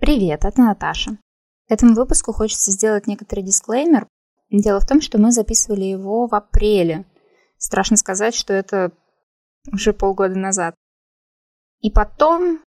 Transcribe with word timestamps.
Привет, 0.00 0.46
это 0.46 0.62
Наташа. 0.62 1.18
К 1.68 1.72
этому 1.72 1.94
выпуску 1.94 2.32
хочется 2.32 2.70
сделать 2.70 3.06
некоторый 3.06 3.42
дисклеймер. 3.42 4.08
Дело 4.50 4.80
в 4.80 4.86
том, 4.86 5.02
что 5.02 5.18
мы 5.18 5.30
записывали 5.30 5.84
его 5.84 6.26
в 6.26 6.34
апреле. 6.34 7.04
Страшно 7.58 7.98
сказать, 7.98 8.34
что 8.34 8.54
это 8.54 8.92
уже 9.70 9.92
полгода 9.92 10.36
назад. 10.36 10.74
И 11.82 11.90
потом 11.90 12.60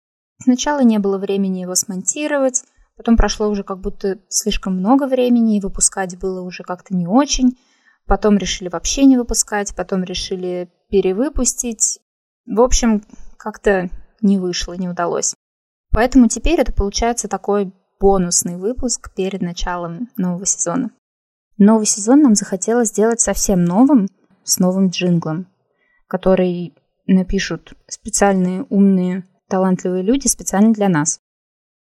сначала 0.44 0.84
не 0.84 1.00
было 1.00 1.18
времени 1.18 1.62
его 1.62 1.74
смонтировать, 1.74 2.66
потом 2.98 3.17
прошло 3.17 3.50
уже 3.50 3.63
как 3.63 3.79
будто 3.79 4.20
слишком 4.29 4.78
много 4.78 5.08
времени, 5.08 5.58
и 5.58 5.62
выпускать 5.62 6.20
было 6.20 6.42
уже 6.42 6.62
как-то 6.62 6.96
не 6.96 7.08
очень. 7.08 7.58
Потом 8.06 8.38
решили 8.38 8.70
вообще 8.70 9.06
не 9.06 9.18
выпускать, 9.18 9.76
потом 9.76 10.04
решили 10.04 10.72
перевыпустить. 10.92 12.00
В 12.46 12.62
общем, 12.62 13.04
как-то 13.38 13.90
не 14.22 14.38
вышло, 14.38 14.74
не 14.74 14.88
удалось. 14.88 15.34
Поэтому 15.94 16.27
теперь 16.27 16.59
это 16.59 16.73
получается 16.73 17.27
такой 17.27 17.71
бонусный 17.99 18.57
выпуск 18.57 19.13
перед 19.15 19.41
началом 19.41 20.09
нового 20.17 20.45
сезона. 20.45 20.91
Новый 21.57 21.85
сезон 21.85 22.21
нам 22.21 22.34
захотелось 22.34 22.89
сделать 22.89 23.21
совсем 23.21 23.63
новым, 23.63 24.07
с 24.43 24.57
новым 24.57 24.89
джинглом, 24.89 25.48
который 26.07 26.73
напишут 27.05 27.75
специальные 27.87 28.63
умные, 28.70 29.27
талантливые 29.48 30.01
люди 30.01 30.27
специально 30.27 30.73
для 30.73 30.89
нас. 30.89 31.20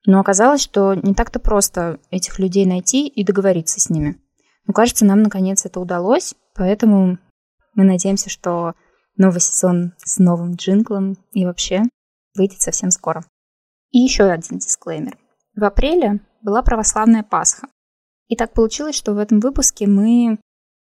Но 0.08 0.20
оказалось, 0.20 0.62
что 0.62 0.96
не 0.96 1.14
так-то 1.14 1.40
просто 1.40 2.00
этих 2.10 2.40
людей 2.40 2.66
найти 2.66 3.08
и 3.08 3.24
договориться 3.24 3.80
с 3.80 3.92
ними. 3.92 4.20
Но 4.66 4.74
кажется, 4.74 5.06
нам 5.06 5.22
наконец 5.22 5.66
это 5.66 5.80
удалось, 5.80 6.34
поэтому 6.56 7.20
мы 7.76 7.84
надеемся, 7.84 8.30
что 8.30 8.74
новый 9.18 9.40
сезон 9.40 9.94
с 10.04 10.18
новым 10.18 10.56
джинглом 10.56 11.16
и 11.32 11.46
вообще 11.46 11.84
выйдет 12.36 12.62
совсем 12.62 12.90
скоро. 12.90 13.24
И 13.92 14.00
еще 14.00 14.24
один 14.24 14.60
дисклеймер. 14.60 15.18
В 15.56 15.64
апреле 15.64 16.20
была 16.42 16.62
православная 16.62 17.24
Пасха. 17.24 17.68
И 18.28 18.36
так 18.36 18.54
получилось, 18.54 18.96
что 18.96 19.14
в 19.14 19.18
этом 19.18 19.40
выпуске 19.40 19.88
мы 19.88 20.40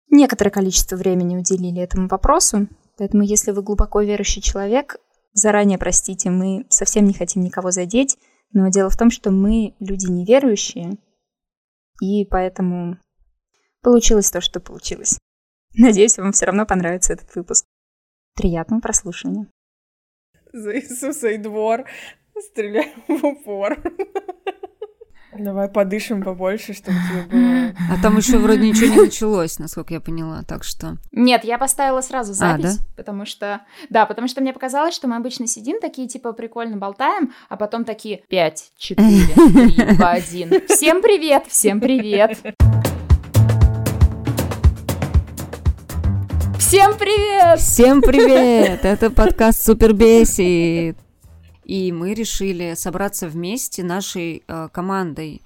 некоторое 0.09 0.51
количество 0.51 0.95
времени 0.95 1.37
уделили 1.37 1.81
этому 1.81 2.07
вопросу, 2.07 2.67
поэтому 2.97 3.23
если 3.23 3.51
вы 3.51 3.63
глубоко 3.63 4.01
верующий 4.01 4.41
человек, 4.41 4.97
заранее 5.33 5.79
простите, 5.79 6.29
мы 6.29 6.65
совсем 6.69 7.05
не 7.05 7.13
хотим 7.13 7.41
никого 7.41 7.71
задеть, 7.71 8.17
но 8.53 8.69
дело 8.69 8.89
в 8.89 8.97
том, 8.97 9.09
что 9.09 9.31
мы 9.31 9.75
люди 9.79 10.05
неверующие, 10.05 10.97
и 12.01 12.25
поэтому 12.25 12.97
получилось 13.81 14.29
то, 14.29 14.41
что 14.41 14.59
получилось. 14.59 15.17
Надеюсь, 15.73 16.17
вам 16.17 16.33
все 16.33 16.45
равно 16.45 16.65
понравится 16.65 17.13
этот 17.13 17.33
выпуск. 17.35 17.65
Приятного 18.35 18.81
прослушивания. 18.81 19.47
За 20.53 20.75
Иисуса 20.77 21.29
и 21.29 21.37
двор 21.37 21.85
стреляем 22.41 23.03
в 23.07 23.25
упор. 23.25 23.77
Давай 25.37 25.69
подышим 25.69 26.21
побольше, 26.23 26.73
чтобы 26.73 26.97
тебе 27.09 27.21
было... 27.31 27.73
А 27.89 28.01
там 28.01 28.17
еще 28.17 28.37
вроде 28.37 28.67
ничего 28.69 28.93
не 28.93 29.01
началось, 29.01 29.59
насколько 29.59 29.93
я 29.93 30.01
поняла, 30.01 30.43
так 30.43 30.63
что... 30.65 30.97
Нет, 31.13 31.45
я 31.45 31.57
поставила 31.57 32.01
сразу 32.01 32.33
запись, 32.33 32.65
А, 32.65 32.77
да? 32.77 32.83
потому 32.97 33.25
что... 33.25 33.61
Да, 33.89 34.05
потому 34.05 34.27
что 34.27 34.41
мне 34.41 34.51
показалось, 34.51 34.93
что 34.93 35.07
мы 35.07 35.15
обычно 35.15 35.47
сидим 35.47 35.79
такие, 35.79 36.07
типа, 36.09 36.33
прикольно 36.33 36.75
болтаем, 36.75 37.31
а 37.47 37.55
потом 37.55 37.85
такие 37.85 38.23
5, 38.27 38.71
4, 38.77 39.07
3, 39.33 39.95
2, 39.95 40.09
1. 40.09 40.67
Всем 40.67 41.01
привет, 41.01 41.45
всем 41.47 41.79
привет. 41.79 42.37
Всем 46.59 46.97
привет! 46.97 47.59
Всем 47.59 48.01
привет! 48.01 48.85
Это 48.85 49.09
подкаст 49.09 49.65
Супер 49.65 49.93
Бесит. 49.93 50.97
И 51.63 51.91
мы 51.91 52.13
решили 52.13 52.73
собраться 52.75 53.27
вместе 53.27 53.83
нашей 53.83 54.43
э, 54.47 54.69
командой, 54.71 55.41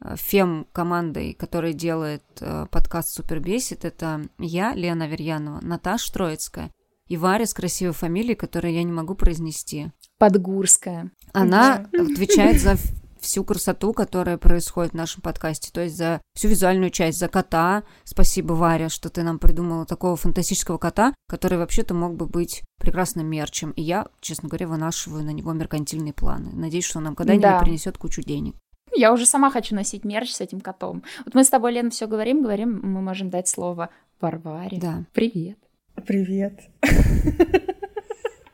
э, 0.00 0.14
фем-командой, 0.16 1.34
которая 1.34 1.72
делает 1.72 2.24
э, 2.40 2.66
подкаст 2.70 3.14
Супер 3.14 3.40
Бесит. 3.40 3.84
Это 3.84 4.28
я, 4.38 4.74
Лена 4.74 5.04
Аверьянова, 5.04 5.60
Наташа 5.62 6.12
Троицкая 6.12 6.70
и 7.06 7.16
Варя 7.16 7.46
с 7.46 7.54
красивой 7.54 7.94
фамилией, 7.94 8.36
которую 8.36 8.72
я 8.72 8.82
не 8.82 8.92
могу 8.92 9.14
произнести. 9.14 9.90
Подгурская. 10.18 11.10
Она 11.32 11.88
отвечает 11.92 12.60
за 12.60 12.76
всю 13.20 13.44
красоту, 13.44 13.92
которая 13.92 14.38
происходит 14.38 14.92
в 14.92 14.96
нашем 14.96 15.22
подкасте, 15.22 15.70
то 15.72 15.80
есть 15.82 15.96
за 15.96 16.20
всю 16.34 16.48
визуальную 16.48 16.90
часть, 16.90 17.18
за 17.18 17.28
кота. 17.28 17.82
Спасибо, 18.04 18.52
Варя, 18.54 18.88
что 18.88 19.10
ты 19.10 19.22
нам 19.22 19.38
придумала 19.38 19.86
такого 19.86 20.16
фантастического 20.16 20.78
кота, 20.78 21.14
который 21.28 21.58
вообще-то 21.58 21.94
мог 21.94 22.14
бы 22.16 22.26
быть 22.26 22.62
прекрасным 22.78 23.26
мерчем. 23.26 23.70
И 23.72 23.82
я, 23.82 24.06
честно 24.20 24.48
говоря, 24.48 24.66
вынашиваю 24.68 25.24
на 25.24 25.30
него 25.30 25.52
меркантильные 25.52 26.12
планы. 26.12 26.50
Надеюсь, 26.52 26.84
что 26.84 26.98
он 26.98 27.04
нам 27.04 27.14
когда-нибудь 27.14 27.42
Да. 27.42 27.60
принесет 27.60 27.98
кучу 27.98 28.22
денег. 28.22 28.56
Я 28.92 29.12
уже 29.12 29.24
сама 29.26 29.50
хочу 29.50 29.74
носить 29.74 30.04
мерч 30.04 30.32
с 30.32 30.40
этим 30.40 30.60
котом. 30.60 31.04
Вот 31.24 31.34
мы 31.34 31.44
с 31.44 31.48
тобой, 31.48 31.72
Лена, 31.72 31.90
все 31.90 32.06
говорим, 32.06 32.42
говорим, 32.42 32.80
мы 32.82 33.00
можем 33.00 33.30
дать 33.30 33.46
слово 33.48 33.90
Варваре. 34.20 34.78
Да. 34.80 35.04
Привет. 35.12 35.58
Привет. 36.06 36.60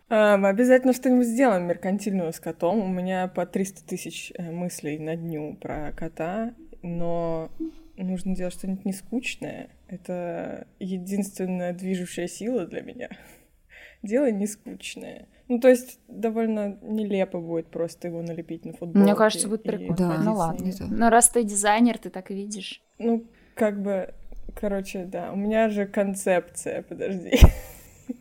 Мы 0.08 0.48
обязательно 0.48 0.92
что-нибудь 0.92 1.26
сделаем 1.26 1.66
меркантильную 1.66 2.32
с 2.32 2.38
котом. 2.38 2.78
У 2.78 2.88
меня 2.88 3.26
по 3.26 3.44
300 3.44 3.84
тысяч 3.86 4.32
э, 4.36 4.52
мыслей 4.52 5.00
на 5.00 5.16
дню 5.16 5.56
про 5.60 5.92
кота, 5.92 6.54
но 6.82 7.50
нужно 7.96 8.36
делать 8.36 8.54
что-нибудь 8.54 8.84
не 8.84 8.92
скучное. 8.92 9.70
Это 9.88 10.68
единственная 10.78 11.72
движущая 11.72 12.28
сила 12.28 12.66
для 12.66 12.82
меня. 12.82 13.08
Дело 14.02 14.30
не 14.30 14.46
скучное. 14.46 15.26
Ну, 15.48 15.58
то 15.58 15.68
есть 15.68 15.98
довольно 16.06 16.78
нелепо 16.82 17.40
будет 17.40 17.68
просто 17.68 18.08
его 18.08 18.22
налепить 18.22 18.64
на 18.64 18.72
футболку. 18.72 18.98
Мне 18.98 19.14
кажется, 19.14 19.48
будет 19.48 19.64
прикольно. 19.64 19.96
Да, 19.96 20.18
ну 20.18 20.34
ладно. 20.34 20.72
Но 20.88 21.10
раз 21.10 21.30
ты 21.30 21.42
дизайнер, 21.42 21.98
ты 21.98 22.10
так 22.10 22.30
видишь. 22.30 22.80
Ну, 22.98 23.26
как 23.54 23.80
бы, 23.82 24.14
короче, 24.54 25.04
да, 25.04 25.32
у 25.32 25.36
меня 25.36 25.68
же 25.68 25.86
концепция, 25.86 26.82
подожди. 26.82 27.38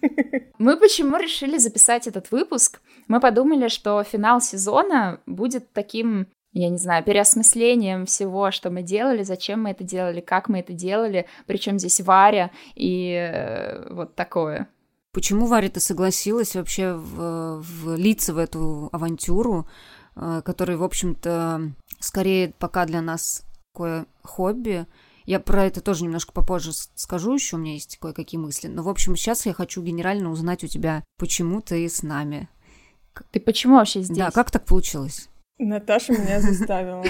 Мы 0.57 0.77
почему 0.77 1.17
решили 1.17 1.57
записать 1.57 2.07
этот 2.07 2.31
выпуск? 2.31 2.81
Мы 3.07 3.19
подумали, 3.19 3.67
что 3.67 4.03
финал 4.03 4.41
сезона 4.41 5.21
будет 5.25 5.71
таким, 5.73 6.27
я 6.53 6.69
не 6.69 6.77
знаю, 6.77 7.03
переосмыслением 7.03 8.05
всего, 8.05 8.51
что 8.51 8.69
мы 8.69 8.81
делали, 8.81 9.23
зачем 9.23 9.63
мы 9.63 9.71
это 9.71 9.83
делали, 9.83 10.21
как 10.21 10.49
мы 10.49 10.59
это 10.59 10.73
делали, 10.73 11.27
причем 11.45 11.79
здесь 11.79 11.99
Варя 12.01 12.51
и 12.75 13.11
э, 13.11 13.93
вот 13.93 14.15
такое. 14.15 14.69
Почему 15.13 15.45
Варя 15.45 15.69
ты 15.69 15.79
согласилась 15.79 16.55
вообще 16.55 16.93
в- 16.93 17.61
влиться 17.61 18.33
в 18.33 18.37
эту 18.37 18.89
авантюру, 18.91 19.67
э, 20.15 20.41
которая, 20.43 20.77
в 20.77 20.83
общем-то, 20.83 21.71
скорее 21.99 22.53
пока 22.59 22.85
для 22.85 23.01
нас 23.01 23.45
такое 23.73 24.07
хобби? 24.23 24.87
Я 25.25 25.39
про 25.39 25.65
это 25.65 25.81
тоже 25.81 26.03
немножко 26.03 26.33
попозже 26.33 26.71
скажу, 26.73 27.33
еще 27.33 27.55
у 27.55 27.59
меня 27.59 27.73
есть 27.73 27.97
кое-какие 27.97 28.39
мысли. 28.39 28.67
Но, 28.67 28.83
в 28.83 28.89
общем, 28.89 29.15
сейчас 29.15 29.45
я 29.45 29.53
хочу 29.53 29.81
генерально 29.81 30.29
узнать 30.29 30.63
у 30.63 30.67
тебя, 30.67 31.03
почему 31.17 31.61
ты 31.61 31.87
с 31.89 32.03
нами. 32.03 32.49
Ты 33.31 33.39
почему 33.39 33.77
вообще 33.77 34.01
здесь? 34.01 34.17
Да, 34.17 34.31
как 34.31 34.51
так 34.51 34.65
получилось? 34.65 35.29
Наташа 35.57 36.13
меня 36.13 36.41
заставила. 36.41 37.03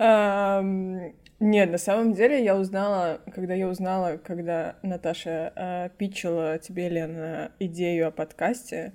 Нет, 1.40 1.70
на 1.70 1.78
самом 1.78 2.12
деле 2.12 2.44
я 2.44 2.56
узнала, 2.56 3.22
когда 3.34 3.54
я 3.54 3.68
узнала, 3.68 4.18
когда 4.18 4.76
Наташа 4.82 5.52
э, 5.56 5.88
питчила 5.96 6.58
тебе, 6.58 6.90
Лена, 6.90 7.52
идею 7.58 8.08
о 8.08 8.10
подкасте, 8.10 8.92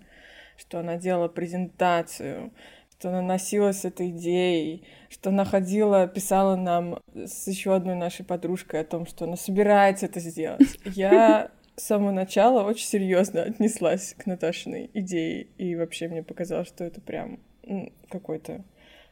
что 0.56 0.80
она 0.80 0.98
делала 0.98 1.28
презентацию, 1.28 2.52
что 2.98 3.10
она 3.10 3.22
носилась 3.22 3.82
с 3.82 3.86
этой 3.86 4.10
идеей, 4.10 4.84
что 5.10 5.30
она 5.30 5.46
ходила, 5.46 6.08
писала 6.08 6.56
нам 6.56 7.00
с 7.14 7.48
еще 7.48 7.76
одной 7.76 7.96
нашей 7.96 8.26
подружкой 8.26 8.82
о 8.82 8.86
том, 8.86 9.06
что 9.06 9.26
она 9.26 9.36
собирается 9.36 10.06
это 10.06 10.20
сделать. 10.20 10.80
Я 10.86 11.52
с 11.76 11.84
самого 11.84 12.12
начала 12.12 12.64
очень 12.64 12.88
серьезно 12.88 13.44
отнеслась 13.44 14.16
к 14.18 14.26
Наташиной 14.26 14.90
идее, 14.94 15.48
и 15.58 15.76
вообще 15.76 16.08
мне 16.08 16.24
показалось, 16.24 16.68
что 16.68 16.84
это 16.84 17.02
прям 17.02 17.40
какой-то 18.10 18.64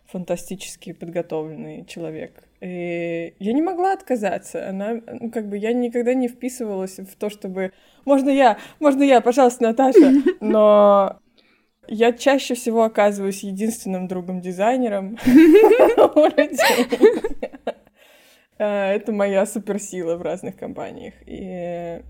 фантастически 0.05 0.93
подготовленный 0.93 1.85
человек. 1.85 2.43
И 2.61 3.33
я 3.39 3.53
не 3.53 3.61
могла 3.61 3.93
отказаться. 3.93 4.69
Она, 4.69 5.01
ну, 5.07 5.31
как 5.31 5.49
бы, 5.49 5.57
я 5.57 5.73
никогда 5.73 6.13
не 6.13 6.27
вписывалась 6.27 6.97
в 6.99 7.15
то, 7.15 7.29
чтобы 7.29 7.71
«Можно 8.05 8.29
я? 8.29 8.57
Можно 8.79 9.03
я? 9.03 9.21
Пожалуйста, 9.21 9.63
Наташа!» 9.63 10.13
Но 10.41 11.19
я 11.87 12.13
чаще 12.13 12.55
всего 12.55 12.83
оказываюсь 12.83 13.43
единственным 13.43 14.07
другом-дизайнером 14.07 15.17
у 16.15 16.25
людей. 16.25 16.87
Э, 18.57 18.95
Это 18.95 19.11
моя 19.11 19.45
суперсила 19.45 20.15
в 20.15 20.21
разных 20.21 20.55
компаниях. 20.55 21.13
И 21.25 22.01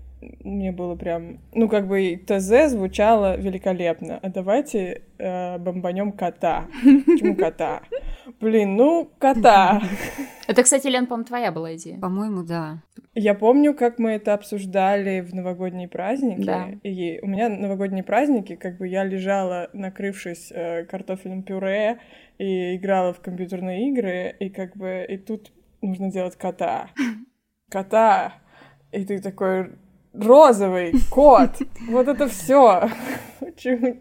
мне 0.42 0.72
было 0.72 0.94
прям... 0.96 1.40
Ну, 1.52 1.68
как 1.68 1.86
бы 1.86 2.20
ТЗ 2.26 2.70
звучало 2.70 3.36
великолепно. 3.36 4.18
А 4.22 4.28
давайте 4.28 5.02
э, 5.18 5.58
бомбанем 5.58 6.12
кота. 6.12 6.66
Почему 6.82 7.36
кота? 7.36 7.82
Блин, 8.40 8.76
ну, 8.76 9.10
кота. 9.18 9.82
Это, 10.46 10.62
кстати, 10.62 10.86
Лен, 10.88 11.06
по-моему, 11.06 11.26
твоя 11.26 11.52
была 11.52 11.74
идея. 11.76 11.98
По-моему, 11.98 12.42
да. 12.42 12.82
Я 13.14 13.34
помню, 13.34 13.74
как 13.74 13.98
мы 13.98 14.10
это 14.10 14.34
обсуждали 14.34 15.20
в 15.20 15.34
новогодние 15.34 15.88
праздники. 15.88 16.44
Да. 16.44 16.68
И 16.82 17.20
у 17.22 17.26
меня 17.26 17.48
новогодние 17.48 18.02
праздники, 18.02 18.56
как 18.56 18.78
бы 18.78 18.88
я 18.88 19.04
лежала, 19.04 19.70
накрывшись 19.72 20.50
э, 20.50 20.84
картофельным 20.84 21.42
пюре, 21.42 21.98
и 22.38 22.76
играла 22.76 23.12
в 23.12 23.20
компьютерные 23.20 23.88
игры, 23.88 24.34
и 24.40 24.48
как 24.48 24.76
бы 24.76 25.06
и 25.08 25.16
тут 25.16 25.52
нужно 25.80 26.10
делать 26.10 26.36
кота. 26.36 26.88
Кота. 27.70 28.34
И 28.92 29.04
ты 29.04 29.20
такой 29.20 29.72
розовый 30.14 30.94
кот. 31.10 31.50
Вот 31.88 32.08
это 32.08 32.28
все. 32.28 32.88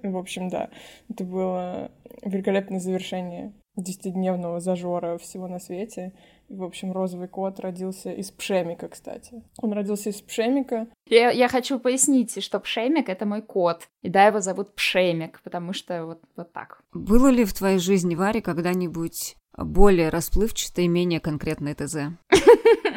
В 0.04 0.18
общем, 0.18 0.50
да. 0.50 0.69
Это 1.10 1.24
было 1.24 1.92
великолепное 2.24 2.80
завершение 2.80 3.54
десятидневного 3.75 4.60
зажора 4.60 5.18
всего 5.18 5.48
на 5.48 5.60
свете. 5.60 6.13
В 6.50 6.63
общем, 6.63 6.92
розовый 6.92 7.27
кот 7.27 7.60
родился 7.60 8.12
из 8.12 8.30
пшемика, 8.30 8.88
кстати. 8.88 9.42
Он 9.57 9.74
родился 9.74 10.10
из 10.10 10.21
пшемика. 10.21 10.88
Я, 11.07 11.31
я 11.31 11.48
хочу 11.48 11.80
пояснить, 11.80 12.44
что 12.44 12.60
пшемик— 12.60 13.10
это 13.10 13.25
мой 13.25 13.42
кот. 13.42 13.88
И 14.04 14.10
да, 14.10 14.27
его 14.27 14.42
зовут 14.42 14.75
Пшемик, 14.75 15.42
потому 15.44 15.74
что 15.74 16.06
вот, 16.06 16.21
вот 16.36 16.54
так. 16.54 16.81
Было 16.94 17.30
ли 17.30 17.45
в 17.45 17.54
твоей 17.54 17.80
жизни, 17.80 18.13
Варя, 18.15 18.42
когда-нибудь 18.42 19.36
более 19.57 20.10
расплывчатое 20.10 20.86
и 20.86 20.89
менее 20.89 21.19
конкретное 21.19 21.74
ТЗ? 21.74 21.95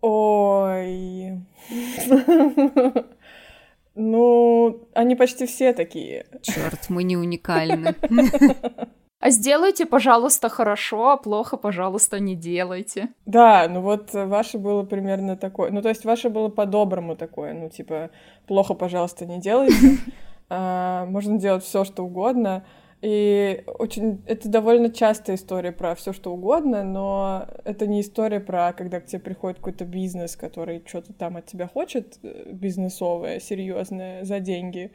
Ой. 0.00 1.40
Ну, 4.00 4.80
они 4.94 5.16
почти 5.16 5.46
все 5.46 5.72
такие. 5.72 6.26
Черт, 6.42 6.88
мы 6.88 7.02
не 7.02 7.16
уникальны. 7.16 7.94
А 9.20 9.30
сделайте, 9.30 9.84
пожалуйста, 9.84 10.48
хорошо, 10.48 11.10
а 11.10 11.16
плохо, 11.16 11.56
пожалуйста, 11.56 12.20
не 12.20 12.36
делайте. 12.36 13.08
Да, 13.26 13.66
ну 13.68 13.80
вот 13.80 14.14
ваше 14.14 14.58
было 14.58 14.84
примерно 14.84 15.36
такое. 15.36 15.72
Ну, 15.72 15.82
то 15.82 15.88
есть 15.88 16.04
ваше 16.04 16.28
было 16.28 16.48
по-доброму 16.48 17.16
такое. 17.16 17.52
Ну, 17.52 17.68
типа, 17.68 18.10
плохо, 18.46 18.74
пожалуйста, 18.74 19.26
не 19.26 19.40
делайте. 19.40 19.74
А, 20.50 21.04
можно 21.04 21.38
делать 21.38 21.62
все, 21.62 21.84
что 21.84 22.04
угодно. 22.04 22.64
И 23.00 23.62
очень 23.78 24.22
это 24.26 24.48
довольно 24.48 24.90
частая 24.90 25.36
история 25.36 25.70
про 25.70 25.94
все 25.94 26.12
что 26.12 26.32
угодно, 26.32 26.82
но 26.82 27.46
это 27.64 27.86
не 27.86 28.00
история 28.00 28.40
про 28.40 28.72
когда 28.72 29.00
к 29.00 29.06
тебе 29.06 29.20
приходит 29.20 29.58
какой-то 29.58 29.84
бизнес, 29.84 30.34
который 30.34 30.82
что-то 30.84 31.12
там 31.12 31.36
от 31.36 31.46
тебя 31.46 31.68
хочет, 31.68 32.18
э, 32.24 32.50
бизнесовое, 32.52 33.38
серьезное, 33.38 34.24
за 34.24 34.40
деньги. 34.40 34.90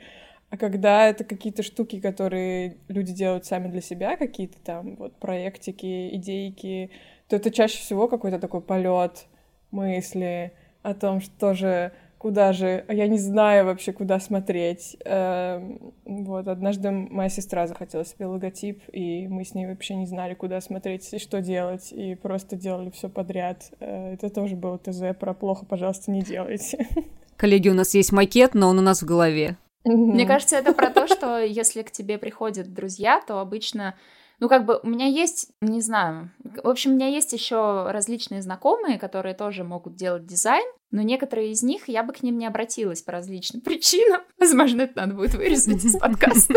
А 0.50 0.58
когда 0.58 1.08
это 1.08 1.24
какие-то 1.24 1.64
штуки, 1.64 2.02
которые 2.02 2.76
люди 2.90 3.14
делают 3.14 3.46
сами 3.46 3.70
для 3.70 3.82
себя, 3.82 4.18
какие-то 4.18 4.58
там 4.64 4.98
вот 4.98 5.16
проектики, 5.16 6.14
идейки, 6.14 6.92
то 7.30 7.38
это 7.38 7.52
чаще 7.52 7.78
всего 7.80 8.10
какой-то 8.10 8.38
такой 8.38 8.62
полет 8.62 9.28
мысли 9.72 10.52
о 10.82 10.94
том, 10.94 11.22
что 11.22 11.54
же 11.54 11.94
куда 12.24 12.54
же, 12.54 12.86
а 12.88 12.94
я 12.94 13.10
не 13.10 13.18
знаю 13.18 13.66
вообще, 13.66 13.92
куда 13.92 14.18
смотреть. 14.18 14.96
Эм, 15.04 15.94
вот, 16.06 16.48
однажды 16.48 16.90
моя 16.90 17.28
сестра 17.28 17.68
захотела 17.68 18.06
себе 18.06 18.28
логотип, 18.28 18.82
и 18.94 19.28
мы 19.28 19.44
с 19.44 19.54
ней 19.54 19.68
вообще 19.68 19.96
не 19.96 20.06
знали, 20.06 20.34
куда 20.34 20.62
смотреть 20.62 21.14
и 21.14 21.20
что 21.20 21.42
делать, 21.42 21.92
и 21.92 22.16
просто 22.16 22.56
делали 22.56 22.92
все 22.92 23.10
подряд. 23.10 23.74
Э, 23.82 24.14
это 24.14 24.30
тоже 24.30 24.56
было 24.56 24.80
ТЗ 24.80 25.14
про 25.20 25.34
плохо, 25.34 25.66
пожалуйста, 25.66 26.12
не 26.12 26.22
делайте. 26.22 26.88
Коллеги, 27.36 27.68
у 27.68 27.74
нас 27.74 27.94
есть 27.94 28.14
макет, 28.14 28.54
но 28.54 28.70
он 28.70 28.80
у 28.80 28.82
нас 28.82 29.02
в 29.02 29.06
голове. 29.06 29.58
Мне 29.84 30.26
кажется, 30.26 30.56
это 30.56 30.72
про 30.72 30.92
то, 30.92 31.08
что 31.08 31.40
если 31.40 31.82
к 31.82 31.92
тебе 31.92 32.18
приходят 32.18 32.74
друзья, 32.74 33.22
то 33.28 33.40
обычно 33.42 33.96
ну, 34.40 34.50
как 34.50 34.66
бы 34.66 34.80
у 34.82 34.88
меня 34.88 35.08
есть, 35.08 35.52
не 35.62 35.82
знаю, 35.82 36.32
в 36.64 36.68
общем, 36.68 36.92
у 36.92 36.96
меня 36.96 37.08
есть 37.08 37.34
еще 37.34 37.88
различные 37.90 38.42
знакомые, 38.42 39.00
которые 39.00 39.36
тоже 39.36 39.64
могут 39.64 39.96
делать 39.96 40.26
дизайн, 40.26 40.66
но 40.92 41.02
некоторые 41.02 41.52
из 41.52 41.64
них 41.64 41.88
я 41.88 42.04
бы 42.04 42.14
к 42.14 42.22
ним 42.22 42.38
не 42.38 42.46
обратилась 42.46 43.02
по 43.02 43.12
различным 43.12 43.62
причинам. 43.62 44.22
Возможно, 44.40 44.84
это 44.84 44.94
надо 44.98 45.16
будет 45.16 45.34
вырезать 45.34 45.84
из 45.84 45.98
подкаста. 45.98 46.54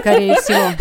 Скорее 0.00 0.34
всего. 0.36 0.76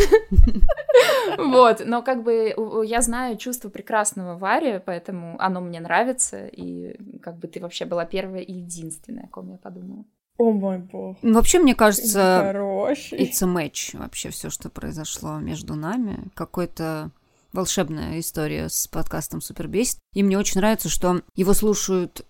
Вот, 1.38 1.84
но 1.86 2.02
как 2.02 2.24
бы 2.24 2.54
я 2.86 3.02
знаю 3.02 3.38
чувство 3.38 3.70
прекрасного 3.70 4.38
Вари, 4.38 4.82
поэтому 4.86 5.38
оно 5.40 5.62
мне 5.62 5.80
нравится, 5.80 6.48
и 6.48 6.98
как 7.22 7.38
бы 7.38 7.48
ты 7.48 7.62
вообще 7.62 7.86
была 7.86 8.06
первая 8.06 8.42
и 8.42 8.54
единственная, 8.54 9.26
о 9.26 9.30
ком 9.30 9.52
я 9.52 9.58
подумала. 9.58 10.04
О 10.42 10.52
мой 10.52 10.80
бог. 10.80 11.18
Ну, 11.22 11.36
вообще, 11.36 11.60
мне 11.60 11.76
кажется, 11.76 12.42
Хороший. 12.48 13.20
it's 13.20 13.44
a 13.44 13.48
match 13.48 13.96
вообще 13.96 14.32
все, 14.32 14.50
что 14.50 14.72
произошло 14.72 15.38
между 15.38 15.76
нами. 15.76 16.32
Какой-то 16.34 17.12
волшебная 17.54 18.20
история 18.20 18.68
с 18.68 18.88
подкастом 18.88 19.42
Супербесит. 19.42 20.00
И 20.16 20.24
мне 20.24 20.40
очень 20.40 20.60
нравится, 20.60 20.90
что 20.90 21.22
его 21.36 21.54
слушают 21.54 22.26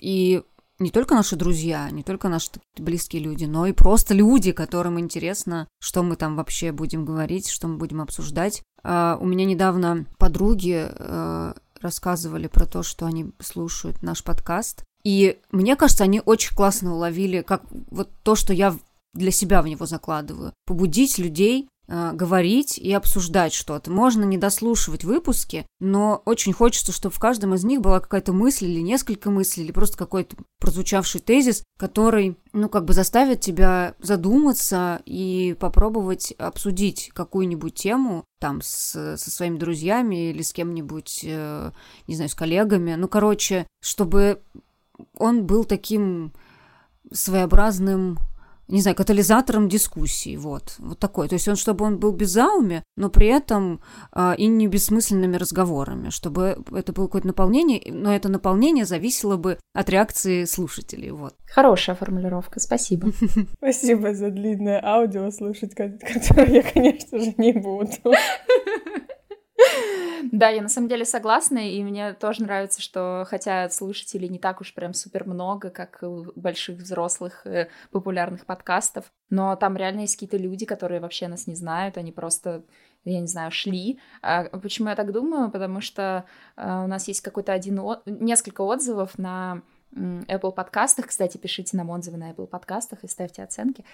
и 0.00 0.42
не 0.80 0.90
только 0.90 1.14
наши 1.14 1.36
друзья, 1.36 1.88
не 1.90 2.02
только 2.02 2.28
наши 2.28 2.50
близкие 2.76 3.22
люди, 3.22 3.44
но 3.44 3.66
и 3.66 3.72
просто 3.72 4.12
люди, 4.12 4.50
которым 4.50 4.98
интересно, 4.98 5.68
что 5.78 6.02
мы 6.02 6.16
там 6.16 6.34
вообще 6.34 6.72
будем 6.72 7.04
говорить, 7.04 7.48
что 7.48 7.68
мы 7.68 7.76
будем 7.76 8.00
обсуждать. 8.00 8.62
Uh, 8.82 9.16
у 9.20 9.24
меня 9.24 9.44
недавно 9.44 10.04
подруги 10.18 10.90
uh, 10.90 11.56
рассказывали 11.80 12.48
про 12.48 12.66
то, 12.66 12.82
что 12.82 13.06
они 13.06 13.30
слушают 13.40 14.02
наш 14.02 14.24
подкаст, 14.24 14.84
и 15.06 15.38
мне 15.52 15.76
кажется, 15.76 16.02
они 16.02 16.20
очень 16.24 16.52
классно 16.56 16.92
уловили, 16.92 17.42
как 17.42 17.62
вот 17.92 18.10
то, 18.24 18.34
что 18.34 18.52
я 18.52 18.76
для 19.14 19.30
себя 19.30 19.62
в 19.62 19.68
него 19.68 19.86
закладываю. 19.86 20.52
Побудить 20.66 21.16
людей 21.18 21.68
э, 21.86 22.10
говорить 22.12 22.76
и 22.76 22.92
обсуждать 22.92 23.54
что-то. 23.54 23.92
Можно 23.92 24.24
не 24.24 24.36
дослушивать 24.36 25.04
выпуски, 25.04 25.64
но 25.78 26.22
очень 26.24 26.52
хочется, 26.52 26.90
чтобы 26.90 27.14
в 27.14 27.20
каждом 27.20 27.54
из 27.54 27.62
них 27.62 27.82
была 27.82 28.00
какая-то 28.00 28.32
мысль 28.32 28.64
или 28.64 28.80
несколько 28.80 29.30
мыслей, 29.30 29.62
или 29.62 29.70
просто 29.70 29.96
какой-то 29.96 30.38
прозвучавший 30.58 31.20
тезис, 31.20 31.62
который, 31.78 32.36
ну, 32.52 32.68
как 32.68 32.84
бы 32.84 32.92
заставит 32.92 33.40
тебя 33.40 33.94
задуматься 34.00 35.02
и 35.06 35.56
попробовать 35.60 36.32
обсудить 36.36 37.12
какую-нибудь 37.14 37.74
тему 37.74 38.24
там 38.40 38.60
с, 38.60 39.16
со 39.16 39.30
своими 39.30 39.56
друзьями 39.56 40.30
или 40.30 40.42
с 40.42 40.52
кем-нибудь, 40.52 41.20
э, 41.22 41.70
не 42.08 42.16
знаю, 42.16 42.28
с 42.28 42.34
коллегами. 42.34 42.96
Ну, 42.96 43.06
короче, 43.06 43.68
чтобы 43.80 44.42
он 45.18 45.46
был 45.46 45.64
таким 45.64 46.32
своеобразным 47.12 48.18
не 48.68 48.80
знаю, 48.80 48.96
катализатором 48.96 49.68
дискуссии, 49.68 50.36
вот, 50.36 50.74
вот 50.78 50.98
такой. 50.98 51.28
То 51.28 51.34
есть 51.34 51.46
он, 51.46 51.56
чтобы 51.56 51.84
он 51.84 51.98
был 51.98 52.12
без 52.12 52.30
зауми, 52.30 52.82
но 52.96 53.10
при 53.10 53.28
этом 53.28 53.80
э, 54.12 54.34
и 54.36 54.46
не 54.46 54.66
бессмысленными 54.66 55.36
разговорами, 55.36 56.10
чтобы 56.10 56.58
это 56.72 56.92
было 56.92 57.06
какое-то 57.06 57.28
наполнение, 57.28 57.80
но 57.92 58.14
это 58.14 58.28
наполнение 58.28 58.84
зависело 58.84 59.36
бы 59.36 59.58
от 59.72 59.88
реакции 59.88 60.44
слушателей, 60.44 61.10
вот. 61.10 61.34
Хорошая 61.46 61.94
формулировка, 61.94 62.58
спасибо. 62.58 63.12
Спасибо 63.58 64.14
за 64.14 64.30
длинное 64.30 64.84
аудио 64.84 65.30
слушать, 65.30 65.74
которое 65.74 66.50
я, 66.50 66.62
конечно 66.62 67.18
же, 67.18 67.34
не 67.38 67.52
буду. 67.52 67.90
Да, 70.32 70.48
я 70.48 70.62
на 70.62 70.68
самом 70.68 70.88
деле 70.88 71.04
согласна, 71.04 71.58
и 71.58 71.82
мне 71.82 72.14
тоже 72.14 72.42
нравится, 72.42 72.80
что 72.80 73.26
хотя 73.28 73.68
слушателей 73.68 74.28
не 74.28 74.38
так 74.38 74.60
уж 74.60 74.74
прям 74.74 74.94
супер 74.94 75.24
много, 75.24 75.70
как 75.70 75.98
у 76.02 76.32
больших 76.34 76.78
взрослых 76.78 77.46
э, 77.46 77.68
популярных 77.90 78.46
подкастов, 78.46 79.04
но 79.30 79.56
там 79.56 79.76
реально 79.76 80.00
есть 80.00 80.16
какие-то 80.16 80.36
люди, 80.36 80.64
которые 80.64 81.00
вообще 81.00 81.28
нас 81.28 81.46
не 81.46 81.54
знают, 81.54 81.96
они 81.96 82.12
просто 82.12 82.64
я 83.04 83.20
не 83.20 83.28
знаю, 83.28 83.52
шли. 83.52 84.00
А 84.20 84.44
почему 84.58 84.88
я 84.88 84.96
так 84.96 85.12
думаю? 85.12 85.50
Потому 85.50 85.80
что 85.80 86.24
э, 86.56 86.84
у 86.84 86.88
нас 86.88 87.06
есть 87.06 87.20
какой-то 87.20 87.52
один, 87.52 87.78
от... 87.78 88.04
несколько 88.06 88.62
отзывов 88.62 89.16
на 89.16 89.62
Apple 89.94 90.52
подкастах. 90.52 91.06
Кстати, 91.06 91.38
пишите 91.38 91.76
нам 91.76 91.90
отзывы 91.90 92.16
на 92.18 92.32
Apple 92.32 92.46
подкастах 92.46 93.04
и 93.04 93.08
ставьте 93.08 93.42
оценки. 93.42 93.84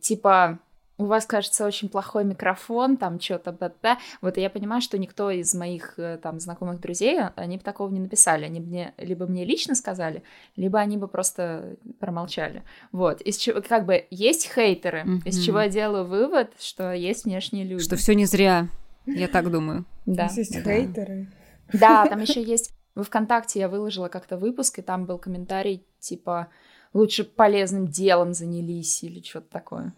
Типа, 0.00 0.60
у 0.98 1.04
вас, 1.04 1.26
кажется, 1.26 1.66
очень 1.66 1.88
плохой 1.88 2.24
микрофон, 2.24 2.96
там 2.96 3.20
что-то, 3.20 3.52
да, 3.82 3.98
вот 4.22 4.36
я 4.36 4.48
понимаю, 4.48 4.80
что 4.80 4.98
никто 4.98 5.30
из 5.30 5.54
моих 5.54 5.98
э, 5.98 6.18
там 6.22 6.40
знакомых 6.40 6.80
друзей, 6.80 7.20
они 7.36 7.58
бы 7.58 7.62
такого 7.62 7.90
не 7.90 8.00
написали, 8.00 8.44
они 8.44 8.60
бы 8.60 8.66
мне, 8.66 8.94
либо 8.96 9.26
мне 9.26 9.44
лично 9.44 9.74
сказали, 9.74 10.22
либо 10.56 10.78
они 10.78 10.96
бы 10.96 11.08
просто 11.08 11.76
промолчали, 11.98 12.62
вот, 12.92 13.20
из 13.20 13.36
чего, 13.36 13.60
как 13.60 13.84
бы, 13.84 14.06
есть 14.10 14.50
хейтеры, 14.52 15.02
mm-hmm. 15.02 15.28
из 15.28 15.44
чего 15.44 15.60
я 15.60 15.68
делаю 15.68 16.06
вывод, 16.06 16.52
что 16.58 16.92
есть 16.92 17.24
внешние 17.24 17.64
люди. 17.64 17.82
Что 17.82 17.96
все 17.96 18.14
не 18.14 18.24
зря, 18.24 18.68
я 19.04 19.28
так 19.28 19.50
думаю. 19.50 19.84
Да. 20.06 20.30
Есть 20.34 20.52
да. 20.52 20.60
хейтеры. 20.62 21.28
Да, 21.72 22.06
там 22.08 22.20
еще 22.20 22.42
есть, 22.42 22.72
в 22.94 23.04
ВКонтакте 23.04 23.60
я 23.60 23.68
выложила 23.68 24.08
как-то 24.08 24.38
выпуск, 24.38 24.78
и 24.78 24.82
там 24.82 25.04
был 25.04 25.18
комментарий, 25.18 25.86
типа, 25.98 26.48
лучше 26.94 27.24
полезным 27.24 27.86
делом 27.86 28.32
занялись 28.32 29.02
или 29.02 29.20
что-то 29.22 29.50
такое. 29.50 29.92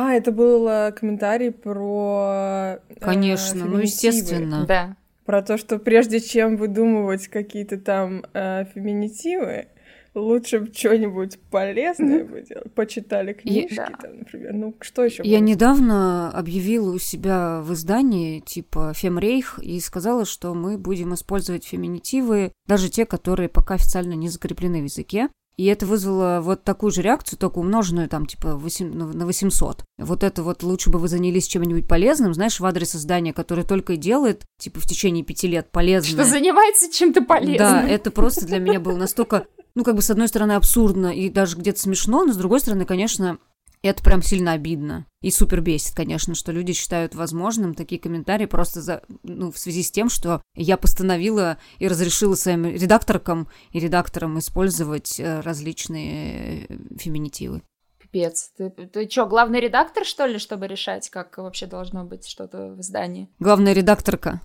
А, 0.00 0.14
это 0.14 0.30
был 0.30 0.68
э, 0.68 0.92
комментарий 0.92 1.50
про... 1.50 2.78
Э, 2.88 2.94
Конечно, 3.00 3.58
э, 3.58 3.64
ну 3.64 3.78
естественно. 3.78 4.64
Да. 4.64 4.96
Про 5.24 5.42
то, 5.42 5.58
что 5.58 5.80
прежде 5.80 6.20
чем 6.20 6.56
выдумывать 6.56 7.26
какие-то 7.26 7.78
там 7.78 8.24
э, 8.32 8.64
феминитивы, 8.72 9.66
Лучше 10.14 10.60
бы 10.60 10.72
что-нибудь 10.74 11.38
полезное 11.50 12.24
бы 12.24 12.42
делать. 12.42 12.72
Почитали 12.74 13.34
книжки, 13.34 13.74
я, 13.74 13.90
там, 14.00 14.18
например. 14.18 14.52
Ну, 14.52 14.74
что 14.80 15.04
еще? 15.04 15.22
Я 15.22 15.38
недавно 15.38 16.30
объявила 16.30 16.92
у 16.92 16.98
себя 16.98 17.60
в 17.62 17.72
издании, 17.74 18.40
типа, 18.40 18.94
Фемрейх, 18.94 19.58
и 19.62 19.78
сказала, 19.80 20.24
что 20.24 20.54
мы 20.54 20.78
будем 20.78 21.14
использовать 21.14 21.64
феминитивы, 21.64 22.52
даже 22.66 22.88
те, 22.88 23.06
которые 23.06 23.48
пока 23.48 23.74
официально 23.74 24.14
не 24.14 24.28
закреплены 24.28 24.80
в 24.80 24.84
языке. 24.84 25.28
И 25.58 25.64
это 25.64 25.86
вызвало 25.86 26.40
вот 26.40 26.62
такую 26.62 26.92
же 26.92 27.02
реакцию, 27.02 27.36
только 27.36 27.58
умноженную 27.58 28.08
там, 28.08 28.26
типа, 28.26 28.54
8, 28.54 28.94
на 28.94 29.26
800. 29.26 29.84
Вот 29.98 30.22
это 30.22 30.44
вот 30.44 30.62
лучше 30.62 30.88
бы 30.88 31.00
вы 31.00 31.08
занялись 31.08 31.48
чем-нибудь 31.48 31.88
полезным, 31.88 32.32
знаешь, 32.32 32.60
в 32.60 32.64
адрес 32.64 32.94
издания, 32.94 33.32
которое 33.32 33.64
только 33.64 33.94
и 33.94 33.96
делает, 33.96 34.44
типа, 34.60 34.78
в 34.78 34.86
течение 34.86 35.24
пяти 35.24 35.48
лет 35.48 35.72
полезное. 35.72 36.12
Что 36.12 36.24
занимается 36.24 36.92
чем-то 36.92 37.22
полезным. 37.22 37.58
Да, 37.58 37.88
это 37.88 38.12
просто 38.12 38.46
для 38.46 38.60
меня 38.60 38.78
было 38.78 38.96
настолько, 38.96 39.48
ну, 39.74 39.82
как 39.82 39.96
бы, 39.96 40.02
с 40.02 40.10
одной 40.10 40.28
стороны, 40.28 40.52
абсурдно 40.52 41.08
и 41.08 41.28
даже 41.28 41.56
где-то 41.56 41.80
смешно, 41.80 42.24
но 42.24 42.32
с 42.32 42.36
другой 42.36 42.60
стороны, 42.60 42.84
конечно, 42.84 43.38
это 43.82 44.02
прям 44.02 44.22
сильно 44.22 44.52
обидно. 44.52 45.06
И 45.20 45.30
супер 45.30 45.60
бесит, 45.60 45.94
конечно, 45.94 46.34
что 46.34 46.52
люди 46.52 46.72
считают 46.72 47.14
возможным 47.14 47.74
такие 47.74 48.00
комментарии 48.00 48.46
просто 48.46 48.80
за, 48.80 49.02
ну, 49.22 49.50
в 49.50 49.58
связи 49.58 49.82
с 49.82 49.90
тем, 49.90 50.08
что 50.08 50.42
я 50.54 50.76
постановила 50.76 51.58
и 51.78 51.88
разрешила 51.88 52.34
своим 52.34 52.66
редакторкам 52.66 53.48
и 53.72 53.80
редакторам 53.80 54.38
использовать 54.38 55.18
э, 55.18 55.40
различные 55.40 56.66
э, 56.68 56.78
феминитивы. 56.98 57.62
Пипец. 57.98 58.52
Ты, 58.56 58.70
ты 58.70 59.08
что, 59.08 59.26
главный 59.26 59.60
редактор, 59.60 60.04
что 60.04 60.26
ли, 60.26 60.38
чтобы 60.38 60.66
решать, 60.66 61.10
как 61.10 61.38
вообще 61.38 61.66
должно 61.66 62.04
быть 62.04 62.26
что-то 62.28 62.68
в 62.68 62.80
издании? 62.80 63.28
Главная 63.38 63.72
редакторка. 63.72 64.40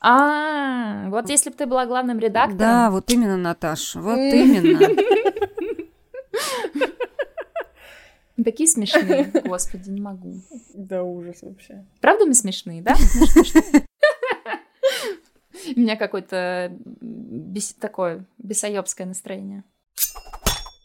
А, 0.00 1.08
вот 1.10 1.30
если 1.30 1.50
бы 1.50 1.56
ты 1.56 1.66
была 1.66 1.86
главным 1.86 2.18
редактором. 2.18 2.58
Да, 2.58 2.90
вот 2.90 3.10
именно, 3.10 3.36
Наташа, 3.36 4.00
вот 4.00 4.18
именно. 4.18 4.80
Такие 8.42 8.68
смешные, 8.68 9.24
господи, 9.44 9.90
не 9.90 10.00
могу. 10.00 10.40
Да 10.74 11.02
ужас 11.02 11.42
вообще. 11.42 11.84
Правда 12.00 12.24
мы 12.24 12.34
смешные, 12.34 12.82
да? 12.82 12.94
У 15.76 15.78
меня 15.78 15.96
какое-то 15.96 16.76
бес... 16.80 17.74
такое 17.74 18.26
бесоебское 18.38 19.06
настроение. 19.06 19.64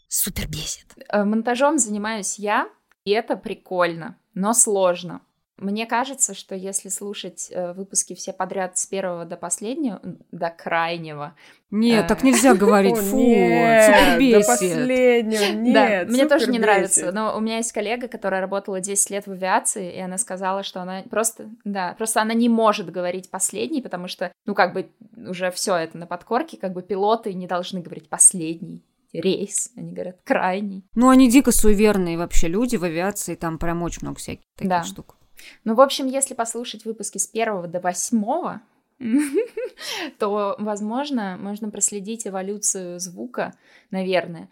Супер 0.08 0.46
бесит. 0.48 0.94
Э, 1.08 1.24
монтажом 1.24 1.78
занимаюсь 1.78 2.38
я, 2.38 2.68
и 3.04 3.10
это 3.10 3.36
прикольно, 3.36 4.16
но 4.34 4.52
сложно. 4.52 5.22
Мне 5.58 5.86
кажется, 5.86 6.34
что 6.34 6.54
если 6.54 6.88
слушать 6.88 7.48
э, 7.50 7.72
выпуски 7.72 8.14
все 8.14 8.32
подряд 8.32 8.78
с 8.78 8.86
первого 8.86 9.24
до 9.24 9.36
последнего, 9.36 10.00
до 10.30 10.50
крайнего... 10.50 11.34
Нет, 11.70 12.04
э... 12.04 12.08
так 12.08 12.22
нельзя 12.22 12.54
говорить, 12.54 12.96
фу, 13.10 13.18
нет, 13.18 14.18
до 14.32 14.46
последнего, 14.46 15.52
нет, 15.52 15.74
да, 15.74 16.12
мне 16.12 16.26
тоже 16.26 16.50
не 16.50 16.58
нравится, 16.58 17.10
но 17.12 17.36
у 17.36 17.40
меня 17.40 17.56
есть 17.56 17.72
коллега, 17.72 18.08
которая 18.08 18.40
работала 18.40 18.80
10 18.80 19.10
лет 19.10 19.26
в 19.26 19.32
авиации, 19.32 19.94
и 19.94 19.98
она 19.98 20.16
сказала, 20.16 20.62
что 20.62 20.80
она 20.80 21.02
просто, 21.10 21.50
да, 21.64 21.94
просто 21.98 22.22
она 22.22 22.34
не 22.34 22.48
может 22.48 22.90
говорить 22.90 23.28
последний, 23.28 23.82
потому 23.82 24.08
что, 24.08 24.32
ну, 24.46 24.54
как 24.54 24.72
бы 24.72 24.88
уже 25.16 25.50
все 25.50 25.74
это 25.76 25.98
на 25.98 26.06
подкорке, 26.06 26.56
как 26.56 26.72
бы 26.72 26.82
пилоты 26.82 27.34
не 27.34 27.46
должны 27.46 27.80
говорить 27.80 28.08
последний 28.08 28.82
рейс, 29.12 29.72
они 29.76 29.92
говорят 29.92 30.18
крайний. 30.24 30.84
Ну, 30.94 31.08
они 31.08 31.30
дико 31.30 31.50
суеверные 31.50 32.18
вообще 32.18 32.48
люди 32.48 32.76
в 32.76 32.84
авиации, 32.84 33.34
там 33.34 33.58
прям 33.58 33.82
очень 33.82 34.02
много 34.02 34.18
всяких 34.18 34.44
таких 34.56 34.70
да. 34.70 34.82
штук. 34.84 35.17
Ну, 35.64 35.74
в 35.74 35.80
общем, 35.80 36.06
если 36.06 36.34
послушать 36.34 36.84
выпуски 36.84 37.18
с 37.18 37.26
первого 37.26 37.66
до 37.66 37.80
восьмого, 37.80 38.60
то, 40.18 40.56
возможно, 40.58 41.36
можно 41.38 41.70
проследить 41.70 42.26
эволюцию 42.26 42.98
звука, 43.00 43.54
наверное. 43.90 44.48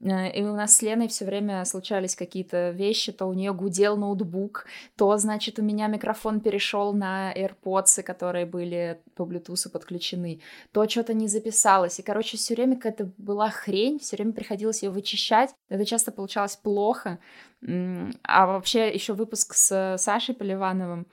Э, 0.00 0.30
и 0.30 0.42
у 0.42 0.54
нас 0.54 0.76
с 0.76 0.82
Леной 0.82 1.08
все 1.08 1.24
время 1.24 1.64
случались 1.64 2.16
какие-то 2.16 2.70
вещи, 2.70 3.12
то 3.12 3.26
у 3.26 3.32
нее 3.32 3.52
гудел 3.52 3.96
ноутбук, 3.96 4.66
то, 4.96 5.16
значит, 5.16 5.58
у 5.58 5.62
меня 5.62 5.86
микрофон 5.86 6.40
перешел 6.40 6.92
на 6.92 7.32
AirPods, 7.32 8.02
которые 8.02 8.46
были 8.46 9.00
по 9.14 9.22
Bluetooth 9.22 9.70
подключены, 9.70 10.40
то 10.72 10.88
что-то 10.88 11.14
не 11.14 11.28
записалось. 11.28 11.98
И, 11.98 12.02
короче, 12.02 12.36
все 12.36 12.54
время 12.54 12.76
какая-то 12.76 13.10
была 13.18 13.50
хрень, 13.50 13.98
все 13.98 14.16
время 14.16 14.32
приходилось 14.32 14.82
ее 14.82 14.90
вычищать. 14.90 15.54
Это 15.68 15.84
часто 15.84 16.12
получалось 16.12 16.56
плохо. 16.56 17.18
А 17.60 18.46
вообще 18.46 18.88
еще 18.88 19.14
выпуск 19.14 19.54
с 19.54 19.96
Сашей 19.98 20.34
Поливановым 20.34 21.06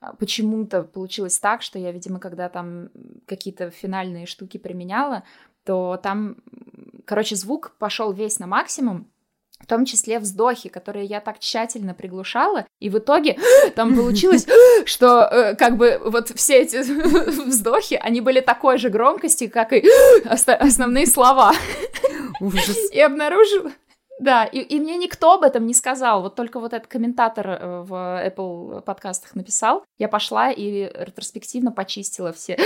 а, 0.00 0.14
почему-то 0.14 0.82
получилось 0.82 1.38
так, 1.38 1.60
что 1.60 1.78
я, 1.78 1.92
видимо, 1.92 2.18
когда 2.18 2.48
там 2.48 2.88
какие-то 3.26 3.70
финальные 3.70 4.24
штуки 4.24 4.56
применяла, 4.56 5.24
то 5.64 6.00
там, 6.02 6.36
короче, 7.04 7.36
звук 7.36 7.72
пошел 7.78 8.12
весь 8.12 8.38
на 8.38 8.46
максимум, 8.46 9.10
в 9.60 9.66
том 9.66 9.84
числе 9.84 10.18
вздохи, 10.18 10.68
которые 10.68 11.04
я 11.04 11.20
так 11.20 11.38
тщательно 11.38 11.94
приглушала, 11.94 12.66
и 12.78 12.88
в 12.88 12.98
итоге 12.98 13.38
там 13.76 13.94
получилось, 13.94 14.46
что 14.86 15.22
э, 15.22 15.54
как 15.54 15.76
бы 15.76 16.00
вот 16.04 16.30
все 16.30 16.62
эти 16.62 16.76
вздохи, 17.46 17.94
они 17.94 18.20
были 18.20 18.40
такой 18.40 18.78
же 18.78 18.88
громкости, 18.88 19.48
как 19.48 19.72
и 19.72 19.84
основные 20.24 21.06
слова. 21.06 21.52
Ужас. 22.40 22.90
И 22.90 23.00
обнаружила, 23.00 23.70
да, 24.20 24.44
и, 24.44 24.60
и 24.60 24.78
мне 24.78 24.98
никто 24.98 25.34
об 25.34 25.42
этом 25.42 25.66
не 25.66 25.72
сказал. 25.72 26.20
Вот 26.22 26.34
только 26.34 26.60
вот 26.60 26.74
этот 26.74 26.88
комментатор 26.88 27.48
э, 27.48 27.82
в 27.82 27.92
Apple 27.94 28.82
подкастах 28.82 29.34
написал. 29.34 29.82
Я 29.98 30.08
пошла 30.08 30.50
и 30.50 30.90
ретроспективно 30.94 31.72
почистила 31.72 32.32
все 32.32 32.58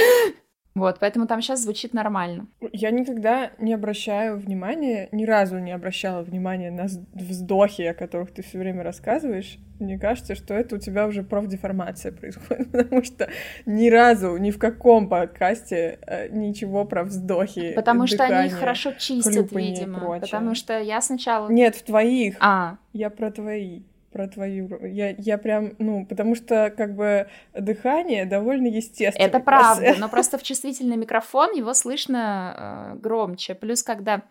вот, 0.74 0.98
поэтому 0.98 1.28
там 1.28 1.40
сейчас 1.40 1.62
звучит 1.62 1.94
нормально. 1.94 2.48
Я 2.72 2.90
никогда 2.90 3.52
не 3.58 3.72
обращаю 3.72 4.38
внимания, 4.38 5.08
ни 5.12 5.24
разу 5.24 5.58
не 5.58 5.70
обращала 5.70 6.22
внимания 6.22 6.72
на 6.72 6.86
вздохи, 7.12 7.82
о 7.82 7.94
которых 7.94 8.32
ты 8.32 8.42
все 8.42 8.58
время 8.58 8.82
рассказываешь. 8.82 9.58
Мне 9.78 9.98
кажется, 9.98 10.34
что 10.34 10.52
это 10.52 10.74
у 10.74 10.78
тебя 10.78 11.06
уже 11.06 11.22
профдеформация 11.22 12.10
происходит, 12.20 12.72
потому 12.72 13.04
что 13.04 13.28
ни 13.66 13.88
разу, 13.88 14.36
ни 14.36 14.50
в 14.50 14.58
каком 14.58 15.08
подкасте 15.08 16.00
э, 16.06 16.28
ничего 16.30 16.84
про 16.84 17.04
вздохи. 17.04 17.72
Потому 17.74 18.06
дыхание, 18.06 18.26
что 18.26 18.38
они 18.38 18.48
их 18.48 18.58
хорошо 18.58 18.92
чистят, 18.98 19.52
видимо. 19.52 20.18
Потому 20.18 20.56
что 20.56 20.80
я 20.80 21.00
сначала. 21.00 21.48
Нет, 21.50 21.76
в 21.76 21.84
твоих. 21.84 22.36
А. 22.40 22.78
Я 22.92 23.10
про 23.10 23.30
твои 23.30 23.82
про 24.14 24.28
твою... 24.28 24.70
Я, 24.86 25.16
я 25.18 25.38
прям, 25.38 25.72
ну, 25.80 26.06
потому 26.06 26.36
что, 26.36 26.72
как 26.74 26.94
бы, 26.94 27.26
дыхание 27.52 28.24
довольно 28.26 28.68
естественно. 28.68 29.26
Это 29.26 29.40
правда, 29.40 29.96
но 29.98 30.08
просто 30.08 30.38
в 30.38 30.44
чувствительный 30.44 30.96
микрофон 30.96 31.52
его 31.52 31.74
слышно 31.74 32.92
э, 32.94 32.98
громче. 33.00 33.54
Плюс, 33.56 33.82
когда 33.82 34.22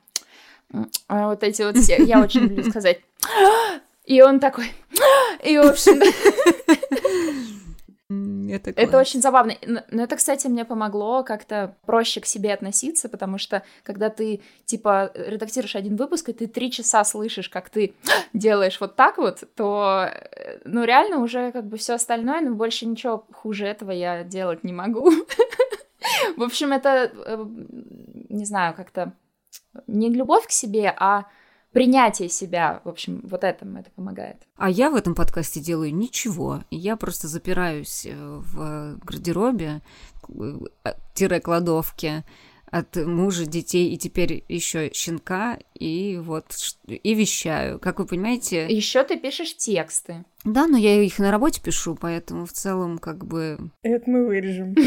э, 0.73 0.79
вот 1.09 1.43
эти 1.43 1.63
вот 1.63 1.77
все... 1.77 1.97
Я 2.01 2.21
очень 2.21 2.41
люблю 2.41 2.63
сказать... 2.69 3.01
И 4.05 4.21
он 4.21 4.39
такой... 4.39 4.71
И, 5.43 5.57
в 5.57 5.65
общем... 5.65 6.01
Это, 8.53 8.71
это 8.75 8.97
очень 8.97 9.21
забавно. 9.21 9.55
Но 9.65 10.03
это, 10.03 10.15
кстати, 10.15 10.47
мне 10.47 10.65
помогло 10.65 11.23
как-то 11.23 11.75
проще 11.85 12.21
к 12.21 12.25
себе 12.25 12.53
относиться, 12.53 13.09
потому 13.09 13.37
что 13.37 13.63
когда 13.83 14.09
ты, 14.09 14.41
типа, 14.65 15.11
редактируешь 15.15 15.75
один 15.75 15.95
выпуск, 15.95 16.29
и 16.29 16.33
ты 16.33 16.47
три 16.47 16.71
часа 16.71 17.03
слышишь, 17.03 17.49
как 17.49 17.69
ты 17.69 17.93
делаешь 18.33 18.79
вот 18.79 18.95
так 18.95 19.17
вот, 19.17 19.43
то, 19.55 20.07
э, 20.09 20.59
ну, 20.65 20.83
реально 20.83 21.19
уже 21.19 21.51
как 21.51 21.65
бы 21.65 21.77
все 21.77 21.93
остальное, 21.93 22.41
но 22.41 22.53
больше 22.53 22.85
ничего 22.85 23.25
хуже 23.31 23.65
этого 23.65 23.91
я 23.91 24.23
делать 24.23 24.63
не 24.63 24.73
могу. 24.73 25.09
В 26.37 26.43
общем, 26.43 26.71
это, 26.71 27.11
э, 27.13 27.45
не 28.29 28.45
знаю, 28.45 28.73
как-то 28.75 29.13
не 29.87 30.09
любовь 30.09 30.47
к 30.47 30.51
себе, 30.51 30.93
а 30.97 31.25
принятие 31.73 32.29
себя, 32.29 32.81
в 32.83 32.89
общем, 32.89 33.21
вот 33.23 33.43
этому 33.43 33.79
это 33.79 33.89
помогает. 33.91 34.37
А 34.55 34.69
я 34.69 34.89
в 34.89 34.95
этом 34.95 35.15
подкасте 35.15 35.59
делаю 35.59 35.93
ничего. 35.93 36.63
Я 36.71 36.95
просто 36.95 37.27
запираюсь 37.27 38.05
э, 38.05 38.13
в 38.15 38.97
гардеробе, 39.03 39.81
э, 40.29 40.93
тире 41.13 41.39
кладовке 41.41 42.23
от 42.67 42.95
мужа, 42.95 43.45
детей 43.45 43.93
и 43.93 43.97
теперь 43.97 44.43
еще 44.47 44.91
щенка, 44.93 45.59
и 45.75 46.19
вот 46.23 46.45
и 46.87 47.13
вещаю. 47.13 47.79
Как 47.79 47.99
вы 47.99 48.05
понимаете... 48.05 48.65
Еще 48.67 49.03
ты 49.03 49.19
пишешь 49.19 49.55
тексты. 49.55 50.25
Да, 50.43 50.65
но 50.67 50.77
я 50.77 51.01
их 51.01 51.19
на 51.19 51.31
работе 51.31 51.61
пишу, 51.61 51.95
поэтому 51.99 52.45
в 52.45 52.51
целом 52.51 52.97
как 52.97 53.25
бы... 53.25 53.59
Это 53.83 54.09
мы 54.09 54.25
вырежем. 54.25 54.75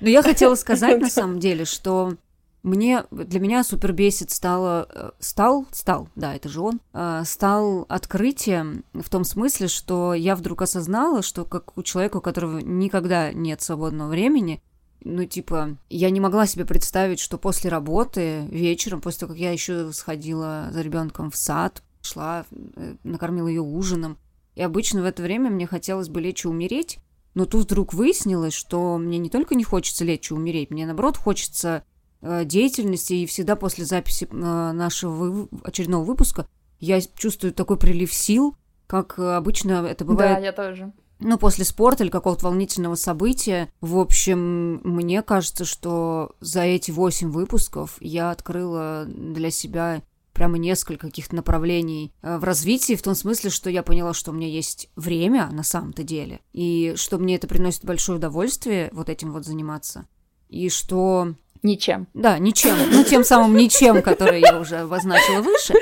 Но 0.00 0.08
я 0.08 0.22
хотела 0.22 0.54
сказать 0.56 1.00
на 1.00 1.10
самом 1.10 1.38
деле, 1.38 1.64
что 1.64 2.14
мне, 2.62 3.04
для 3.10 3.40
меня 3.40 3.64
супер 3.64 3.92
бесит 3.92 4.30
стало, 4.30 4.86
э, 4.92 5.10
стал, 5.18 5.66
стал, 5.72 6.08
да, 6.14 6.34
это 6.34 6.48
же 6.48 6.60
он, 6.60 6.80
э, 6.92 7.22
стал 7.24 7.86
открытием 7.88 8.84
в 8.92 9.08
том 9.08 9.24
смысле, 9.24 9.68
что 9.68 10.12
я 10.12 10.36
вдруг 10.36 10.62
осознала, 10.62 11.22
что 11.22 11.44
как 11.44 11.76
у 11.78 11.82
человека, 11.82 12.18
у 12.18 12.20
которого 12.20 12.58
никогда 12.58 13.32
нет 13.32 13.62
свободного 13.62 14.10
времени, 14.10 14.62
ну, 15.02 15.24
типа, 15.24 15.78
я 15.88 16.10
не 16.10 16.20
могла 16.20 16.46
себе 16.46 16.66
представить, 16.66 17.20
что 17.20 17.38
после 17.38 17.70
работы 17.70 18.46
вечером, 18.50 19.00
после 19.00 19.20
того, 19.20 19.32
как 19.32 19.40
я 19.40 19.52
еще 19.52 19.92
сходила 19.92 20.68
за 20.72 20.82
ребенком 20.82 21.30
в 21.30 21.36
сад, 21.36 21.82
шла, 22.02 22.44
э, 22.50 22.96
накормила 23.04 23.48
ее 23.48 23.62
ужином, 23.62 24.18
и 24.54 24.62
обычно 24.62 25.00
в 25.00 25.06
это 25.06 25.22
время 25.22 25.48
мне 25.48 25.66
хотелось 25.66 26.10
бы 26.10 26.20
лечь 26.20 26.44
и 26.44 26.48
умереть, 26.48 26.98
но 27.34 27.46
тут 27.46 27.64
вдруг 27.64 27.94
выяснилось, 27.94 28.52
что 28.52 28.98
мне 28.98 29.16
не 29.16 29.30
только 29.30 29.54
не 29.54 29.64
хочется 29.64 30.04
лечь 30.04 30.30
и 30.30 30.34
умереть, 30.34 30.70
мне 30.70 30.84
наоборот 30.84 31.16
хочется 31.16 31.84
деятельности, 32.22 33.14
и 33.14 33.26
всегда 33.26 33.56
после 33.56 33.84
записи 33.84 34.28
э, 34.30 34.34
нашего 34.72 35.48
очередного 35.64 36.04
выпуска 36.04 36.46
я 36.78 37.00
чувствую 37.00 37.52
такой 37.52 37.76
прилив 37.76 38.12
сил, 38.12 38.56
как 38.86 39.18
обычно 39.18 39.86
это 39.86 40.04
бывает. 40.04 40.36
Да, 40.36 40.44
я 40.44 40.52
тоже. 40.52 40.92
Ну, 41.20 41.36
после 41.38 41.66
спорта 41.66 42.02
или 42.02 42.10
какого-то 42.10 42.46
волнительного 42.46 42.94
события. 42.94 43.70
В 43.82 43.98
общем, 43.98 44.80
мне 44.84 45.22
кажется, 45.22 45.66
что 45.66 46.34
за 46.40 46.62
эти 46.62 46.90
восемь 46.90 47.30
выпусков 47.30 47.98
я 48.00 48.30
открыла 48.30 49.04
для 49.06 49.50
себя 49.50 50.02
прямо 50.32 50.56
несколько 50.56 51.08
каких-то 51.08 51.36
направлений 51.36 52.14
э, 52.22 52.38
в 52.38 52.44
развитии, 52.44 52.94
в 52.94 53.02
том 53.02 53.14
смысле, 53.14 53.50
что 53.50 53.68
я 53.68 53.82
поняла, 53.82 54.14
что 54.14 54.30
у 54.30 54.34
меня 54.34 54.48
есть 54.48 54.88
время 54.96 55.50
на 55.50 55.62
самом-то 55.62 56.02
деле, 56.02 56.40
и 56.52 56.94
что 56.96 57.18
мне 57.18 57.36
это 57.36 57.46
приносит 57.46 57.84
большое 57.84 58.16
удовольствие 58.16 58.88
вот 58.92 59.10
этим 59.10 59.32
вот 59.32 59.44
заниматься, 59.44 60.06
и 60.48 60.70
что... 60.70 61.34
Ничем. 61.62 62.06
Да, 62.14 62.38
ничем. 62.38 62.74
Ну, 62.92 63.04
тем 63.04 63.24
самым 63.24 63.56
ничем, 63.56 64.02
который 64.02 64.40
я 64.40 64.58
уже 64.58 64.76
обозначила 64.78 65.42
выше. 65.42 65.74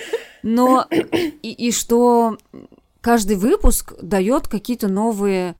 Но 0.42 0.86
и, 0.90 1.50
и 1.50 1.72
что 1.72 2.36
каждый 3.00 3.36
выпуск 3.36 3.94
дает 4.02 4.48
какие-то 4.48 4.88
новые 4.88 5.56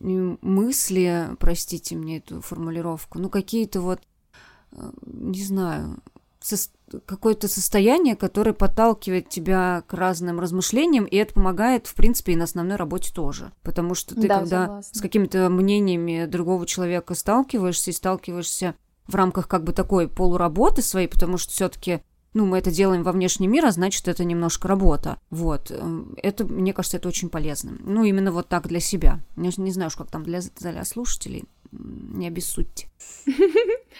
мысли, 0.00 1.28
простите 1.38 1.96
мне 1.96 2.18
эту 2.18 2.40
формулировку, 2.40 3.18
ну 3.18 3.28
какие-то 3.28 3.80
вот, 3.80 4.00
э, 4.72 4.90
не 5.04 5.42
знаю, 5.44 5.98
со- 6.40 6.70
какое-то 7.06 7.48
состояние, 7.48 8.16
которое 8.16 8.54
подталкивает 8.54 9.28
тебя 9.28 9.84
к 9.86 9.92
разным 9.94 10.40
размышлениям, 10.40 11.04
и 11.04 11.16
это 11.16 11.34
помогает, 11.34 11.86
в 11.86 11.94
принципе, 11.94 12.32
и 12.32 12.36
на 12.36 12.44
основной 12.44 12.76
работе 12.76 13.12
тоже. 13.12 13.52
Потому 13.62 13.94
что 13.94 14.14
ты, 14.14 14.26
да, 14.26 14.38
когда 14.38 14.62
согласна. 14.66 14.98
с 14.98 15.02
какими-то 15.02 15.50
мнениями 15.50 16.24
другого 16.26 16.66
человека 16.66 17.14
сталкиваешься 17.14 17.90
и 17.90 17.94
сталкиваешься 17.94 18.74
в 19.10 19.14
рамках 19.14 19.48
как 19.48 19.64
бы 19.64 19.72
такой 19.72 20.08
полуработы 20.08 20.82
своей, 20.82 21.08
потому 21.08 21.36
что 21.36 21.52
все-таки 21.52 22.00
ну, 22.32 22.46
мы 22.46 22.58
это 22.58 22.70
делаем 22.70 23.02
во 23.02 23.12
внешний 23.12 23.48
мир, 23.48 23.66
а 23.66 23.72
значит, 23.72 24.06
это 24.06 24.24
немножко 24.24 24.68
работа. 24.68 25.18
Вот. 25.30 25.70
Эм, 25.72 26.14
это, 26.22 26.44
мне 26.44 26.72
кажется, 26.72 26.96
это 26.96 27.08
очень 27.08 27.28
полезно. 27.28 27.76
Ну, 27.80 28.04
именно 28.04 28.30
вот 28.30 28.48
так 28.48 28.68
для 28.68 28.78
себя. 28.78 29.20
Я 29.36 29.50
не 29.56 29.72
знаю, 29.72 29.90
как 29.96 30.10
там 30.10 30.22
для, 30.22 30.40
для 30.60 30.84
слушателей. 30.84 31.44
Не 31.72 32.28
обессудьте. 32.28 32.88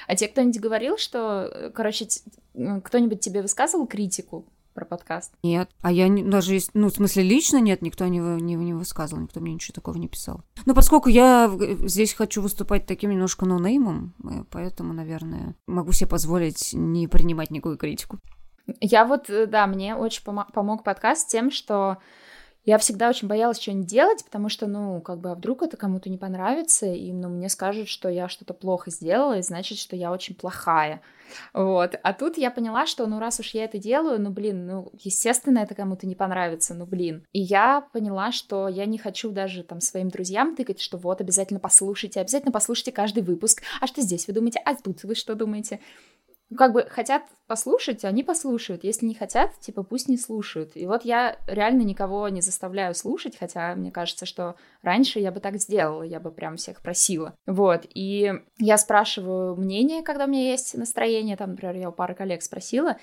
А 0.07 0.17
тебе 0.17 0.29
кто-нибудь 0.29 0.61
говорил, 0.61 0.97
что, 0.97 1.51
э, 1.53 1.71
короче, 1.71 2.07
кто-нибудь 2.55 3.21
тебе 3.21 3.43
высказывал 3.43 3.87
критику 3.87 4.47
про 4.75 4.85
подкаст? 4.85 5.35
Нет. 5.43 5.71
А 5.81 5.93
я 5.93 6.09
не, 6.09 6.23
даже, 6.23 6.59
ну, 6.75 6.89
в 6.89 6.95
смысле, 6.95 7.23
лично 7.23 7.59
нет, 7.59 7.83
никто 7.83 8.07
не, 8.07 8.19
не, 8.19 8.55
не 8.55 8.75
высказывал, 8.75 9.23
никто 9.23 9.41
мне 9.41 9.55
ничего 9.55 9.75
такого 9.75 9.97
не 9.97 10.09
писал. 10.09 10.43
Ну, 10.67 10.75
поскольку 10.75 11.09
я 11.09 11.51
здесь 11.87 12.13
хочу 12.15 12.43
выступать 12.43 12.87
таким 12.87 13.11
немножко 13.11 13.47
ноунеймом, 13.47 14.15
э, 14.25 14.45
поэтому, 14.51 14.93
наверное, 14.93 15.55
могу 15.67 15.93
себе 15.93 16.09
позволить 16.09 16.71
не 16.73 17.09
принимать 17.09 17.51
никакую 17.51 17.79
критику. 17.79 18.19
Я 18.81 19.05
вот, 19.05 19.29
э, 19.31 19.47
да, 19.47 19.67
мне 19.67 19.95
очень 19.95 20.23
помог 20.25 20.85
подкаст 20.85 21.29
тем, 21.29 21.51
что 21.51 21.99
я 22.65 22.79
всегда 22.79 23.09
очень 23.09 23.29
боялась 23.29 23.61
что-нибудь 23.61 23.87
делать, 23.87 24.25
потому 24.25 24.49
что, 24.49 24.67
ну, 24.67 25.01
как 25.01 25.21
бы, 25.21 25.31
а 25.31 25.35
вдруг 25.35 25.63
это 25.63 25.77
кому-то 25.77 26.11
не 26.11 26.19
понравится, 26.19 26.87
и, 26.87 27.13
ну, 27.13 27.29
мне 27.29 27.49
скажут, 27.49 27.89
что 27.89 28.09
я 28.09 28.29
что-то 28.29 28.55
плохо 28.55 28.91
сделала, 28.91 29.39
и 29.39 29.43
значит, 29.43 29.79
что 29.79 29.97
я 29.97 30.13
очень 30.13 30.35
плохая. 30.35 31.01
Вот. 31.55 31.95
А 32.03 32.13
тут 32.13 32.37
я 32.37 32.51
поняла, 32.51 32.87
что, 32.87 33.07
ну, 33.07 33.19
раз 33.19 33.41
уж 33.41 33.55
я 33.55 33.65
это 33.65 33.79
делаю, 33.79 34.21
ну, 34.21 34.31
блин, 34.31 34.67
ну, 34.67 34.93
естественно, 35.03 35.61
это 35.61 35.75
кому-то 35.75 36.07
не 36.07 36.15
понравится, 36.15 36.75
ну, 36.75 36.87
блин. 36.87 37.25
И 37.33 37.41
я 37.41 37.83
поняла, 37.93 38.33
что 38.33 38.69
я 38.69 38.87
не 38.87 38.99
хочу 38.99 39.31
даже 39.31 39.63
там 39.63 39.81
своим 39.81 40.09
друзьям 40.09 40.57
тыкать, 40.57 40.81
что 40.81 40.99
вот, 40.99 41.21
обязательно 41.21 41.61
послушайте, 41.61 42.21
обязательно 42.21 42.53
послушайте 42.53 42.93
каждый 42.93 43.23
выпуск. 43.23 43.63
А 43.81 43.87
что 43.87 44.03
здесь 44.03 44.27
вы 44.27 44.35
думаете? 44.35 44.61
А 44.65 44.75
тут 44.75 45.03
вы 45.05 45.15
что 45.15 45.35
думаете? 45.35 45.81
Ну, 46.51 46.57
как 46.57 46.73
бы 46.73 46.85
хотят 46.91 47.23
послушать, 47.47 48.05
они 48.05 48.25
послушают. 48.25 48.83
Если 48.83 49.07
не 49.07 49.15
хотят, 49.15 49.59
типа, 49.61 49.85
пусть 49.85 50.09
не 50.09 50.19
слушают. 50.19 50.73
И 50.75 50.85
вот 50.87 51.05
я 51.05 51.39
реально 51.47 51.83
никого 51.83 52.29
не 52.29 52.41
заставляю 52.41 52.95
слушать, 52.95 53.37
хотя 53.39 53.75
мне 53.77 53.93
кажется, 53.93 54.27
что 54.27 54.57
раньше 54.83 55.21
я 55.21 55.31
бы 55.31 55.39
так 55.39 55.57
сделала, 55.59 56.03
я 56.03 56.19
бы 56.19 56.33
прям 56.33 56.57
всех 56.57 56.83
просила. 56.83 57.35
Вот, 57.47 57.87
и 57.95 58.33
я 58.59 58.79
спрашиваю 58.79 59.55
мнение, 59.57 60.03
когда 60.03 60.25
у 60.25 60.29
меня 60.29 60.51
есть 60.51 60.77
настроение, 60.77 61.37
там, 61.37 61.51
например, 61.51 61.77
я 61.77 61.89
у 61.89 61.93
пары 61.93 62.15
коллег 62.15 62.43
спросила, 62.43 62.97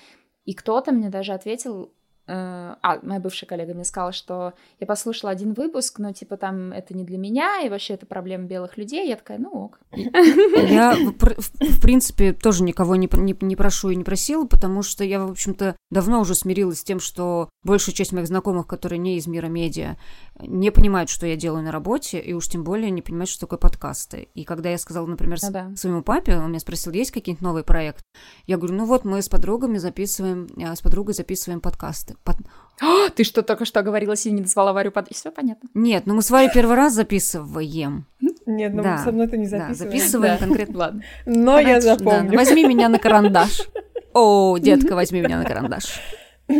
и 0.44 0.54
кто-то 0.54 0.92
мне 0.92 1.08
даже 1.08 1.32
ответил, 1.32 1.92
а, 2.30 2.98
моя 3.02 3.20
бывшая 3.20 3.46
коллега 3.46 3.72
мне 3.72 3.84
сказала, 3.84 4.12
что 4.12 4.52
я 4.80 4.86
послушала 4.86 5.32
один 5.32 5.54
выпуск, 5.54 5.98
но, 5.98 6.12
типа, 6.12 6.36
там 6.36 6.72
это 6.72 6.94
не 6.94 7.04
для 7.04 7.16
меня, 7.16 7.62
и 7.64 7.68
вообще 7.68 7.94
это 7.94 8.04
проблема 8.04 8.44
белых 8.44 8.76
людей. 8.76 9.08
Я 9.08 9.16
такая, 9.16 9.38
ну 9.38 9.50
ок. 9.50 9.80
Я, 9.92 10.94
в 10.94 11.80
принципе, 11.80 12.32
тоже 12.32 12.62
никого 12.64 12.96
не, 12.96 13.08
не, 13.14 13.36
не 13.40 13.56
прошу 13.56 13.90
и 13.90 13.96
не 13.96 14.04
просила, 14.04 14.46
потому 14.46 14.82
что 14.82 15.04
я, 15.04 15.24
в 15.24 15.30
общем-то, 15.30 15.76
давно 15.90 16.20
уже 16.20 16.34
смирилась 16.34 16.80
с 16.80 16.84
тем, 16.84 17.00
что 17.00 17.48
большая 17.62 17.94
часть 17.94 18.12
моих 18.12 18.26
знакомых, 18.26 18.66
которые 18.66 18.98
не 18.98 19.16
из 19.16 19.26
мира 19.26 19.46
медиа, 19.46 19.96
не 20.40 20.70
понимают, 20.70 21.08
что 21.08 21.26
я 21.26 21.36
делаю 21.36 21.64
на 21.64 21.72
работе, 21.72 22.20
и 22.20 22.34
уж 22.34 22.48
тем 22.48 22.62
более 22.62 22.90
не 22.90 23.00
понимают, 23.00 23.30
что 23.30 23.40
такое 23.40 23.58
подкасты. 23.58 24.28
И 24.34 24.44
когда 24.44 24.68
я 24.68 24.78
сказала, 24.78 25.06
например, 25.06 25.38
ну, 25.42 25.50
да. 25.50 25.72
своему 25.76 26.02
папе, 26.02 26.36
он 26.36 26.50
меня 26.50 26.60
спросил, 26.60 26.92
есть 26.92 27.10
какие-нибудь 27.10 27.42
новые 27.42 27.64
проекты? 27.64 28.02
Я 28.46 28.58
говорю, 28.58 28.74
ну 28.74 28.84
вот 28.84 29.04
мы 29.04 29.22
с 29.22 29.28
подругами 29.28 29.78
записываем, 29.78 30.46
э, 30.56 30.74
с 30.74 30.80
подругой 30.82 31.14
записываем 31.14 31.60
подкасты. 31.60 32.17
Под... 32.24 32.36
О, 32.80 33.08
ты 33.14 33.24
что 33.24 33.42
только 33.42 33.64
что 33.64 33.82
говорила, 33.82 34.14
и 34.14 34.30
не 34.30 34.42
назвала 34.42 34.72
Варю 34.72 34.90
под... 34.90 35.08
Все 35.12 35.30
понятно. 35.30 35.68
Нет, 35.74 36.06
ну 36.06 36.14
мы 36.14 36.22
с 36.22 36.30
Варей 36.30 36.50
первый 36.52 36.76
раз 36.76 36.94
записываем. 36.94 38.06
Нет, 38.46 38.72
ну 38.72 38.82
да, 38.82 38.98
со 38.98 39.12
мной 39.12 39.26
это 39.26 39.36
не 39.36 39.46
записываем. 39.46 39.78
Да, 39.78 39.84
записываем 39.84 40.38
да. 40.38 40.46
конкретно. 40.46 40.78
Ладно. 40.78 41.02
Но 41.26 41.58
я 41.60 41.80
запомню. 41.80 42.30
Да, 42.30 42.36
возьми 42.36 42.64
меня 42.64 42.88
на 42.88 42.98
карандаш. 42.98 43.62
О, 44.14 44.56
детка, 44.58 44.94
возьми 44.94 45.20
меня 45.20 45.38
на 45.38 45.44
карандаш. 45.44 46.00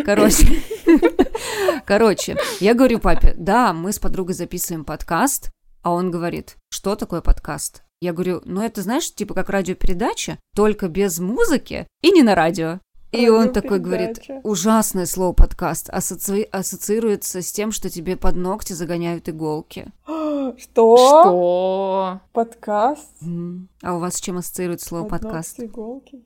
Короче. 0.05 0.63
Короче, 1.87 2.37
я 2.61 2.75
говорю 2.75 2.99
папе, 2.99 3.35
да, 3.39 3.73
мы 3.73 3.93
с 3.93 3.99
подругой 3.99 4.35
записываем 4.35 4.85
подкаст, 4.85 5.51
а 5.83 5.93
он 5.93 6.11
говорит, 6.11 6.57
что 6.69 6.95
такое 6.95 7.23
подкаст? 7.23 7.83
Я 8.01 8.13
говорю, 8.13 8.43
ну 8.45 8.63
это, 8.63 8.83
знаешь, 8.83 9.13
типа 9.13 9.35
как 9.35 9.49
радиопередача, 9.49 10.39
только 10.55 10.89
без 10.89 11.19
музыки 11.19 11.87
и 12.03 12.11
не 12.11 12.23
на 12.23 12.35
радио. 12.35 12.81
И 13.11 13.29
он 13.29 13.53
такой 13.53 13.79
говорит, 13.79 14.21
ужасное 14.43 15.07
слово 15.07 15.33
подкаст 15.33 15.89
асоци... 15.91 16.43
ассоциируется 16.53 17.41
с 17.41 17.51
тем, 17.53 17.73
что 17.73 17.89
тебе 17.89 18.17
под 18.17 18.37
ногти 18.37 18.75
загоняют 18.75 19.29
иголки. 19.29 19.87
Что? 20.07 20.97
Что? 20.97 22.21
Подкаст? 22.33 23.11
А 23.83 23.95
у 23.95 23.99
вас 23.99 24.15
с 24.15 24.21
чем 24.21 24.39
ассоциируется 24.39 24.89
слово 24.89 25.09
под 25.09 25.23
подкаст? 25.23 25.59
Ногти, 25.59 25.71
иголки. 25.71 26.25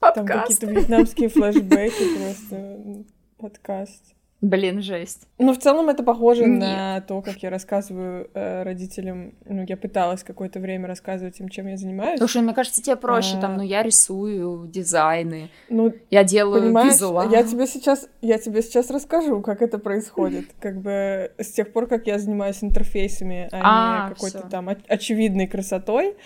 Подкаст. 0.00 0.26
Там 0.26 0.26
какие-то 0.26 0.66
вьетнамские 0.66 1.28
флешбеки 1.28 2.16
просто. 2.16 3.04
Подкаст. 3.38 4.13
Блин, 4.44 4.82
жесть. 4.82 5.26
Ну, 5.38 5.54
в 5.54 5.58
целом 5.58 5.88
это 5.88 6.02
похоже 6.02 6.44
Нет. 6.44 6.60
на 6.60 7.00
то, 7.00 7.22
как 7.22 7.36
я 7.38 7.48
рассказываю 7.48 8.28
э, 8.34 8.62
родителям. 8.62 9.32
Ну, 9.46 9.64
я 9.66 9.78
пыталась 9.78 10.22
какое-то 10.22 10.60
время 10.60 10.86
рассказывать 10.86 11.40
им, 11.40 11.48
чем 11.48 11.66
я 11.66 11.78
занимаюсь. 11.78 12.18
Слушай, 12.18 12.42
мне 12.42 12.52
кажется, 12.52 12.82
тебе 12.82 12.96
проще, 12.96 13.38
а... 13.38 13.40
там, 13.40 13.56
ну, 13.56 13.62
я 13.62 13.82
рисую 13.82 14.66
дизайны, 14.66 15.48
ну, 15.70 15.94
я 16.10 16.24
делаю 16.24 16.60
понимаешь, 16.60 16.92
визуал. 16.92 17.30
Я 17.30 17.42
тебе 17.42 17.66
сейчас, 17.66 18.06
я 18.20 18.36
тебе 18.36 18.60
сейчас 18.60 18.90
расскажу, 18.90 19.40
как 19.40 19.62
это 19.62 19.78
происходит. 19.78 20.44
Как 20.60 20.78
бы 20.78 21.32
с 21.38 21.50
тех 21.52 21.72
пор, 21.72 21.86
как 21.86 22.06
я 22.06 22.18
занимаюсь 22.18 22.62
интерфейсами, 22.62 23.48
а, 23.50 24.04
а 24.04 24.08
не 24.08 24.14
какой-то 24.14 24.46
там 24.50 24.68
очевидной 24.68 25.46
красотой, 25.46 26.16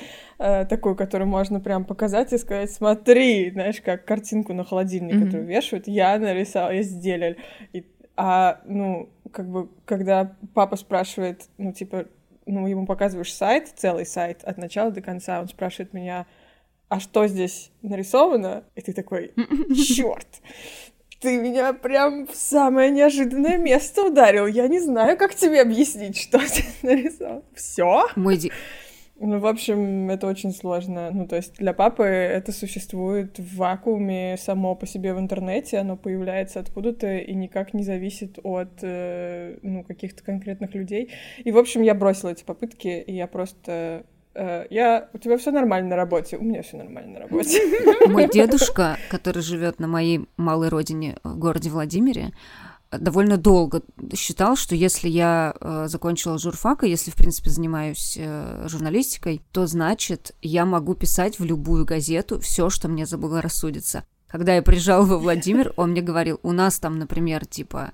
э, 0.41 0.65
такой, 0.65 0.97
которую 0.97 1.29
можно 1.29 1.61
прям 1.61 1.85
показать 1.85 2.33
и 2.33 2.39
сказать, 2.39 2.73
смотри, 2.73 3.53
знаешь, 3.53 3.81
как 3.81 4.05
картинку 4.05 4.55
на 4.55 4.65
холодильник, 4.65 5.15
mm-hmm. 5.15 5.25
которую 5.25 5.47
вешают, 5.47 5.87
я 5.87 6.19
нарисовала, 6.19 6.73
я 6.73 6.83
сделал. 6.83 7.37
И 7.73 7.85
а, 8.21 8.61
ну, 8.65 9.11
как 9.33 9.49
бы, 9.49 9.69
когда 9.85 10.37
папа 10.53 10.75
спрашивает, 10.75 11.49
ну, 11.57 11.73
типа, 11.73 12.07
ну, 12.47 12.67
ему 12.67 12.85
показываешь 12.85 13.33
сайт, 13.33 13.73
целый 13.77 14.05
сайт 14.05 14.43
от 14.43 14.59
начала 14.59 14.91
до 14.91 15.01
конца, 15.01 15.41
он 15.41 15.49
спрашивает 15.49 15.93
меня, 15.93 16.27
а 16.89 16.99
что 16.99 17.29
здесь 17.29 17.71
нарисовано? 17.83 18.65
И 18.75 18.81
ты 18.81 18.93
такой, 18.93 19.33
черт, 19.77 20.27
ты 21.21 21.39
меня 21.39 21.73
прям 21.73 22.27
в 22.27 22.35
самое 22.35 22.91
неожиданное 22.91 23.57
место 23.57 24.03
ударил. 24.03 24.47
Я 24.47 24.67
не 24.67 24.81
знаю, 24.81 25.17
как 25.17 25.37
тебе 25.37 25.61
объяснить, 25.61 26.21
что 26.21 26.39
ты 26.39 26.65
нарисовал. 26.83 27.45
Все? 27.55 28.09
Мой, 28.17 28.51
ну, 29.21 29.41
в 29.41 29.47
общем, 29.47 30.11
это 30.11 30.27
очень 30.27 30.53
сложно. 30.53 31.11
Ну, 31.13 31.27
то 31.27 31.37
есть 31.37 31.55
для 31.57 31.73
папы 31.73 32.05
это 32.05 32.53
существует 32.53 33.39
в 33.39 33.57
вакууме 33.57 34.37
само 34.39 34.77
по 34.77 34.87
себе 34.87 35.13
в 35.13 35.19
интернете, 35.19 35.79
оно 35.79 35.97
появляется 35.97 36.61
откуда-то 36.61 37.17
и 37.17 37.35
никак 37.35 37.75
не 37.75 37.83
зависит 37.83 38.39
от, 38.45 38.79
э, 38.83 39.59
ну, 39.63 39.83
каких-то 39.83 40.23
конкретных 40.23 40.75
людей. 40.75 41.11
И, 41.39 41.51
в 41.51 41.59
общем, 41.59 41.83
я 41.83 41.95
бросила 41.95 42.31
эти 42.31 42.45
попытки, 42.45 43.03
и 43.07 43.13
я 43.13 43.27
просто 43.27 44.05
э, 44.35 44.67
я, 44.71 45.09
у 45.13 45.19
тебя 45.19 45.37
все 45.37 45.51
нормально 45.51 45.91
на 45.91 45.97
работе, 45.97 46.37
у 46.37 46.45
меня 46.45 46.63
все 46.63 46.77
нормально 46.77 47.15
на 47.15 47.19
работе. 47.21 47.61
Мой 48.07 48.29
дедушка, 48.29 48.99
который 49.11 49.43
живет 49.43 49.81
на 49.81 49.89
моей 49.89 50.27
малой 50.37 50.69
родине 50.69 51.17
в 51.25 51.37
городе 51.39 51.71
Владимире, 51.71 52.31
довольно 52.91 53.37
долго 53.37 53.83
считал, 54.15 54.57
что 54.57 54.75
если 54.75 55.09
я 55.09 55.55
э, 55.61 55.87
закончила 55.89 56.39
журфак, 56.39 56.85
и 56.85 56.89
если, 56.89 57.11
в 57.11 57.17
принципе, 57.17 57.51
занимаюсь 57.51 58.17
э, 58.19 58.67
журналистикой, 58.69 59.43
то 59.53 59.67
значит, 59.67 60.35
я 60.41 60.65
могу 60.65 60.95
писать 60.95 61.39
в 61.39 61.45
любую 61.45 61.85
газету 61.85 62.41
все, 62.41 62.71
что 62.71 62.89
мне 62.89 63.05
заблагорассудится. 63.07 64.05
Когда 64.27 64.55
я 64.55 64.63
приезжала 64.63 65.05
во 65.05 65.19
Владимир, 65.19 65.73
он 65.77 65.91
мне 65.91 66.03
говорил, 66.03 66.39
у 66.43 66.53
нас 66.53 66.79
там, 66.79 66.99
например, 66.99 67.47
типа, 67.47 67.93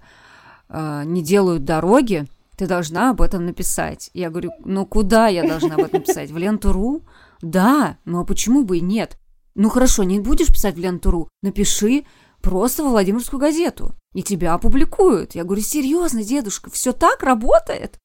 э, 0.69 1.03
не 1.05 1.23
делают 1.23 1.65
дороги, 1.65 2.27
ты 2.57 2.67
должна 2.67 3.11
об 3.11 3.21
этом 3.21 3.47
написать. 3.47 4.11
Я 4.15 4.31
говорю, 4.31 4.53
ну 4.65 4.87
куда 4.87 5.29
я 5.29 5.47
должна 5.47 5.75
об 5.75 5.81
этом 5.81 6.01
написать? 6.01 6.31
В 6.31 6.39
ленту.ру? 6.39 7.03
Да, 7.43 7.99
ну 8.05 8.21
а 8.21 8.25
почему 8.25 8.65
бы 8.65 8.79
и 8.79 8.81
нет? 8.81 9.19
Ну 9.55 9.69
хорошо, 9.69 10.05
не 10.05 10.21
будешь 10.21 10.49
писать 10.49 10.77
в 10.77 10.79
ленту.ру? 10.79 11.29
Напиши 11.43 12.05
просто 12.45 12.85
в 12.85 12.89
Владимирскую 12.89 13.41
газету, 13.41 13.95
и 14.13 14.23
тебя 14.23 14.55
опубликуют. 14.55 15.35
Я 15.35 15.45
говорю, 15.45 15.63
серьезно, 15.63 16.23
дедушка, 16.23 16.71
все 16.71 16.93
так 16.93 17.23
работает? 17.23 17.99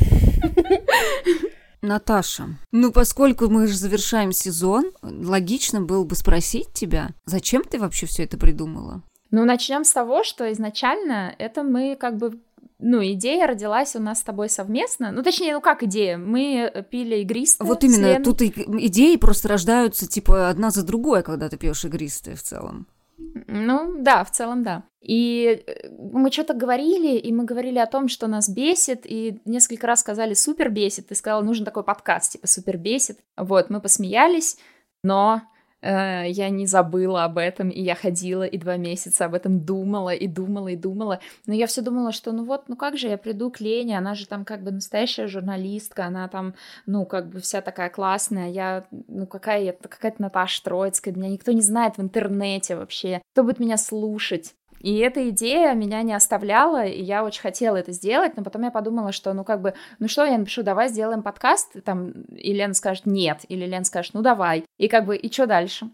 Наташа, 1.82 2.48
ну 2.72 2.90
поскольку 2.90 3.48
мы 3.48 3.68
же 3.68 3.76
завершаем 3.76 4.32
сезон, 4.32 4.90
логично 5.02 5.80
было 5.80 6.04
бы 6.04 6.16
спросить 6.16 6.72
тебя, 6.72 7.10
зачем 7.26 7.62
ты 7.62 7.78
вообще 7.78 8.06
все 8.06 8.24
это 8.24 8.36
придумала? 8.36 9.02
Ну, 9.30 9.44
начнем 9.44 9.84
с 9.84 9.92
того, 9.92 10.24
что 10.24 10.50
изначально 10.52 11.34
это 11.38 11.62
мы 11.62 11.96
как 11.98 12.16
бы 12.16 12.40
ну, 12.78 13.02
идея 13.02 13.46
родилась 13.46 13.96
у 13.96 14.00
нас 14.00 14.18
с 14.18 14.22
тобой 14.22 14.50
совместно. 14.50 15.10
Ну, 15.10 15.22
точнее, 15.22 15.54
ну 15.54 15.60
как 15.62 15.82
идея? 15.82 16.18
Мы 16.18 16.84
пили 16.90 17.16
игристые. 17.16 17.66
Вот 17.66 17.82
именно, 17.84 18.22
тут 18.22 18.42
идеи 18.42 19.16
просто 19.16 19.48
рождаются, 19.48 20.06
типа, 20.06 20.50
одна 20.50 20.70
за 20.70 20.84
другой, 20.84 21.22
когда 21.22 21.48
ты 21.48 21.56
пьешь 21.56 21.84
игристые 21.84 22.36
в 22.36 22.42
целом. 22.42 22.86
Ну, 23.18 23.96
да, 23.98 24.24
в 24.24 24.30
целом, 24.30 24.62
да. 24.62 24.84
И 25.00 25.62
э, 25.66 25.88
мы 25.90 26.30
что-то 26.30 26.54
говорили, 26.54 27.16
и 27.16 27.32
мы 27.32 27.44
говорили 27.44 27.78
о 27.78 27.86
том, 27.86 28.08
что 28.08 28.26
нас 28.26 28.48
бесит, 28.48 29.02
и 29.04 29.40
несколько 29.44 29.86
раз 29.86 30.00
сказали 30.00 30.34
«супер 30.34 30.70
бесит», 30.70 31.08
ты 31.08 31.14
сказала, 31.14 31.42
нужен 31.42 31.64
такой 31.64 31.84
подкаст, 31.84 32.32
типа 32.32 32.46
«супер 32.46 32.76
бесит». 32.76 33.20
Вот, 33.36 33.70
мы 33.70 33.80
посмеялись, 33.80 34.58
но 35.02 35.42
я 35.86 36.48
не 36.50 36.66
забыла 36.66 37.24
об 37.24 37.38
этом, 37.38 37.70
и 37.70 37.80
я 37.80 37.94
ходила 37.94 38.42
и 38.42 38.58
два 38.58 38.76
месяца 38.76 39.26
об 39.26 39.34
этом 39.34 39.60
думала, 39.60 40.10
и 40.10 40.26
думала, 40.26 40.68
и 40.68 40.76
думала. 40.76 41.20
Но 41.46 41.54
я 41.54 41.66
все 41.66 41.82
думала, 41.82 42.12
что 42.12 42.32
ну 42.32 42.44
вот, 42.44 42.68
ну 42.68 42.76
как 42.76 42.96
же 42.96 43.08
я 43.08 43.18
приду 43.18 43.50
к 43.50 43.60
Лене, 43.60 43.98
она 43.98 44.14
же 44.14 44.26
там 44.26 44.44
как 44.44 44.62
бы 44.62 44.70
настоящая 44.70 45.26
журналистка, 45.26 46.06
она 46.06 46.28
там, 46.28 46.54
ну, 46.86 47.04
как 47.04 47.28
бы 47.28 47.40
вся 47.40 47.60
такая 47.60 47.90
классная, 47.90 48.50
я, 48.50 48.86
ну, 48.90 49.26
какая 49.26 49.62
я, 49.62 49.72
какая-то 49.72 50.22
Наташа 50.22 50.62
Троицкая, 50.62 51.14
меня 51.14 51.28
никто 51.28 51.52
не 51.52 51.62
знает 51.62 51.96
в 51.96 52.02
интернете 52.02 52.76
вообще, 52.76 53.22
кто 53.32 53.42
будет 53.42 53.60
меня 53.60 53.76
слушать. 53.76 54.54
И 54.80 54.98
эта 54.98 55.28
идея 55.30 55.74
меня 55.74 56.02
не 56.02 56.12
оставляла, 56.12 56.84
и 56.84 57.02
я 57.02 57.24
очень 57.24 57.40
хотела 57.40 57.76
это 57.76 57.92
сделать, 57.92 58.36
но 58.36 58.44
потом 58.44 58.62
я 58.62 58.70
подумала, 58.70 59.12
что, 59.12 59.32
ну, 59.32 59.44
как 59.44 59.60
бы, 59.60 59.74
ну 59.98 60.08
что, 60.08 60.24
я 60.24 60.38
напишу, 60.38 60.62
давай 60.62 60.88
сделаем 60.88 61.22
подкаст, 61.22 61.82
там, 61.84 62.10
и 62.10 62.52
Лена 62.52 62.74
скажет 62.74 63.06
нет, 63.06 63.40
или 63.48 63.64
Лена 63.66 63.84
скажет, 63.84 64.14
ну, 64.14 64.22
давай, 64.22 64.64
и 64.78 64.88
как 64.88 65.06
бы, 65.06 65.16
и 65.16 65.32
что 65.32 65.46
дальше? 65.46 65.90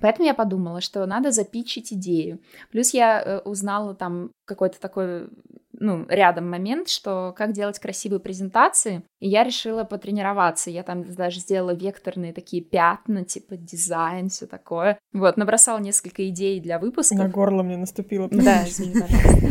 Поэтому 0.00 0.26
я 0.26 0.34
подумала, 0.34 0.80
что 0.80 1.06
надо 1.06 1.30
запичить 1.30 1.92
идею. 1.92 2.40
Плюс 2.70 2.92
я 2.92 3.22
э, 3.22 3.38
узнала 3.40 3.94
там 3.94 4.30
какой-то 4.44 4.78
такой 4.80 5.28
ну, 5.78 6.06
рядом 6.08 6.50
момент, 6.50 6.88
что 6.88 7.34
как 7.36 7.52
делать 7.52 7.78
красивые 7.78 8.20
презентации, 8.20 9.02
и 9.20 9.28
я 9.28 9.44
решила 9.44 9.84
потренироваться. 9.84 10.70
Я 10.70 10.82
там 10.82 11.04
даже 11.14 11.40
сделала 11.40 11.74
векторные 11.74 12.32
такие 12.32 12.62
пятна, 12.62 13.24
типа 13.24 13.56
дизайн, 13.56 14.28
все 14.28 14.46
такое. 14.46 14.98
Вот, 15.12 15.36
набросала 15.36 15.78
несколько 15.78 16.28
идей 16.28 16.60
для 16.60 16.78
выпуска. 16.78 17.16
На 17.16 17.28
горло 17.28 17.62
мне 17.62 17.76
наступило. 17.76 18.28
Да, 18.30 18.66
извини, 18.66 19.00
пожалуйста. 19.00 19.46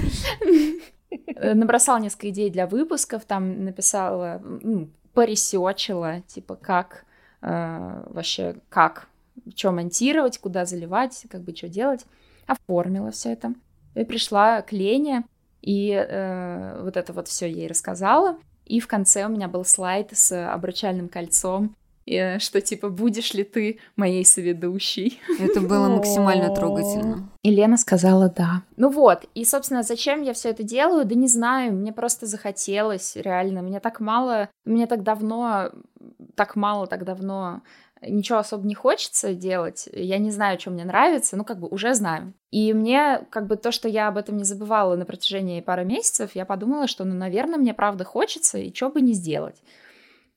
Набросала 1.55 1.99
несколько 1.99 2.29
идей 2.29 2.49
для 2.49 2.67
выпусков, 2.67 3.25
там 3.25 3.63
написала, 3.65 4.41
ну, 4.43 4.89
поресечила, 5.13 6.21
типа, 6.21 6.55
как 6.55 7.05
э, 7.41 8.03
вообще, 8.07 8.55
как, 8.69 9.07
что 9.55 9.71
монтировать, 9.71 10.37
куда 10.37 10.65
заливать, 10.65 11.25
как 11.29 11.41
бы 11.41 11.55
что 11.55 11.67
делать. 11.67 12.05
Оформила 12.47 13.11
все 13.11 13.31
это. 13.31 13.53
И 13.95 14.03
пришла 14.03 14.61
к 14.61 14.71
Лене, 14.71 15.23
и 15.65 15.91
э, 15.91 16.81
вот 16.83 16.95
это 16.95 17.11
вот 17.11 17.27
все 17.27 17.49
ей 17.49 17.67
рассказала. 17.67 18.37
И 18.65 18.79
в 18.79 18.87
конце 18.87 19.25
у 19.25 19.29
меня 19.29 19.47
был 19.47 19.65
слайд 19.65 20.09
с 20.13 20.53
обручальным 20.53 21.09
кольцом, 21.09 21.75
и, 22.05 22.37
что 22.39 22.61
типа 22.61 22.89
будешь 22.89 23.33
ли 23.33 23.43
ты 23.43 23.79
моей 23.95 24.23
соведущей. 24.25 25.19
Это 25.39 25.59
было 25.61 25.87
максимально 25.89 26.53
трогательно. 26.53 27.29
И 27.41 27.49
Лена 27.49 27.77
сказала 27.77 28.29
да. 28.29 28.61
Ну 28.77 28.89
вот, 28.89 29.25
и, 29.33 29.43
собственно, 29.43 29.81
зачем 29.81 30.21
я 30.21 30.33
все 30.33 30.49
это 30.49 30.61
делаю? 30.61 31.05
Да 31.05 31.15
не 31.15 31.27
знаю, 31.27 31.73
мне 31.73 31.91
просто 31.91 32.27
захотелось, 32.27 33.15
реально. 33.15 33.63
Мне 33.63 33.79
так 33.79 33.99
мало, 33.99 34.49
мне 34.65 34.85
так 34.85 35.01
давно, 35.01 35.71
так 36.35 36.55
мало, 36.55 36.85
так 36.85 37.05
давно 37.05 37.61
ничего 38.07 38.39
особо 38.39 38.65
не 38.67 38.75
хочется 38.75 39.33
делать, 39.33 39.87
я 39.91 40.17
не 40.17 40.31
знаю, 40.31 40.59
что 40.59 40.71
мне 40.71 40.85
нравится, 40.85 41.35
ну, 41.37 41.43
как 41.43 41.59
бы 41.59 41.67
уже 41.67 41.93
знаю. 41.93 42.33
И 42.51 42.73
мне, 42.73 43.25
как 43.29 43.47
бы, 43.47 43.55
то, 43.55 43.71
что 43.71 43.87
я 43.87 44.07
об 44.07 44.17
этом 44.17 44.37
не 44.37 44.43
забывала 44.43 44.95
на 44.95 45.05
протяжении 45.05 45.61
пары 45.61 45.85
месяцев, 45.85 46.31
я 46.35 46.45
подумала, 46.45 46.87
что, 46.87 47.03
ну, 47.03 47.13
наверное, 47.15 47.57
мне 47.57 47.73
правда 47.73 48.03
хочется, 48.03 48.57
и 48.57 48.73
что 48.73 48.89
бы 48.89 49.01
не 49.01 49.13
сделать. 49.13 49.57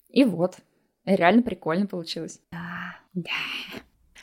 И 0.09 0.25
вот, 0.25 0.57
реально 1.05 1.43
прикольно 1.43 1.87
получилось. 1.87 2.41
Да. 2.51 2.97
Да. 3.15 3.31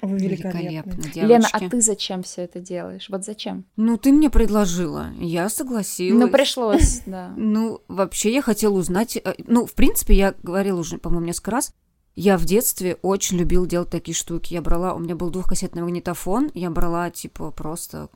Вы 0.01 0.17
великолепны. 0.17 0.91
девочки. 1.03 1.19
Лена, 1.19 1.47
а 1.51 1.69
ты 1.69 1.81
зачем 1.81 2.21
все 2.23 2.41
это 2.41 2.59
делаешь? 2.59 3.07
Вот 3.09 3.23
зачем? 3.23 3.65
Ну, 3.77 3.97
ты 3.97 4.11
мне 4.11 4.29
предложила, 4.29 5.07
я 5.19 5.47
согласилась. 5.49 6.21
Ну, 6.21 6.29
пришлось, 6.29 7.01
да. 7.05 7.33
Ну, 7.37 7.81
вообще 7.87 8.33
я 8.33 8.41
хотела 8.41 8.73
узнать... 8.77 9.15
э, 9.17 9.35
Ну, 9.47 9.65
в 9.65 9.73
принципе, 9.73 10.13
я 10.13 10.35
говорила 10.43 10.79
уже, 10.79 10.97
по-моему, 10.97 11.25
несколько 11.27 11.51
раз, 11.51 11.73
я 12.15 12.37
в 12.37 12.45
детстве 12.45 12.97
очень 13.01 13.37
любил 13.37 13.65
делать 13.65 13.89
такие 13.89 14.15
штуки. 14.15 14.53
Я 14.53 14.61
брала, 14.61 14.93
у 14.93 14.99
меня 14.99 15.15
был 15.15 15.29
двухкассетный 15.29 15.81
магнитофон, 15.81 16.49
я 16.53 16.69
брала, 16.69 17.09
типа, 17.09 17.51
просто 17.51 18.09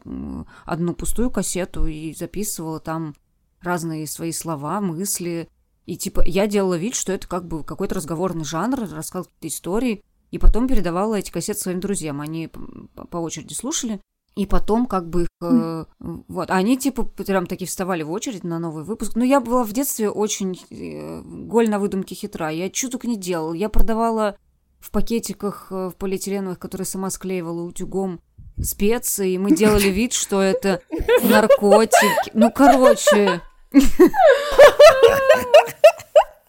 одну 0.66 0.94
пустую 0.94 1.30
кассету 1.30 1.86
и 1.86 2.14
записывала 2.14 2.80
там 2.80 3.16
разные 3.62 4.08
свои 4.08 4.32
слова, 4.32 4.80
мысли. 4.80 5.50
И, 5.86 5.98
типа, 5.98 6.24
я 6.26 6.48
делала 6.48 6.78
вид, 6.78 6.96
что 6.96 7.12
это 7.12 7.28
как 7.28 7.46
бы 7.46 7.64
какой-то 7.64 7.96
разговорный 7.96 8.46
жанр, 8.46 8.90
рассказывала 8.90 9.26
какие-то 9.26 9.48
истории, 9.56 10.04
и 10.32 10.38
потом 10.38 10.68
передавала 10.68 11.16
эти 11.16 11.32
кассеты 11.32 11.60
своим 11.60 11.82
друзьям. 11.82 12.22
Они 12.22 12.48
по 12.48 13.18
очереди 13.18 13.54
слушали, 13.54 14.00
и 14.36 14.46
потом 14.46 14.86
как 14.86 15.10
бы 15.10 15.24
их... 15.24 15.28
Э, 15.42 15.86
вот. 16.00 16.50
Они 16.50 16.78
типа 16.78 17.04
прям 17.04 17.46
такие 17.46 17.68
вставали 17.68 18.04
в 18.04 18.12
очередь 18.12 18.44
на 18.44 18.60
новый 18.60 18.84
выпуск. 18.84 19.16
Но 19.16 19.24
я 19.24 19.40
была 19.40 19.64
в 19.64 19.74
детстве 19.74 20.10
очень 20.10 20.60
э, 20.70 21.22
голь 21.22 21.70
на 21.70 21.80
выдумке 21.80 22.16
хитра. 22.16 22.50
Я 22.50 22.70
чуть 22.70 22.92
только 22.92 23.08
не 23.08 23.18
делала. 23.18 23.54
Я 23.54 23.70
продавала 23.70 24.38
в 24.80 24.92
пакетиках 24.92 25.68
э, 25.72 25.90
в 25.90 25.96
полиэтиленовых, 25.96 26.58
которые 26.58 26.86
сама 26.86 27.10
склеивала 27.10 27.64
утюгом, 27.64 28.22
специи. 28.62 29.38
Мы 29.38 29.52
делали 29.52 29.88
вид, 29.90 30.14
что 30.14 30.42
это 30.42 30.82
наркотики. 31.24 32.32
Ну, 32.34 32.52
короче... 32.52 33.42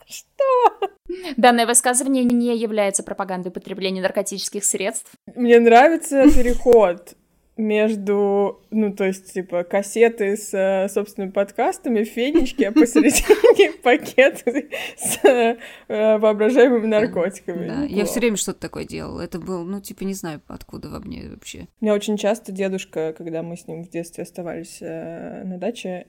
Что? 0.07 0.91
Данное 1.37 1.67
высказывание 1.67 2.25
не 2.25 2.57
является 2.57 3.03
пропагандой 3.03 3.51
потребления 3.51 4.01
наркотических 4.01 4.65
средств. 4.65 5.11
Мне 5.35 5.59
нравится 5.61 6.23
переход 6.31 7.17
между, 7.61 8.61
ну, 8.71 8.93
то 8.93 9.05
есть, 9.05 9.33
типа, 9.33 9.63
кассеты 9.63 10.37
с 10.37 10.53
э, 10.53 10.89
собственными 10.89 11.31
подкастами, 11.31 12.05
фенечки, 12.05 12.65
а 12.65 12.73
посередине 12.73 13.73
пакеты 13.83 14.71
с 14.97 15.25
э, 15.25 15.57
воображаемыми 15.89 16.87
наркотиками. 16.87 17.69
Да, 17.69 17.83
я 17.85 18.05
все 18.07 18.21
время 18.21 18.37
что-то 18.37 18.61
такое 18.61 18.85
делала. 18.85 19.21
Это 19.21 19.39
был, 19.39 19.65
ну, 19.65 19.81
типа, 19.81 20.05
не 20.05 20.15
знаю, 20.15 20.41
откуда 20.49 20.89
во 20.89 21.01
мне 21.01 21.29
вообще. 21.29 21.69
У 21.81 21.85
меня 21.85 21.95
очень 21.95 22.17
часто 22.17 22.51
дедушка, 22.51 23.15
когда 23.17 23.43
мы 23.43 23.57
с 23.57 23.69
ним 23.69 23.85
в 23.85 23.91
детстве 23.91 24.25
оставались 24.25 24.79
э, 24.81 25.45
на 25.45 25.59
даче, 25.59 26.07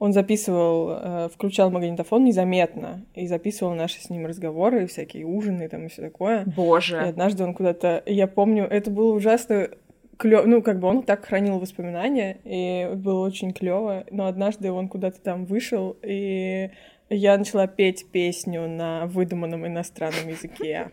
он 0.00 0.12
записывал, 0.12 1.28
включал 1.28 1.72
магнитофон 1.72 2.22
незаметно 2.22 3.04
и 3.16 3.26
записывал 3.26 3.74
наши 3.74 4.00
с 4.00 4.08
ним 4.10 4.26
разговоры, 4.26 4.86
всякие 4.86 5.26
ужины 5.26 5.68
там 5.68 5.86
и 5.86 5.88
все 5.88 6.02
такое. 6.02 6.44
Боже. 6.46 6.98
И 6.98 7.08
однажды 7.08 7.42
он 7.42 7.52
куда-то, 7.52 8.04
я 8.06 8.28
помню, 8.28 8.64
это 8.64 8.92
было 8.92 9.12
ужасно 9.12 9.68
клёв... 10.18 10.46
ну, 10.46 10.62
как 10.62 10.78
бы 10.80 10.88
он 10.88 11.02
так 11.02 11.24
хранил 11.24 11.58
воспоминания, 11.58 12.38
и 12.44 12.90
было 12.94 13.24
очень 13.24 13.52
клево. 13.52 14.04
Но 14.10 14.26
однажды 14.26 14.70
он 14.70 14.88
куда-то 14.88 15.20
там 15.20 15.46
вышел, 15.46 15.96
и 16.02 16.70
я 17.08 17.38
начала 17.38 17.66
петь 17.66 18.10
песню 18.10 18.68
на 18.68 19.06
выдуманном 19.06 19.66
иностранном 19.66 20.28
языке. 20.28 20.90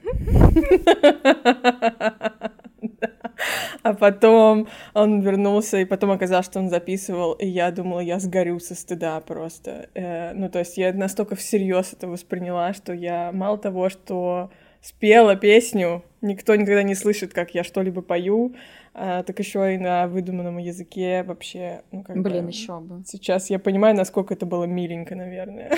А 3.84 3.94
потом 3.94 4.68
он 4.94 5.20
вернулся, 5.22 5.78
и 5.78 5.86
потом 5.86 6.12
оказалось, 6.12 6.46
что 6.46 6.60
он 6.60 6.70
записывал, 6.70 7.34
и 7.34 7.46
я 7.46 7.70
думала, 7.72 8.00
я 8.00 8.20
сгорю 8.20 8.60
со 8.60 8.76
стыда 8.76 9.20
просто. 9.20 9.90
Э, 9.94 10.34
ну, 10.34 10.50
то 10.50 10.60
есть 10.60 10.78
я 10.78 10.94
настолько 10.94 11.36
всерьез 11.36 11.94
это 11.94 12.08
восприняла, 12.08 12.74
что 12.74 12.94
я 12.94 13.32
мало 13.34 13.58
того, 13.58 13.90
что 13.90 14.52
спела 14.82 15.36
песню, 15.36 16.04
никто 16.22 16.56
никогда 16.56 16.84
не 16.84 16.96
слышит, 16.96 17.34
как 17.34 17.54
я 17.54 17.64
что-либо 17.64 18.02
пою, 18.02 18.56
а, 18.97 19.23
так 19.23 19.38
еще 19.39 19.75
и 19.75 19.77
на 19.77 20.08
выдуманном 20.08 20.58
языке 20.58 21.23
вообще. 21.23 21.84
Ну, 21.91 22.01
как 22.01 22.21
Блин, 22.21 22.45
бы, 22.45 22.49
еще 22.49 22.79
бы. 22.79 23.03
Сейчас 23.05 23.49
я 23.49 23.60
понимаю, 23.60 23.93
насколько 23.93 24.34
это 24.34 24.45
было 24.45 24.63
миленько, 24.63 25.15
наверное. 25.15 25.77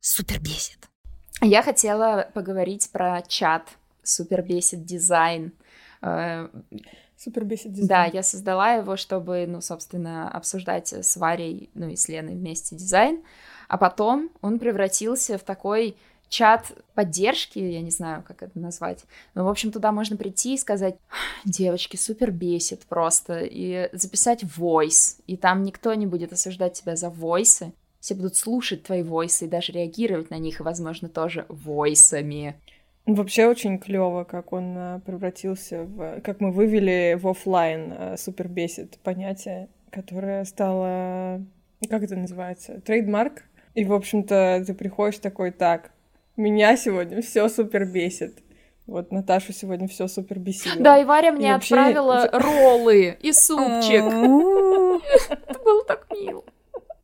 Супер 0.00 0.40
бесит. 0.40 0.78
Я 1.42 1.62
хотела 1.62 2.30
поговорить 2.32 2.90
про 2.90 3.20
чат. 3.28 3.68
Супер 4.02 4.42
бесит 4.42 4.86
дизайн. 4.86 5.52
Э, 6.00 6.48
Супер 7.18 7.44
бесит 7.44 7.72
дизайн. 7.72 7.88
Да, 7.88 8.04
я 8.06 8.22
создала 8.22 8.72
его, 8.72 8.96
чтобы, 8.96 9.44
ну, 9.46 9.60
собственно, 9.60 10.30
обсуждать 10.30 10.94
с 10.94 11.16
Варей, 11.18 11.68
ну 11.74 11.88
и 11.88 11.96
с 11.96 12.08
Леной 12.08 12.34
вместе 12.34 12.76
дизайн. 12.76 13.22
А 13.68 13.76
потом 13.76 14.30
он 14.40 14.58
превратился 14.58 15.36
в 15.36 15.42
такой 15.42 15.96
чат 16.28 16.72
поддержки, 16.94 17.58
я 17.58 17.80
не 17.80 17.90
знаю, 17.90 18.22
как 18.26 18.42
это 18.42 18.58
назвать. 18.58 19.04
Но, 19.34 19.44
в 19.44 19.48
общем, 19.48 19.70
туда 19.72 19.92
можно 19.92 20.16
прийти 20.16 20.54
и 20.54 20.58
сказать, 20.58 20.96
девочки, 21.44 21.96
супер 21.96 22.30
бесит 22.30 22.82
просто, 22.86 23.40
и 23.40 23.88
записать 23.92 24.44
войс, 24.56 25.18
и 25.26 25.36
там 25.36 25.62
никто 25.62 25.94
не 25.94 26.06
будет 26.06 26.32
осуждать 26.32 26.74
тебя 26.74 26.96
за 26.96 27.10
войсы, 27.10 27.72
все 28.00 28.14
будут 28.14 28.36
слушать 28.36 28.84
твои 28.84 29.02
войсы 29.02 29.46
и 29.46 29.48
даже 29.48 29.72
реагировать 29.72 30.30
на 30.30 30.38
них, 30.38 30.60
и, 30.60 30.62
возможно, 30.62 31.08
тоже 31.08 31.46
войсами. 31.48 32.54
Вообще 33.06 33.46
очень 33.46 33.78
клево, 33.78 34.24
как 34.24 34.52
он 34.52 34.74
а, 34.76 35.00
превратился 35.00 35.84
в... 35.84 36.20
Как 36.22 36.40
мы 36.40 36.50
вывели 36.50 37.16
в 37.20 37.28
офлайн 37.28 37.92
а, 37.96 38.16
супер 38.16 38.48
бесит 38.48 38.98
понятие, 38.98 39.68
которое 39.90 40.44
стало... 40.44 41.40
Как 41.88 42.02
это 42.02 42.16
называется? 42.16 42.80
Trademark? 42.80 43.44
И, 43.74 43.84
в 43.84 43.92
общем-то, 43.92 44.64
ты 44.66 44.74
приходишь 44.74 45.18
такой, 45.18 45.52
так, 45.52 45.92
меня 46.36 46.76
сегодня 46.76 47.22
все 47.22 47.48
супер 47.48 47.84
бесит. 47.86 48.38
Вот 48.86 49.10
Наташу 49.10 49.52
сегодня 49.52 49.88
все 49.88 50.06
супер 50.06 50.38
бесило. 50.38 50.76
Да, 50.78 50.98
и 50.98 51.04
Варя 51.04 51.32
мне 51.32 51.48
И 51.48 51.52
вообще- 51.52 51.74
отправила 51.74 52.28
роллы 52.32 53.16
и 53.20 53.32
супчик. 53.32 54.04
Это 55.30 55.58
было 55.64 55.84
так 55.84 56.06
мило. 56.12 56.44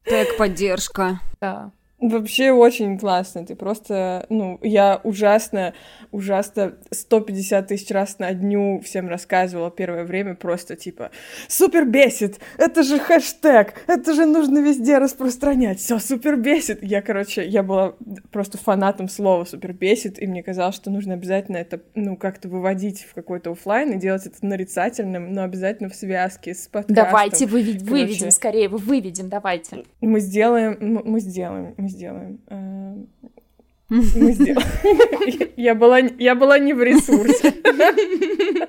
Так, 0.05 0.37
поддержка. 0.37 1.21
Да. 1.41 1.73
Вообще 2.03 2.51
очень 2.51 2.99
классно. 2.99 3.47
Ты 3.47 3.55
просто, 3.55 4.27
ну, 4.29 4.59
я 4.61 5.01
ужасно, 5.05 5.73
ужасно 6.11 6.75
150 6.91 7.69
тысяч 7.69 7.91
раз 7.93 8.19
на 8.19 8.35
дню 8.35 8.81
всем 8.81 9.09
рассказывала 9.09 9.71
первое 9.71 10.05
время 10.05 10.35
просто 10.35 10.75
типа 10.75 11.13
супер 11.47 11.85
бесит, 11.85 12.41
это 12.59 12.83
же 12.83 12.99
хэштег, 12.99 13.75
это 13.87 14.15
же 14.15 14.27
нужно 14.27 14.59
везде 14.59 14.99
распространять, 14.99 15.79
все 15.79 16.01
супер 16.01 16.37
бесит. 16.37 16.83
Я, 16.83 17.03
короче, 17.03 17.47
я 17.47 17.63
была 17.63 17.95
просто 18.33 18.59
фанатом 18.59 19.09
слова 19.09 19.45
супер 19.45 19.73
бесит, 19.73 20.21
и 20.21 20.27
мне 20.27 20.43
казалось, 20.43 20.75
что 20.75 20.91
нужно 20.91 21.15
обязательно 21.15 21.59
это, 21.59 21.81
ну, 21.95 22.17
как-то 22.17 22.49
выводить 22.49 23.03
в 23.05 23.15
какой-то 23.15 23.53
оффлайн 23.53 23.93
и 23.93 23.99
делать 23.99 24.27
это 24.27 24.45
нарицательным, 24.45 25.33
но 25.33 25.45
обязательно 25.45 25.89
в 25.89 25.95
связке 25.95 26.53
с 26.53 26.67
подкастом. 26.67 26.97
Давайте 26.97 27.45
выви- 27.45 27.75
Короче. 27.75 27.85
выведем 27.85 28.31
скорее, 28.33 28.69
вы 28.69 28.79
выведем, 28.79 29.29
давайте. 29.29 29.85
Мы 30.01 30.19
сделаем, 30.19 30.77
мы 30.81 31.21
сделаем, 31.21 31.75
мы 31.77 31.92
сделаем. 31.93 32.41
Э, 32.49 32.97
Мы 33.93 34.33
сделаем. 34.33 35.53
Я 35.57 35.75
была, 35.75 35.99
я 35.99 36.35
была 36.35 36.59
не 36.59 36.73
в 36.73 36.83
ресурсе. 36.83 37.55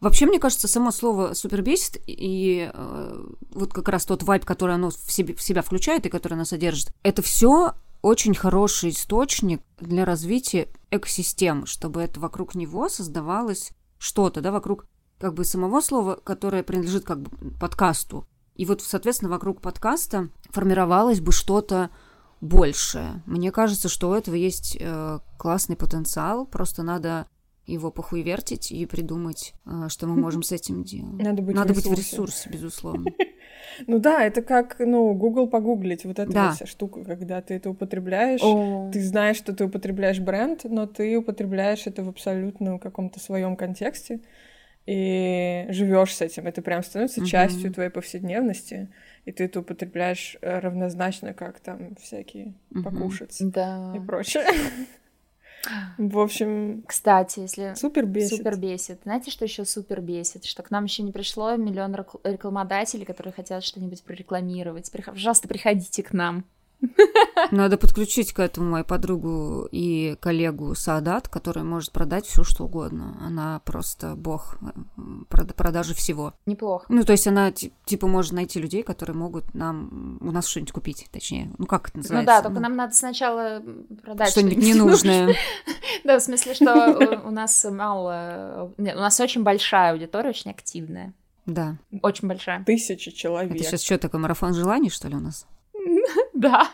Вообще, 0.00 0.26
мне 0.26 0.38
кажется, 0.38 0.68
само 0.68 0.90
слово 0.90 1.34
супер 1.34 1.62
бесит, 1.62 2.00
и 2.06 2.70
э, 2.72 3.24
вот 3.50 3.72
как 3.72 3.88
раз 3.88 4.06
тот 4.06 4.22
вайб, 4.22 4.44
который 4.44 4.74
оно 4.74 4.90
в, 4.90 5.12
себе, 5.12 5.34
в 5.34 5.42
себя 5.42 5.62
включает 5.62 6.06
и 6.06 6.10
который 6.10 6.34
оно 6.34 6.44
содержит, 6.44 6.92
это 7.02 7.22
все 7.22 7.74
очень 8.02 8.34
хороший 8.34 8.90
источник 8.90 9.62
для 9.80 10.04
развития 10.04 10.68
экосистем, 10.90 11.66
чтобы 11.66 12.02
это 12.02 12.20
вокруг 12.20 12.54
него 12.54 12.88
создавалось 12.88 13.72
что-то, 13.98 14.40
да, 14.40 14.52
вокруг 14.52 14.86
как 15.18 15.34
бы 15.34 15.44
самого 15.44 15.80
слова, 15.80 16.16
которое 16.22 16.62
принадлежит 16.62 17.04
как 17.04 17.20
бы 17.20 17.30
подкасту. 17.58 18.26
И 18.56 18.64
вот, 18.64 18.82
соответственно, 18.82 19.30
вокруг 19.30 19.60
подкаста 19.60 20.28
формировалось 20.50 21.20
бы 21.20 21.32
что-то 21.32 21.90
большее. 22.40 23.22
Мне 23.26 23.50
кажется, 23.52 23.88
что 23.88 24.10
у 24.10 24.14
этого 24.14 24.34
есть 24.34 24.76
э, 24.80 25.18
классный 25.38 25.76
потенциал, 25.76 26.46
просто 26.46 26.82
надо 26.82 27.26
его 27.66 27.90
похуевертить 27.90 28.70
и 28.70 28.86
придумать, 28.86 29.54
э, 29.66 29.88
что 29.88 30.06
мы 30.06 30.14
можем 30.16 30.42
с 30.42 30.52
этим 30.52 30.84
делать. 30.84 31.20
Надо 31.22 31.42
быть 31.42 31.56
Надо 31.56 31.72
в 31.72 31.76
быть 31.76 31.86
в 31.86 31.90
ресурсе. 31.92 32.12
ресурсе, 32.12 32.50
безусловно. 32.50 33.10
Ну 33.86 33.98
да, 33.98 34.22
это 34.22 34.42
как, 34.42 34.76
ну, 34.78 35.12
Google 35.12 35.48
погуглить, 35.48 36.04
вот 36.04 36.18
эта 36.18 36.30
Да. 36.32 36.46
вот 36.46 36.54
вся 36.56 36.66
штука, 36.66 37.04
когда 37.04 37.42
ты 37.42 37.54
это 37.54 37.68
употребляешь, 37.70 38.40
О, 38.42 38.90
ты 38.92 39.02
знаешь, 39.02 39.36
что 39.36 39.52
ты 39.52 39.64
употребляешь 39.64 40.20
бренд, 40.20 40.64
но 40.64 40.86
ты 40.86 41.16
употребляешь 41.18 41.86
это 41.86 42.02
в 42.04 42.08
абсолютно 42.08 42.78
каком-то 42.78 43.18
своем 43.20 43.56
контексте 43.56 44.20
и 44.86 45.66
живешь 45.70 46.14
с 46.14 46.20
этим. 46.22 46.46
Это 46.46 46.62
прям 46.62 46.82
становится 46.82 47.20
Мгм. 47.20 47.28
частью 47.28 47.72
твоей 47.72 47.90
повседневности, 47.90 48.88
и 49.24 49.32
ты 49.32 49.44
это 49.44 49.60
употребляешь 49.60 50.36
э, 50.40 50.58
равнозначно, 50.60 51.34
как 51.34 51.58
там 51.60 51.96
всякие 51.96 52.54
Мгм. 52.70 52.84
покушать 52.84 53.36
Да. 53.40 53.92
и 53.96 54.00
прочее. 54.00 54.44
В 55.98 56.18
общем, 56.20 56.84
Кстати, 56.86 57.40
если 57.40 57.74
супер 57.74 58.06
бесит. 58.06 58.36
супер 58.38 58.56
бесит. 58.56 59.00
Знаете, 59.02 59.32
что 59.32 59.44
еще 59.44 59.64
супер 59.64 60.00
бесит? 60.00 60.44
Что 60.44 60.62
к 60.62 60.70
нам 60.70 60.84
еще 60.84 61.02
не 61.02 61.10
пришло 61.10 61.56
миллион 61.56 61.92
рек- 61.96 62.20
рекламодателей, 62.22 63.04
которые 63.04 63.32
хотят 63.32 63.64
что-нибудь 63.64 64.04
прорекламировать. 64.04 64.88
Прих- 64.92 65.06
Пожалуйста, 65.10 65.48
приходите 65.48 66.04
к 66.04 66.12
нам. 66.12 66.44
Надо 67.50 67.76
подключить 67.78 68.32
к 68.32 68.38
этому 68.40 68.70
мою 68.70 68.84
подругу 68.84 69.68
и 69.70 70.16
коллегу 70.20 70.74
Саадат, 70.74 71.28
которая 71.28 71.64
может 71.64 71.92
продать 71.92 72.26
все 72.26 72.44
что 72.44 72.64
угодно. 72.64 73.16
Она 73.24 73.60
просто 73.64 74.14
бог 74.14 74.56
э, 74.62 75.00
прод- 75.30 75.54
продажи 75.54 75.94
всего. 75.94 76.34
Неплохо. 76.46 76.84
Ну, 76.88 77.02
то 77.04 77.12
есть 77.12 77.26
она 77.26 77.50
ти- 77.52 77.72
типа 77.84 78.06
может 78.06 78.32
найти 78.32 78.60
людей, 78.60 78.82
которые 78.82 79.16
могут 79.16 79.54
нам 79.54 80.18
у 80.20 80.30
нас 80.30 80.46
что-нибудь 80.46 80.72
купить, 80.72 81.06
точнее. 81.12 81.52
Ну, 81.58 81.66
как 81.66 81.88
это 81.88 81.98
Ну 81.98 82.02
называется? 82.02 82.26
да, 82.26 82.42
только 82.42 82.60
нам 82.60 82.76
надо 82.76 82.94
сначала 82.94 83.62
продать 84.02 84.30
что-нибудь 84.30 84.58
ненужное. 84.64 85.34
Да, 86.04 86.18
в 86.18 86.22
смысле, 86.22 86.54
что 86.54 87.20
у- 87.24 87.28
у 87.28 87.30
нас 87.30 87.64
мало... 87.68 88.72
Нет, 88.78 88.96
у 88.96 89.00
нас 89.00 89.18
очень 89.18 89.42
большая 89.42 89.92
аудитория, 89.92 90.30
очень 90.30 90.50
активная. 90.50 91.14
Да. 91.46 91.76
Очень 92.02 92.28
большая. 92.28 92.64
Тысячи 92.64 93.08
Это 93.08 93.16
человек. 93.16 93.58
сейчас 93.58 93.82
что 93.82 93.98
такое 93.98 94.20
марафон 94.20 94.52
желаний, 94.54 94.90
что 94.90 95.08
ли, 95.08 95.16
у 95.16 95.20
нас? 95.20 95.46
Да. 96.36 96.68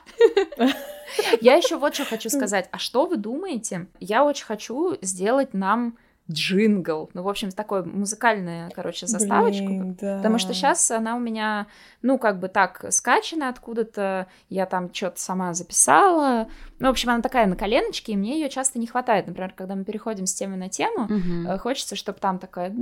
Я 1.41 1.55
еще 1.55 1.77
вот 1.77 1.95
что 1.95 2.05
хочу 2.05 2.29
сказать. 2.31 2.69
А 2.73 2.79
что 2.79 3.07
вы 3.07 3.17
думаете? 3.17 3.87
Я 4.01 4.25
очень 4.25 4.45
хочу 4.45 4.97
сделать 5.03 5.55
нам 5.55 5.97
джингл. 6.31 7.11
Ну, 7.15 7.23
в 7.23 7.29
общем, 7.29 7.51
такой 7.51 7.85
музыкальная, 7.85 8.71
короче, 8.71 9.07
заставочку. 9.07 9.67
Блин, 9.67 9.97
да. 10.01 10.17
Потому 10.19 10.39
что 10.39 10.55
сейчас 10.55 10.91
она 10.91 11.17
у 11.17 11.19
меня, 11.19 11.67
ну, 12.01 12.17
как 12.17 12.39
бы 12.39 12.49
так 12.49 12.87
скачана 12.91 13.49
откуда-то, 13.49 14.29
я 14.49 14.67
там 14.67 14.93
что-то 14.95 15.21
сама 15.21 15.53
записала. 15.53 16.49
Ну, 16.79 16.87
в 16.89 16.91
общем, 16.91 17.11
она 17.11 17.23
такая 17.23 17.47
на 17.47 17.57
коленочке, 17.57 18.13
и 18.13 18.17
мне 18.17 18.41
ее 18.41 18.49
часто 18.49 18.79
не 18.79 18.87
хватает. 18.87 19.27
Например, 19.27 19.53
когда 19.55 19.75
мы 19.75 19.85
переходим 19.85 20.27
с 20.27 20.35
темы 20.35 20.57
на 20.57 20.69
тему, 20.69 21.09
э, 21.49 21.59
хочется, 21.59 21.97
чтобы 21.97 22.19
там 22.21 22.39
такая 22.39 22.75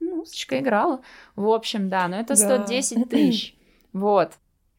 музычка 0.00 0.58
играла. 0.60 1.00
В 1.36 1.48
общем, 1.48 1.88
да, 1.88 2.08
но 2.08 2.16
это 2.16 2.28
Да. 2.28 2.36
стоит 2.36 2.66
10 2.66 3.08
тысяч. 3.08 3.56
Вот. 3.92 4.32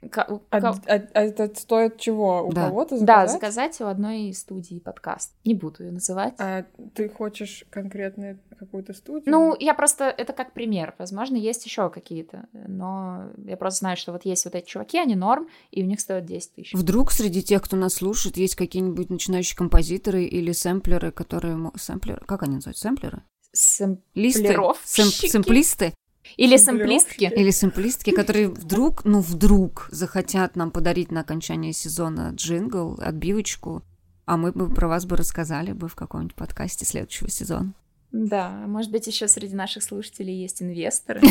Ка- 0.10 0.26
у 0.30 0.42
А, 0.50 0.58
а- 0.58 0.74
а 0.88 1.22
это 1.22 1.52
стоит 1.56 1.98
чего? 2.00 2.44
У 2.48 2.52
Да. 2.52 2.68
кого-то 2.68 3.00
Да, 3.02 3.28
заказать? 3.28 3.32
заказать 3.76 3.82
у 3.82 3.86
одной 3.86 4.34
студии 4.34 4.80
подкаст. 4.80 5.34
Не 5.46 5.54
буду 5.54 5.84
ее 5.84 5.92
называть. 5.92 6.34
А 6.40 6.66
ты 6.96 7.08
хочешь 7.08 7.66
конкретно 7.70 8.40
какую-то 8.58 8.94
студию? 8.94 9.30
Ну, 9.32 9.56
я 9.60 9.76
просто, 9.76 10.06
это 10.06 10.34
как 10.34 10.54
пример. 10.54 10.96
Возможно, 10.98 11.36
есть 11.36 11.66
еще 11.66 11.90
какие-то, 11.92 12.48
но 12.54 13.30
я 13.46 13.58
просто 13.58 13.80
знаю, 13.80 13.98
что 13.98 14.12
вот 14.12 14.26
есть 14.26 14.44
вот 14.46 14.56
эти 14.56 14.66
чуваки, 14.66 14.98
они 14.98 15.14
норм, 15.16 15.48
и 15.70 15.84
у 15.84 15.86
них 15.86 16.00
стоят 16.00 16.26
10 16.26 16.56
тысяч. 16.56 16.74
Вдруг 16.74 17.12
среди 17.12 17.44
тех, 17.44 17.62
кто 17.62 17.76
нас 17.78 17.94
слушает, 17.94 18.38
есть 18.38 18.56
какие-нибудь 18.56 19.10
начинающие 19.12 19.56
композиторы 19.56 20.24
или 20.24 20.52
сэмплеры, 20.52 21.12
которые... 21.12 21.72
Сэмплеры? 21.76 22.22
Как 22.26 22.42
они 22.44 22.56
называются? 22.56 22.82
Сэмплеры? 22.88 23.24
Сэмплеровщики? 23.54 24.02
Листы? 24.16 24.54
Сэм- 24.86 25.30
Сэмплисты? 25.30 25.94
Или 26.38 26.58
сэмплистки. 26.58 27.32
Или 27.36 27.52
сэмплистки, 27.52 28.12
которые 28.12 28.50
вдруг, 28.50 29.06
ну 29.06 29.20
вдруг 29.20 29.88
захотят 29.92 30.56
нам 30.56 30.72
подарить 30.72 31.12
на 31.12 31.22
окончание 31.22 31.74
сезона 31.74 32.32
джингл, 32.34 33.00
отбивочку, 33.02 33.84
а 34.26 34.38
мы 34.38 34.52
бы 34.52 34.70
про 34.74 34.88
вас 34.88 35.06
бы 35.06 35.18
рассказали 35.18 35.74
бы 35.74 35.88
в 35.88 35.96
каком-нибудь 35.96 36.36
подкасте 36.36 36.86
следующего 36.86 37.30
сезона. 37.30 37.74
Да, 38.12 38.50
может 38.68 38.92
быть, 38.92 39.08
еще 39.08 39.28
среди 39.28 39.56
наших 39.56 39.84
слушателей 39.84 40.36
есть 40.36 40.62
инвесторы. 40.62 41.22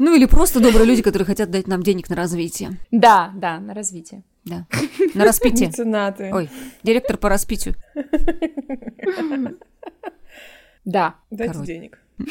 Ну 0.00 0.14
или 0.14 0.26
просто 0.26 0.60
добрые 0.60 0.86
люди, 0.86 1.02
которые 1.02 1.26
хотят 1.26 1.50
дать 1.50 1.66
нам 1.66 1.82
денег 1.82 2.08
на 2.08 2.14
развитие. 2.14 2.78
Да, 2.92 3.32
да, 3.34 3.58
на 3.58 3.74
развитие. 3.74 4.22
Да. 4.44 4.66
На 5.14 5.24
распитие. 5.24 5.68
Меценаты. 5.68 6.30
Ой, 6.32 6.48
директор 6.82 7.16
по 7.16 7.28
распитию. 7.28 7.74
Да. 10.88 11.16
Дайте 11.30 11.52
короче. 11.52 11.72
денег. 11.72 11.98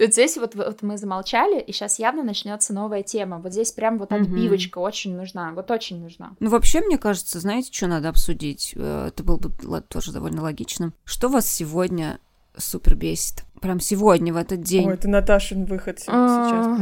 Вот 0.00 0.14
здесь 0.14 0.38
вот, 0.38 0.54
вот 0.54 0.82
мы 0.82 0.96
замолчали, 0.96 1.60
и 1.60 1.70
сейчас 1.70 1.98
явно 1.98 2.24
начнется 2.24 2.72
новая 2.72 3.02
тема. 3.02 3.38
Вот 3.38 3.52
здесь 3.52 3.72
прям 3.72 3.98
вот 3.98 4.10
отбивочка 4.10 4.80
mm-hmm. 4.80 4.84
очень 4.84 5.14
нужна, 5.14 5.52
вот 5.52 5.70
очень 5.70 6.00
нужна. 6.00 6.34
Ну, 6.40 6.48
вообще, 6.48 6.80
мне 6.80 6.96
кажется, 6.96 7.38
знаете, 7.38 7.70
что 7.70 7.88
надо 7.88 8.08
обсудить? 8.08 8.72
Э, 8.74 9.08
это 9.08 9.22
было 9.22 9.36
бы 9.36 9.50
тоже 9.82 10.12
довольно 10.12 10.42
логичным. 10.42 10.94
Что 11.04 11.28
вас 11.28 11.46
сегодня 11.46 12.18
супер 12.56 12.96
бесит? 12.96 13.44
Прям 13.60 13.80
сегодня, 13.80 14.32
в 14.32 14.38
этот 14.38 14.62
день. 14.62 14.88
Ой, 14.88 14.94
это 14.94 15.08
Наташин 15.08 15.66
выход 15.66 16.00
сейчас. 16.00 16.78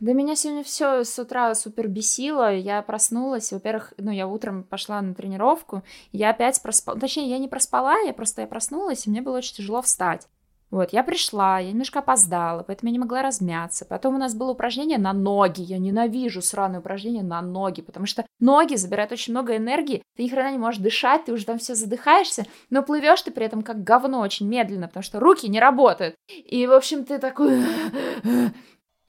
Да 0.00 0.12
меня 0.12 0.36
сегодня 0.36 0.62
все 0.62 1.02
с 1.04 1.18
утра 1.18 1.54
супер 1.54 1.88
бесило. 1.88 2.54
Я 2.54 2.82
проснулась. 2.82 3.52
Во-первых, 3.52 3.94
ну, 3.98 4.10
я 4.10 4.28
утром 4.28 4.62
пошла 4.62 5.00
на 5.02 5.14
тренировку. 5.14 5.82
Я 6.12 6.30
опять 6.30 6.62
проспала. 6.62 6.98
Точнее, 6.98 7.28
я 7.28 7.38
не 7.38 7.48
проспала, 7.48 7.98
я 8.00 8.12
просто 8.12 8.42
я 8.42 8.46
проснулась, 8.46 9.06
и 9.06 9.10
мне 9.10 9.22
было 9.22 9.38
очень 9.38 9.56
тяжело 9.56 9.82
встать. 9.82 10.28
Вот, 10.70 10.92
я 10.92 11.02
пришла, 11.02 11.58
я 11.60 11.70
немножко 11.70 12.00
опоздала, 12.00 12.62
поэтому 12.62 12.88
я 12.88 12.92
не 12.92 12.98
могла 12.98 13.22
размяться. 13.22 13.86
Потом 13.86 14.16
у 14.16 14.18
нас 14.18 14.34
было 14.34 14.50
упражнение 14.50 14.98
на 14.98 15.14
ноги. 15.14 15.62
Я 15.62 15.78
ненавижу 15.78 16.42
сраное 16.42 16.80
упражнение 16.80 17.22
на 17.22 17.40
ноги, 17.40 17.80
потому 17.80 18.04
что 18.04 18.26
ноги 18.38 18.74
забирают 18.74 19.10
очень 19.10 19.32
много 19.32 19.56
энергии, 19.56 20.02
ты 20.16 20.24
ни 20.24 20.28
хрена 20.28 20.52
не 20.52 20.58
можешь 20.58 20.82
дышать, 20.82 21.24
ты 21.24 21.32
уже 21.32 21.46
там 21.46 21.58
все 21.58 21.74
задыхаешься, 21.74 22.44
но 22.68 22.82
плывешь 22.82 23.22
ты 23.22 23.30
при 23.30 23.46
этом 23.46 23.62
как 23.62 23.82
говно 23.82 24.20
очень 24.20 24.46
медленно, 24.46 24.88
потому 24.88 25.02
что 25.02 25.20
руки 25.20 25.48
не 25.48 25.58
работают. 25.58 26.16
И, 26.28 26.66
в 26.66 26.72
общем, 26.72 27.04
ты 27.04 27.18
такой... 27.18 27.62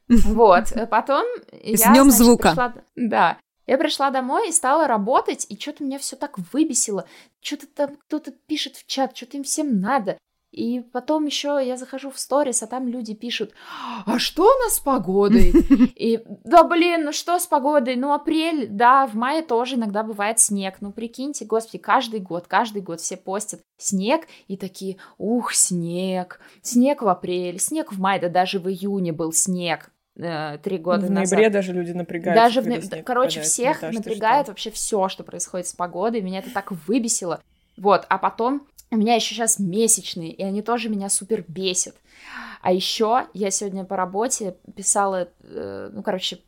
Вот, 0.25 0.65
потом 0.89 1.25
С 1.51 1.79
я, 1.79 1.93
значит, 1.93 2.13
звука. 2.13 2.49
Пришла... 2.49 2.73
Да, 2.95 3.37
я 3.67 3.77
пришла 3.77 4.09
домой 4.09 4.49
и 4.49 4.51
стала 4.51 4.87
работать, 4.87 5.45
и 5.47 5.59
что-то 5.59 5.83
меня 5.83 5.99
все 5.99 6.15
так 6.15 6.37
выбесило. 6.51 7.05
Что-то 7.39 7.67
там 7.67 7.95
кто-то 8.07 8.31
пишет 8.47 8.75
в 8.75 8.87
чат, 8.87 9.15
что-то 9.15 9.37
им 9.37 9.43
всем 9.43 9.79
надо. 9.79 10.17
И 10.51 10.79
потом 10.79 11.25
еще 11.25 11.61
я 11.63 11.77
захожу 11.77 12.09
в 12.09 12.17
сторис, 12.17 12.63
а 12.63 12.67
там 12.67 12.87
люди 12.87 13.13
пишут, 13.13 13.53
а 14.07 14.17
что 14.17 14.43
у 14.43 14.59
нас 14.63 14.77
с 14.77 14.79
погодой? 14.79 15.51
И 15.95 16.23
да 16.43 16.63
блин, 16.63 17.05
ну 17.05 17.11
что 17.11 17.37
с 17.37 17.45
погодой? 17.45 17.95
Ну 17.95 18.13
апрель, 18.13 18.67
да, 18.67 19.05
в 19.05 19.13
мае 19.13 19.43
тоже 19.43 19.75
иногда 19.75 20.01
бывает 20.01 20.39
снег. 20.39 20.77
Ну 20.81 20.91
прикиньте, 20.91 21.45
господи, 21.45 21.77
каждый 21.77 22.19
год, 22.19 22.47
каждый 22.47 22.81
год 22.81 22.99
все 22.99 23.15
постят 23.15 23.61
снег 23.77 24.25
и 24.47 24.57
такие, 24.57 24.97
ух, 25.19 25.53
снег, 25.53 26.39
снег 26.63 27.03
в 27.03 27.07
апреле, 27.07 27.59
снег 27.59 27.93
в 27.93 27.99
мае, 27.99 28.19
да 28.19 28.29
даже 28.29 28.59
в 28.59 28.67
июне 28.67 29.13
был 29.13 29.31
снег 29.31 29.91
э, 29.91 29.98
три 30.63 30.77
года 30.77 31.05
в 31.05 31.11
назад. 31.11 31.27
В 31.27 31.31
ноябре 31.31 31.49
даже 31.49 31.73
люди 31.73 31.91
напрягаются. 31.91 32.61
Даже 32.61 32.61
в... 32.61 33.03
Короче, 33.03 33.41
всех 33.41 33.81
Наташ, 33.81 33.95
напрягает 33.95 34.47
вообще 34.47 34.71
все, 34.71 35.07
что 35.07 35.23
происходит 35.23 35.67
с 35.67 35.73
погодой. 35.73 36.21
Меня 36.21 36.39
это 36.39 36.51
так 36.51 36.71
выбесило. 36.87 37.41
Вот, 37.77 38.05
а 38.09 38.17
потом 38.17 38.67
у 38.91 38.97
меня 38.97 39.15
еще 39.15 39.33
сейчас 39.33 39.59
месячные, 39.59 40.31
и 40.31 40.43
они 40.43 40.61
тоже 40.61 40.89
меня 40.89 41.09
супер 41.09 41.45
бесят. 41.47 41.95
А 42.61 42.73
еще 42.73 43.27
я 43.33 43.51
сегодня 43.51 43.85
по 43.85 43.95
работе 43.95 44.55
писала, 44.75 45.29
э, 45.43 45.89
ну, 45.93 46.03
короче, 46.03 46.39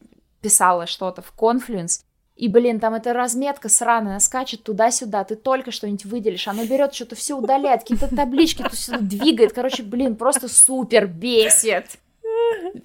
писала 0.42 0.88
что-то 0.88 1.22
в 1.22 1.34
Confluence, 1.38 2.04
и, 2.36 2.48
блин, 2.48 2.80
там 2.80 2.96
эта 2.96 3.14
разметка 3.14 3.70
сраная, 3.70 4.20
скачет 4.20 4.64
туда-сюда, 4.64 5.24
ты 5.24 5.36
только 5.36 5.72
что-нибудь 5.72 6.06
выделишь, 6.06 6.48
она 6.48 6.66
берет 6.66 6.94
что-то 6.94 7.16
все 7.16 7.38
удаляет, 7.38 7.82
какие-то 7.82 8.14
таблички 8.14 8.64
тут 8.64 8.74
сюда 8.74 8.98
двигает, 8.98 9.54
короче, 9.54 9.84
блин, 9.84 10.16
просто 10.16 10.48
супер 10.48 11.08
бесит. 11.08 12.00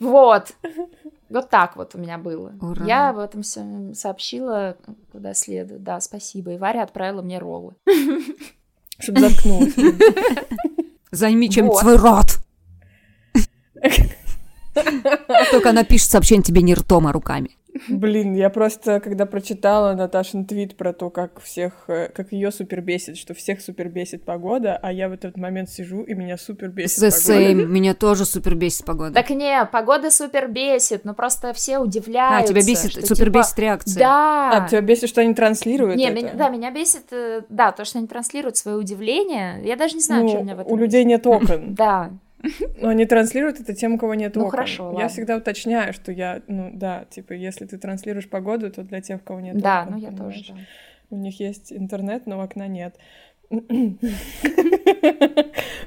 Вот. 0.00 0.54
Вот 1.28 1.50
так 1.50 1.76
вот 1.76 1.94
у 1.94 1.98
меня 1.98 2.18
было. 2.18 2.54
Ура. 2.60 2.84
Я 2.84 3.08
об 3.10 3.18
этом 3.18 3.42
сообщила 3.42 4.76
куда 5.12 5.34
следует. 5.34 5.82
Да, 5.82 6.00
спасибо. 6.00 6.52
И 6.52 6.58
Варя 6.58 6.82
отправила 6.84 7.22
мне 7.22 7.38
роллы. 7.38 7.74
Чтобы 8.98 9.20
заткнулась. 9.20 9.74
Займи 11.10 11.50
чем-нибудь 11.50 11.78
свой 11.78 11.96
рот. 11.96 12.38
Только 15.50 15.70
она 15.70 15.84
пишет 15.84 16.10
сообщение 16.10 16.42
тебе 16.42 16.62
не 16.62 16.74
ртом, 16.74 17.06
а 17.06 17.12
руками. 17.12 17.56
Блин, 17.88 18.34
я 18.34 18.50
просто, 18.50 19.00
когда 19.00 19.26
прочитала 19.26 19.94
Наташин 19.94 20.44
твит 20.44 20.76
про 20.76 20.92
то, 20.92 21.10
как 21.10 21.40
всех, 21.40 21.72
э, 21.88 22.08
как 22.08 22.32
ее 22.32 22.50
супер 22.50 22.80
бесит, 22.80 23.16
что 23.16 23.34
всех 23.34 23.60
супер 23.60 23.88
бесит 23.88 24.24
погода, 24.24 24.78
а 24.80 24.92
я 24.92 25.08
в 25.08 25.12
этот 25.12 25.36
момент 25.36 25.70
сижу, 25.70 26.02
и 26.02 26.14
меня 26.14 26.36
супер 26.36 26.68
бесит 26.68 27.02
The 27.02 27.10
pогода. 27.10 27.62
Same. 27.62 27.66
Меня 27.66 27.94
тоже 27.94 28.24
супер 28.24 28.54
бесит 28.54 28.84
погода. 28.84 29.12
Так 29.12 29.30
не, 29.30 29.64
погода 29.66 30.10
супер 30.10 30.48
бесит, 30.48 31.04
но 31.04 31.14
просто 31.14 31.52
все 31.52 31.78
удивляются. 31.78 32.44
А, 32.44 32.46
тебя 32.46 32.66
бесит, 32.66 33.06
супер 33.06 33.26
типа... 33.26 33.38
бесит 33.38 33.58
реакция. 33.58 34.00
Да. 34.00 34.64
А, 34.64 34.68
тебя 34.68 34.80
бесит, 34.80 35.08
что 35.08 35.20
они 35.20 35.34
транслируют 35.34 35.96
не, 35.96 36.06
это? 36.06 36.14
Меня, 36.14 36.34
да, 36.34 36.48
меня 36.48 36.70
бесит, 36.70 37.12
э, 37.12 37.42
да, 37.48 37.72
то, 37.72 37.84
что 37.84 37.98
они 37.98 38.06
транслируют 38.06 38.56
свое 38.56 38.76
удивление. 38.76 39.60
Я 39.64 39.76
даже 39.76 39.94
не 39.94 40.00
знаю, 40.00 40.22
ну, 40.24 40.28
что 40.28 40.38
у 40.38 40.42
меня 40.42 40.56
в 40.56 40.60
этом 40.60 40.72
У 40.72 40.76
людей 40.76 41.04
нет 41.04 41.26
окон. 41.26 41.74
Да, 41.76 42.10
но 42.80 42.88
они 42.88 43.06
транслируют 43.06 43.60
это 43.60 43.74
тем, 43.74 43.94
у 43.94 43.98
кого 43.98 44.14
нет 44.14 44.34
ну, 44.34 44.42
окон. 44.42 44.50
хорошо, 44.50 44.84
Я 44.84 44.90
ладно. 44.90 45.08
всегда 45.08 45.36
уточняю, 45.36 45.92
что 45.92 46.12
я, 46.12 46.42
ну 46.46 46.70
да, 46.72 47.04
типа, 47.10 47.32
если 47.32 47.66
ты 47.66 47.78
транслируешь 47.78 48.28
погоду, 48.28 48.70
то 48.70 48.82
для 48.82 49.00
тех, 49.00 49.20
у 49.20 49.24
кого 49.24 49.40
нет 49.40 49.56
окон. 49.56 49.62
Да, 49.62 49.86
ну 49.90 49.98
я 49.98 50.12
тоже, 50.12 50.44
да. 50.48 50.54
У 51.08 51.16
них 51.16 51.38
есть 51.40 51.72
интернет, 51.72 52.26
но 52.26 52.40
окна 52.40 52.66
нет. 52.66 52.96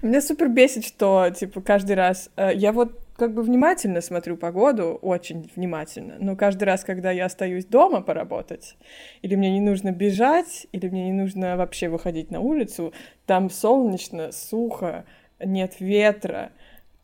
Меня 0.01 0.21
супер 0.21 0.47
бесит, 0.47 0.85
что, 0.85 1.29
типа, 1.29 1.61
каждый 1.61 1.95
раз... 1.97 2.29
Э, 2.37 2.51
я 2.53 2.71
вот 2.71 2.97
как 3.17 3.33
бы 3.33 3.41
внимательно 3.43 3.99
смотрю 3.99 4.37
погоду, 4.37 4.97
очень 5.01 5.51
внимательно, 5.55 6.15
но 6.19 6.37
каждый 6.37 6.63
раз, 6.63 6.85
когда 6.85 7.11
я 7.11 7.25
остаюсь 7.25 7.65
дома 7.65 8.01
поработать, 8.01 8.77
или 9.21 9.35
мне 9.35 9.51
не 9.51 9.59
нужно 9.59 9.91
бежать, 9.91 10.67
или 10.71 10.87
мне 10.87 11.07
не 11.07 11.11
нужно 11.11 11.57
вообще 11.57 11.89
выходить 11.89 12.31
на 12.31 12.39
улицу, 12.39 12.93
там 13.25 13.49
солнечно, 13.49 14.31
сухо, 14.31 15.03
нет 15.39 15.79
ветра, 15.79 16.51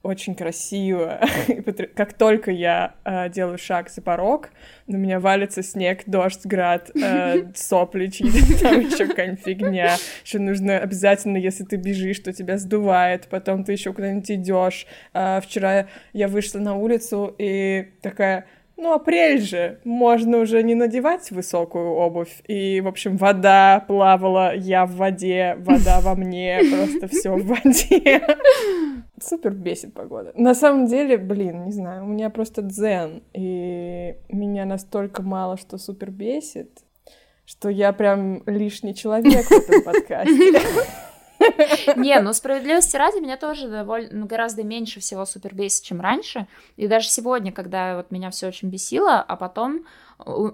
очень 0.06 0.36
красиво. 0.36 1.20
как 1.96 2.14
только 2.14 2.52
я 2.52 2.96
э, 3.04 3.28
делаю 3.30 3.58
шаг 3.58 3.90
за 3.90 4.04
порог, 4.04 4.52
на 4.86 4.98
меня 4.98 5.20
валится 5.20 5.64
снег, 5.64 6.04
дождь, 6.06 6.46
град, 6.46 6.92
э, 6.96 7.52
сопли 7.56 8.08
чьи-то, 8.08 8.60
там 8.62 8.82
еще 8.82 9.08
какая-нибудь 9.08 9.44
фигня. 9.44 9.96
Еще 10.24 10.38
нужно 10.38 10.78
обязательно, 10.78 11.38
если 11.38 11.64
ты 11.64 11.78
бежишь, 11.78 12.20
то 12.20 12.32
тебя 12.34 12.58
сдувает, 12.60 13.28
потом 13.30 13.64
ты 13.64 13.72
еще 13.72 13.94
куда-нибудь 13.94 14.30
идешь. 14.30 14.86
Э, 15.14 15.42
вчера 15.42 15.88
я 16.14 16.28
вышла 16.28 16.60
на 16.60 16.76
улицу 16.76 17.34
и 17.40 17.88
такая 18.04 18.46
ну, 18.78 18.94
апрель 18.94 19.42
же, 19.42 19.80
можно 19.84 20.40
уже 20.40 20.62
не 20.62 20.76
надевать 20.76 21.32
высокую 21.32 21.92
обувь. 21.92 22.42
И, 22.48 22.82
в 22.82 22.88
общем, 22.88 23.16
вода 23.18 23.84
плавала, 23.88 24.54
я 24.56 24.86
в 24.86 24.96
воде, 24.96 25.56
вода 25.60 26.02
во 26.02 26.16
мне, 26.16 26.60
просто 26.70 27.08
все 27.08 27.32
в 27.36 27.46
воде. 27.46 28.22
Супер 29.22 29.52
бесит 29.52 29.94
погода. 29.94 30.34
На 30.36 30.54
самом 30.54 30.88
деле, 30.88 31.18
блин, 31.18 31.66
не 31.66 31.72
знаю, 31.72 32.04
у 32.04 32.08
меня 32.08 32.30
просто 32.30 32.62
дзен, 32.62 33.24
и 33.34 34.16
меня 34.30 34.66
настолько 34.66 35.22
мало 35.22 35.58
что 35.58 35.78
супер 35.78 36.12
бесит, 36.12 36.70
что 37.46 37.70
я 37.70 37.94
прям 37.94 38.44
лишний 38.46 38.94
человек 38.94 39.46
в 39.46 39.52
этом 39.52 39.84
подкасте. 39.84 40.60
Не, 41.96 42.20
ну 42.20 42.34
справедливости 42.34 42.96
ради 42.98 43.20
меня 43.20 43.38
тоже 43.38 43.68
довольно, 43.68 44.10
ну, 44.12 44.26
гораздо 44.26 44.64
меньше 44.64 45.00
всего 45.00 45.26
супер 45.26 45.54
бесит, 45.54 45.84
чем 45.84 46.02
раньше. 46.02 46.48
И 46.76 46.88
даже 46.88 47.10
сегодня, 47.10 47.52
когда 47.52 47.98
вот 47.98 48.12
меня 48.12 48.32
все 48.32 48.48
очень 48.48 48.70
бесило, 48.70 49.22
а 49.22 49.36
потом... 49.36 49.86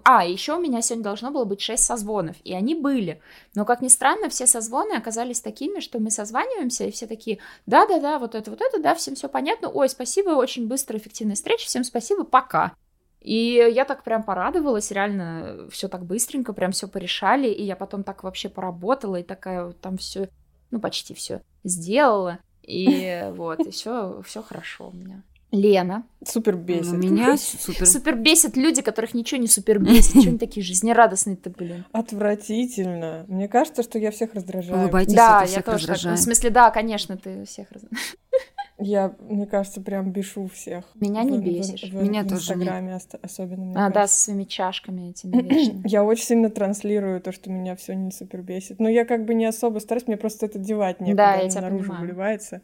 А, 0.04 0.26
еще 0.26 0.56
у 0.56 0.60
меня 0.60 0.82
сегодня 0.82 1.04
должно 1.04 1.30
было 1.30 1.46
быть 1.46 1.62
6 1.62 1.84
созвонов, 1.84 2.36
и 2.44 2.54
они 2.54 2.74
были. 2.74 3.22
Но, 3.54 3.64
как 3.64 3.82
ни 3.82 3.90
странно, 3.90 4.28
все 4.28 4.48
созвоны 4.48 4.94
оказались 4.94 5.40
такими, 5.40 5.82
что 5.82 6.00
мы 6.00 6.10
созваниваемся, 6.10 6.86
и 6.86 6.92
все 6.92 7.06
такие, 7.06 7.38
да-да-да, 7.68 8.18
вот 8.18 8.34
это, 8.34 8.50
вот 8.50 8.60
это, 8.60 8.82
да, 8.82 8.96
всем 8.96 9.14
все 9.14 9.30
понятно, 9.30 9.70
ой, 9.70 9.88
спасибо, 9.88 10.32
очень 10.32 10.68
быстрая, 10.68 11.00
эффективная 11.00 11.36
встреча, 11.36 11.68
всем 11.68 11.84
спасибо, 11.84 12.24
пока. 12.24 12.74
И 13.22 13.70
я 13.72 13.86
так 13.86 14.04
прям 14.04 14.24
порадовалась, 14.24 14.90
реально 14.90 15.68
все 15.70 15.88
так 15.88 16.06
быстренько, 16.06 16.54
прям 16.54 16.72
все 16.72 16.88
порешали, 16.88 17.48
и 17.48 17.64
я 17.64 17.76
потом 17.76 18.04
так 18.04 18.24
вообще 18.24 18.50
поработала, 18.50 19.18
и 19.18 19.24
такая 19.24 19.74
там 19.74 19.98
все 19.98 20.30
ну, 20.72 20.80
почти 20.80 21.14
все 21.14 21.42
сделала. 21.64 22.40
И 22.64 23.28
вот, 23.36 23.60
и 23.60 23.72
все, 23.72 24.22
все 24.26 24.42
хорошо 24.42 24.90
у 24.90 24.96
меня. 24.96 25.24
Лена. 25.52 26.04
Супер 26.26 26.56
бесит. 26.56 26.94
Меня 26.94 27.36
супер... 27.38 27.86
Супер 27.86 28.16
бесит 28.16 28.56
люди, 28.56 28.82
которых 28.82 29.14
ничего 29.14 29.40
не 29.40 29.48
супер 29.48 29.80
бесит. 29.80 30.22
Что 30.22 30.30
они 30.30 30.38
такие 30.38 30.66
жизнерадостные-то, 30.66 31.50
блин? 31.50 31.86
Отвратительно. 31.92 33.26
Мне 33.28 33.50
кажется, 33.50 33.84
что 33.84 34.00
я 34.00 34.12
всех 34.12 34.34
раздражаю. 34.34 34.84
Улыбайтесь, 34.84 35.14
да, 35.14 35.44
я 35.44 35.62
тоже 35.62 35.80
раздражаю. 35.80 36.16
так. 36.16 36.22
В 36.22 36.24
смысле, 36.24 36.50
да, 36.52 36.72
конечно, 36.72 37.18
ты 37.18 37.44
всех 37.46 37.70
раздражаешь. 37.72 38.16
Я, 38.84 39.14
мне 39.20 39.46
кажется, 39.46 39.80
прям 39.82 40.12
бешу 40.12 40.48
всех. 40.48 40.86
Меня 40.96 41.24
не 41.24 41.38
бесишь. 41.40 41.84
В, 41.84 41.94
в, 41.94 42.04
Меня 42.04 42.24
в 42.24 42.28
тоже 42.30 42.54
Инстаграме 42.54 42.96
ос- 42.96 43.08
особенно. 43.22 43.64
Мне 43.66 43.74
а, 43.74 43.92
кажется. 43.92 43.94
да, 44.00 44.08
с 44.08 44.24
своими 44.24 44.44
чашками 44.46 45.10
этими. 45.12 45.82
Я 45.88 46.04
очень 46.04 46.26
сильно 46.26 46.50
транслирую 46.50 47.22
то, 47.22 47.32
что 47.32 47.50
меня 47.52 47.76
все 47.76 47.94
не 47.94 48.12
супер 48.12 48.42
бесит. 48.42 48.80
Но 48.80 48.90
я 48.90 49.06
как 49.06 49.26
бы 49.26 49.34
не 49.36 49.46
особо 49.46 49.80
стараюсь, 49.80 50.08
мне 50.08 50.18
просто 50.18 50.48
это 50.48 50.58
девать 50.60 51.00
некуда, 51.00 51.16
Да, 51.18 51.36
я 51.36 51.62
наружу 51.62 51.84
понимаю. 51.84 52.02
выливается. 52.02 52.62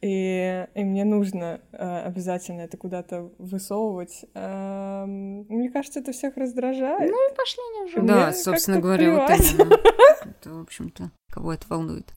И, 0.00 0.66
и 0.74 0.82
мне 0.84 1.04
нужно 1.04 1.60
э, 1.72 2.02
обязательно 2.06 2.62
это 2.62 2.78
куда-то 2.78 3.30
высовывать. 3.36 4.24
Эм, 4.32 5.44
мне 5.48 5.68
кажется, 5.70 6.00
это 6.00 6.12
всех 6.12 6.38
раздражает. 6.38 7.10
Ну, 7.10 7.16
пошли 7.36 7.60
они 7.74 7.84
уже. 7.90 8.00
Да, 8.02 8.32
собственно 8.32 8.80
говоря, 8.80 9.10
вот 9.10 9.26
плевать. 9.26 9.52
именно. 9.52 9.74
Это, 10.24 10.50
в 10.54 10.60
общем-то, 10.62 11.10
кого 11.30 11.52
это 11.52 11.66
волнует. 11.68 12.12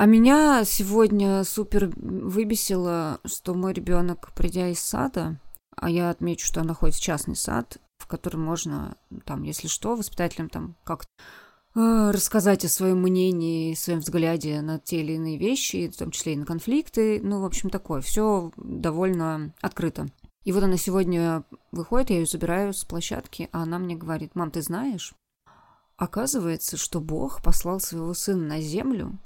А 0.00 0.06
меня 0.06 0.64
сегодня 0.64 1.44
супер 1.44 1.90
выбесило, 1.94 3.20
что 3.26 3.52
мой 3.52 3.74
ребенок, 3.74 4.32
придя 4.34 4.70
из 4.70 4.80
сада, 4.80 5.38
а 5.76 5.90
я 5.90 6.08
отмечу, 6.08 6.46
что 6.46 6.60
он 6.60 6.72
ходит 6.72 6.96
в 6.96 7.02
частный 7.02 7.36
сад, 7.36 7.76
в 7.98 8.06
котором 8.06 8.42
можно, 8.42 8.96
там, 9.26 9.42
если 9.42 9.68
что, 9.68 9.96
воспитателям 9.96 10.48
там 10.48 10.74
как 10.84 11.04
э, 11.74 12.10
рассказать 12.14 12.64
о 12.64 12.70
своем 12.70 13.02
мнении, 13.02 13.74
своем 13.74 13.98
взгляде 13.98 14.62
на 14.62 14.78
те 14.78 15.02
или 15.02 15.16
иные 15.16 15.36
вещи, 15.36 15.90
в 15.90 15.98
том 15.98 16.12
числе 16.12 16.32
и 16.32 16.36
на 16.36 16.46
конфликты. 16.46 17.20
Ну, 17.22 17.42
в 17.42 17.44
общем, 17.44 17.68
такое. 17.68 18.00
Все 18.00 18.52
довольно 18.56 19.52
открыто. 19.60 20.06
И 20.44 20.52
вот 20.52 20.62
она 20.62 20.78
сегодня 20.78 21.44
выходит, 21.72 22.08
я 22.08 22.20
ее 22.20 22.26
забираю 22.26 22.72
с 22.72 22.86
площадки, 22.86 23.50
а 23.52 23.64
она 23.64 23.78
мне 23.78 23.96
говорит, 23.96 24.34
мам, 24.34 24.50
ты 24.50 24.62
знаешь, 24.62 25.12
оказывается, 25.98 26.78
что 26.78 27.00
Бог 27.02 27.42
послал 27.42 27.80
своего 27.80 28.14
сына 28.14 28.46
на 28.46 28.60
землю, 28.62 29.18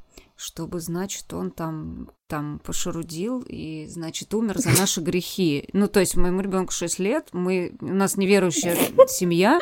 чтобы, 0.44 0.80
значит, 0.80 1.32
он 1.32 1.50
там, 1.50 2.10
там 2.26 2.60
пошарудил 2.62 3.42
и, 3.48 3.86
значит, 3.88 4.34
умер 4.34 4.58
за 4.58 4.78
наши 4.78 5.00
грехи. 5.00 5.70
Ну, 5.72 5.88
то 5.88 6.00
есть 6.00 6.16
моему 6.16 6.42
ребенку 6.42 6.70
6 6.70 6.98
лет, 6.98 7.28
мы, 7.32 7.74
у 7.80 7.86
нас 7.86 8.18
неверующая 8.18 8.76
семья, 9.08 9.58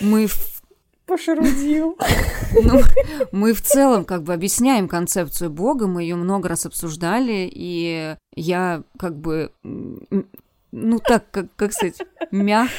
мы 0.00 0.28
в 0.28 0.62
Пошарудил. 1.06 1.98
ну, 2.62 2.80
мы 3.32 3.52
в 3.52 3.62
целом 3.62 4.04
как 4.04 4.22
бы 4.22 4.32
объясняем 4.32 4.86
концепцию 4.86 5.50
Бога, 5.50 5.88
мы 5.88 6.02
ее 6.02 6.14
много 6.14 6.48
раз 6.48 6.66
обсуждали, 6.66 7.50
и 7.52 8.14
я 8.36 8.84
как 9.00 9.16
бы, 9.16 9.50
ну 9.64 11.00
так, 11.00 11.28
как, 11.32 11.46
как 11.56 11.72
сказать, 11.72 11.98
мягко 12.30 12.72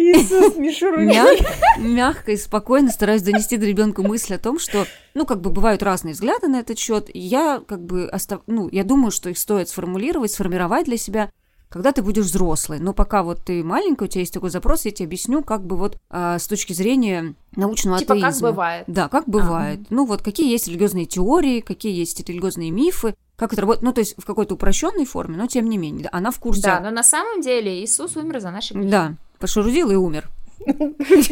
Иисус. 0.00 0.56
Мяг, 0.56 1.38
мягко 1.78 2.32
и 2.32 2.36
спокойно 2.36 2.90
стараюсь 2.90 3.22
донести 3.22 3.56
до 3.56 3.66
ребенка 3.66 4.02
мысль 4.02 4.34
о 4.34 4.38
том, 4.38 4.58
что, 4.58 4.86
ну, 5.14 5.26
как 5.26 5.40
бы 5.40 5.50
бывают 5.50 5.82
разные 5.82 6.14
взгляды 6.14 6.48
на 6.48 6.60
этот 6.60 6.78
счет. 6.78 7.10
Я 7.14 7.62
как 7.66 7.84
бы 7.84 8.06
остав... 8.06 8.40
ну, 8.46 8.68
я 8.70 8.84
думаю, 8.84 9.10
что 9.10 9.30
их 9.30 9.38
стоит 9.38 9.68
сформулировать, 9.68 10.32
сформировать 10.32 10.86
для 10.86 10.96
себя, 10.96 11.30
когда 11.68 11.92
ты 11.92 12.02
будешь 12.02 12.24
взрослый. 12.24 12.80
Но 12.80 12.92
пока 12.92 13.22
вот 13.22 13.44
ты 13.44 13.62
маленький, 13.62 14.04
у 14.04 14.08
тебя 14.08 14.20
есть 14.20 14.34
такой 14.34 14.50
запрос, 14.50 14.84
я 14.84 14.90
тебе 14.90 15.06
объясню, 15.06 15.42
как 15.42 15.64
бы 15.64 15.76
вот 15.76 15.96
а, 16.10 16.38
с 16.38 16.46
точки 16.48 16.72
зрения 16.72 17.34
научного 17.54 17.98
Типа 17.98 18.14
как 18.14 18.24
атеизма. 18.24 18.50
бывает. 18.50 18.84
Да, 18.88 19.08
как 19.08 19.28
бывает. 19.28 19.80
Ну 19.88 20.04
вот 20.04 20.22
какие 20.22 20.50
есть 20.50 20.66
религиозные 20.66 21.06
теории, 21.06 21.60
какие 21.60 21.94
есть 21.94 22.28
религиозные 22.28 22.70
мифы, 22.70 23.14
как 23.36 23.52
это 23.52 23.62
работает, 23.62 23.84
ну 23.84 23.92
то 23.92 24.00
есть 24.00 24.16
в 24.18 24.26
какой-то 24.26 24.54
упрощенной 24.54 25.06
форме, 25.06 25.36
но 25.36 25.46
тем 25.46 25.68
не 25.68 25.78
менее, 25.78 26.08
она 26.12 26.30
в 26.30 26.38
курсе. 26.40 26.62
Да, 26.62 26.80
но 26.80 26.90
на 26.90 27.02
самом 27.04 27.40
деле 27.40 27.82
Иисус 27.82 28.16
умер 28.16 28.40
за 28.40 28.50
наши 28.50 28.74
грехи. 28.74 28.90
Да, 28.90 29.14
пошарудил 29.40 29.90
и 29.90 29.94
умер. 29.96 30.28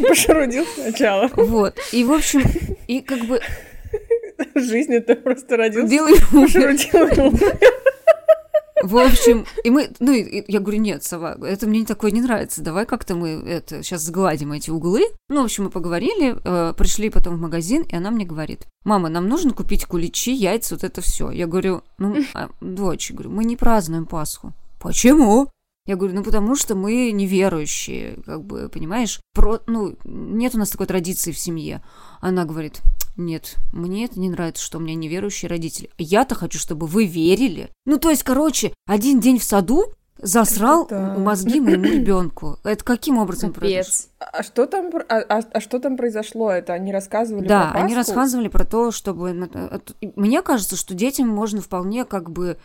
Пошарудил 0.07 0.65
сначала. 0.75 1.29
Вот. 1.35 1.77
И, 1.93 2.03
в 2.03 2.11
общем, 2.11 2.41
и 2.87 2.99
как 3.01 3.25
бы 3.25 3.39
Жизнь 4.55 4.93
это 4.93 5.15
просто 5.15 5.57
родился. 5.57 5.87
делай 5.87 6.13
умер. 6.31 7.69
В 8.81 8.97
общем, 8.97 9.45
и 9.65 9.69
мы, 9.69 9.89
ну, 9.99 10.13
и- 10.13 10.21
и 10.39 10.45
я 10.51 10.61
говорю, 10.61 10.79
нет, 10.79 11.03
Сова, 11.03 11.37
это 11.45 11.67
мне 11.67 11.85
такое 11.85 12.11
не 12.11 12.21
нравится, 12.21 12.61
давай 12.63 12.85
как-то 12.85 13.13
мы 13.13 13.31
это 13.31 13.83
сейчас 13.83 14.03
сгладим 14.03 14.53
эти 14.53 14.69
углы. 14.69 15.01
Ну, 15.27 15.41
в 15.41 15.45
общем, 15.45 15.65
мы 15.65 15.69
поговорили, 15.69 16.37
э, 16.41 16.73
пришли 16.77 17.09
потом 17.09 17.35
в 17.35 17.41
магазин, 17.41 17.81
и 17.83 17.93
она 17.97 18.09
мне 18.09 18.23
говорит, 18.23 18.67
мама, 18.85 19.09
нам 19.09 19.27
нужно 19.27 19.51
купить 19.51 19.85
куличи, 19.85 20.31
яйца, 20.31 20.75
вот 20.75 20.85
это 20.85 21.01
все. 21.01 21.29
Я 21.29 21.45
говорю, 21.47 21.81
ну, 21.97 22.15
а, 22.33 22.49
дочь, 22.61 23.11
говорю, 23.11 23.31
мы 23.31 23.43
не 23.43 23.57
празднуем 23.57 24.05
Пасху. 24.05 24.53
Почему? 24.79 25.49
Я 25.89 25.95
говорю, 25.95 26.13
ну 26.13 26.23
потому 26.23 26.55
что 26.55 26.75
мы 26.75 27.09
неверующие, 27.11 28.17
как 28.23 28.43
бы, 28.43 28.69
понимаешь, 28.69 29.19
про, 29.33 29.59
ну, 29.65 29.95
нет 30.03 30.53
у 30.53 30.59
нас 30.59 30.69
такой 30.69 30.85
традиции 30.85 31.31
в 31.31 31.39
семье. 31.39 31.81
Она 32.21 32.45
говорит, 32.45 32.81
нет, 33.17 33.55
мне 33.73 34.05
это 34.05 34.19
не 34.19 34.29
нравится, 34.29 34.63
что 34.63 34.77
у 34.77 34.81
меня 34.81 34.93
неверующие 34.93 35.49
родители. 35.49 35.89
Я-то 35.97 36.35
хочу, 36.35 36.59
чтобы 36.59 36.85
вы 36.85 37.05
верили. 37.07 37.71
Ну, 37.87 37.97
то 37.97 38.11
есть, 38.11 38.21
короче, 38.21 38.71
один 38.85 39.19
день 39.19 39.39
в 39.39 39.43
саду 39.43 39.95
засрал 40.21 40.83
Это 40.85 41.15
да. 41.15 41.17
мозги 41.17 41.59
моему 41.59 41.85
ребенку. 41.85 42.59
Это 42.63 42.83
каким 42.83 43.17
образом 43.17 43.51
произошло? 43.51 44.09
А 44.19 44.43
что 44.43 44.67
там, 44.67 44.91
а, 45.09 45.15
а- 45.27 45.43
а 45.53 45.59
что 45.59 45.79
там 45.79 45.97
произошло? 45.97 46.51
Это 46.51 46.73
они 46.73 46.91
рассказывали 46.93 47.47
Да, 47.47 47.71
про 47.71 47.79
они 47.79 47.95
Пасху? 47.95 48.11
рассказывали 48.11 48.47
про 48.47 48.63
то, 48.63 48.91
чтобы... 48.91 49.29
это- 49.31 49.93
и 50.01 50.11
Мне 50.15 50.43
кажется, 50.43 50.75
что 50.75 50.93
детям 50.93 51.29
можно 51.29 51.61
вполне 51.61 52.05
как 52.05 52.29
бы 52.29 52.59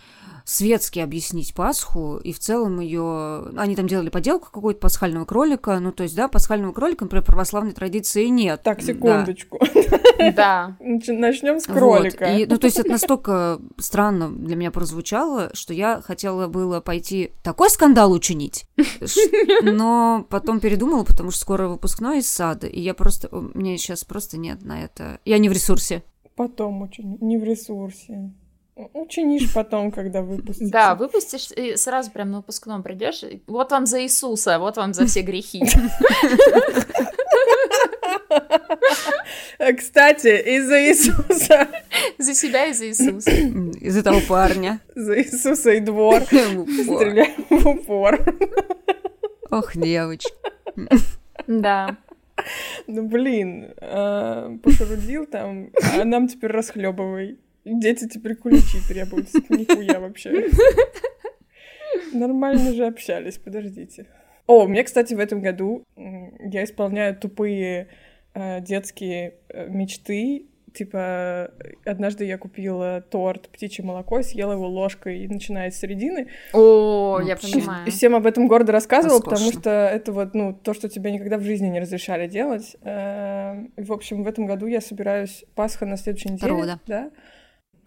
светски 0.45 0.99
объяснить 0.99 1.55
Пасху, 1.55 2.18
и 2.18 2.32
в 2.32 2.38
целом 2.38 2.80
ее... 2.80 3.47
Они 3.57 3.74
там 3.74 3.86
делали 3.86 4.11
поделку 4.11 4.51
какую-то 4.53 4.78
пасхального 4.80 5.24
кролика, 5.24 5.78
ну, 5.80 5.90
то 5.90 6.03
есть, 6.03 6.14
да, 6.14 6.28
пасхального 6.28 6.72
кролика, 6.72 7.05
например, 7.05 7.24
православной 7.24 7.72
традиции 7.72 8.26
нет. 8.26 8.62
Так, 8.62 8.82
секундочку. 8.82 9.59
Да. 10.36 10.76
Начнем 10.80 11.61
с 11.61 11.64
кролика. 11.64 12.26
ну, 12.49 12.59
то 12.59 12.66
есть 12.66 12.78
это 12.78 12.90
настолько 12.90 13.61
странно 13.78 14.30
для 14.30 14.57
меня 14.57 14.70
прозвучало, 14.70 15.51
что 15.55 15.72
я 15.74 16.01
хотела 16.03 16.47
было 16.47 16.80
пойти 16.80 17.32
такой 17.42 17.70
скандал 17.70 18.12
учинить, 18.12 18.66
но 19.62 20.26
потом 20.28 20.61
передумала, 20.61 21.05
потому 21.05 21.30
что 21.30 21.40
скоро 21.40 21.68
выпускной 21.68 22.18
из 22.18 22.28
сада, 22.28 22.66
и 22.66 22.80
я 22.80 22.95
просто... 22.95 23.28
у- 23.34 23.51
Мне 23.55 23.78
сейчас 23.78 24.05
просто 24.05 24.38
нет 24.38 24.62
на 24.62 24.82
это... 24.84 25.20
Я 25.24 25.38
не 25.38 25.49
в 25.49 25.53
ресурсе. 25.53 26.03
Потом 26.36 26.82
учини. 26.82 27.16
Не 27.20 27.38
в 27.38 27.45
ресурсе. 27.45 28.32
Учинишь 28.76 29.52
потом, 29.52 29.92
когда 29.92 30.22
выпустится. 30.22 30.72
Да, 30.72 30.94
выпустишь 30.96 31.50
и 31.52 31.76
сразу 31.76 32.10
прям 32.10 32.32
на 32.32 32.38
выпускном 32.38 32.82
придешь. 32.82 33.22
и 33.22 33.40
Вот 33.46 33.70
вам 33.70 33.86
за 33.86 34.02
Иисуса, 34.02 34.58
вот 34.58 34.76
вам 34.76 34.92
за 34.94 35.06
все 35.06 35.22
грехи. 35.22 35.62
Кстати, 39.78 40.56
из-за 40.56 40.88
Иисуса. 40.88 41.68
За 42.18 42.34
себя 42.34 42.66
и 42.66 42.72
за 42.72 42.88
Иисуса. 42.88 43.30
Из 43.80 43.96
этого 43.96 44.20
парня. 44.28 44.80
За 44.96 45.20
Иисуса 45.20 45.70
и 45.70 45.80
двор. 45.80 46.22
Стреляем 46.24 47.46
в 47.48 47.66
упор. 47.68 48.18
Ох, 49.50 49.76
девочки. 49.76 50.32
Да. 51.46 51.96
Ну, 52.88 53.06
блин, 53.06 53.72
э, 53.80 54.58
пошарудил 54.62 55.26
там, 55.26 55.70
а 55.94 56.04
нам 56.04 56.26
теперь 56.26 56.50
расхлебывай. 56.50 57.38
Дети 57.64 58.08
теперь 58.08 58.36
куличи 58.36 58.78
требуются. 58.88 59.38
Нихуя 59.48 60.00
вообще. 60.00 60.48
Нормально 62.12 62.72
же 62.72 62.86
общались, 62.86 63.38
подождите. 63.38 64.06
О, 64.46 64.66
мне, 64.66 64.84
кстати, 64.84 65.14
в 65.14 65.18
этом 65.18 65.40
году 65.40 65.84
я 65.96 66.64
исполняю 66.64 67.16
тупые 67.16 67.88
э, 68.34 68.60
детские 68.60 69.34
э, 69.48 69.68
мечты. 69.68 70.46
Типа, 70.74 71.52
однажды 71.86 72.24
я 72.24 72.36
купила 72.36 73.00
торт 73.00 73.48
«Птичье 73.48 73.84
молоко», 73.84 74.22
съела 74.22 74.52
его 74.52 74.66
ложкой, 74.66 75.26
начиная 75.28 75.70
с 75.70 75.78
середины. 75.78 76.28
О, 76.52 77.20
я 77.22 77.34
Вообще. 77.36 77.52
понимаю. 77.52 77.86
И 77.86 77.90
всем 77.90 78.16
об 78.16 78.26
этом 78.26 78.48
гордо 78.48 78.72
рассказывала, 78.72 79.20
потому 79.20 79.36
Роскошно. 79.36 79.60
что 79.60 79.70
это 79.70 80.12
вот, 80.12 80.34
ну, 80.34 80.52
то, 80.52 80.74
что 80.74 80.88
тебе 80.88 81.12
никогда 81.12 81.38
в 81.38 81.42
жизни 81.42 81.68
не 81.68 81.78
разрешали 81.78 82.26
делать. 82.26 82.74
И, 82.74 82.86
В 83.76 83.92
общем, 83.92 84.24
в 84.24 84.26
этом 84.26 84.46
году 84.46 84.66
я 84.66 84.80
собираюсь 84.80 85.44
Пасха 85.54 85.86
на 85.86 85.96
следующей 85.96 86.30
неделе. 86.30 86.38
Второго, 86.52 86.80
Да. 86.88 87.10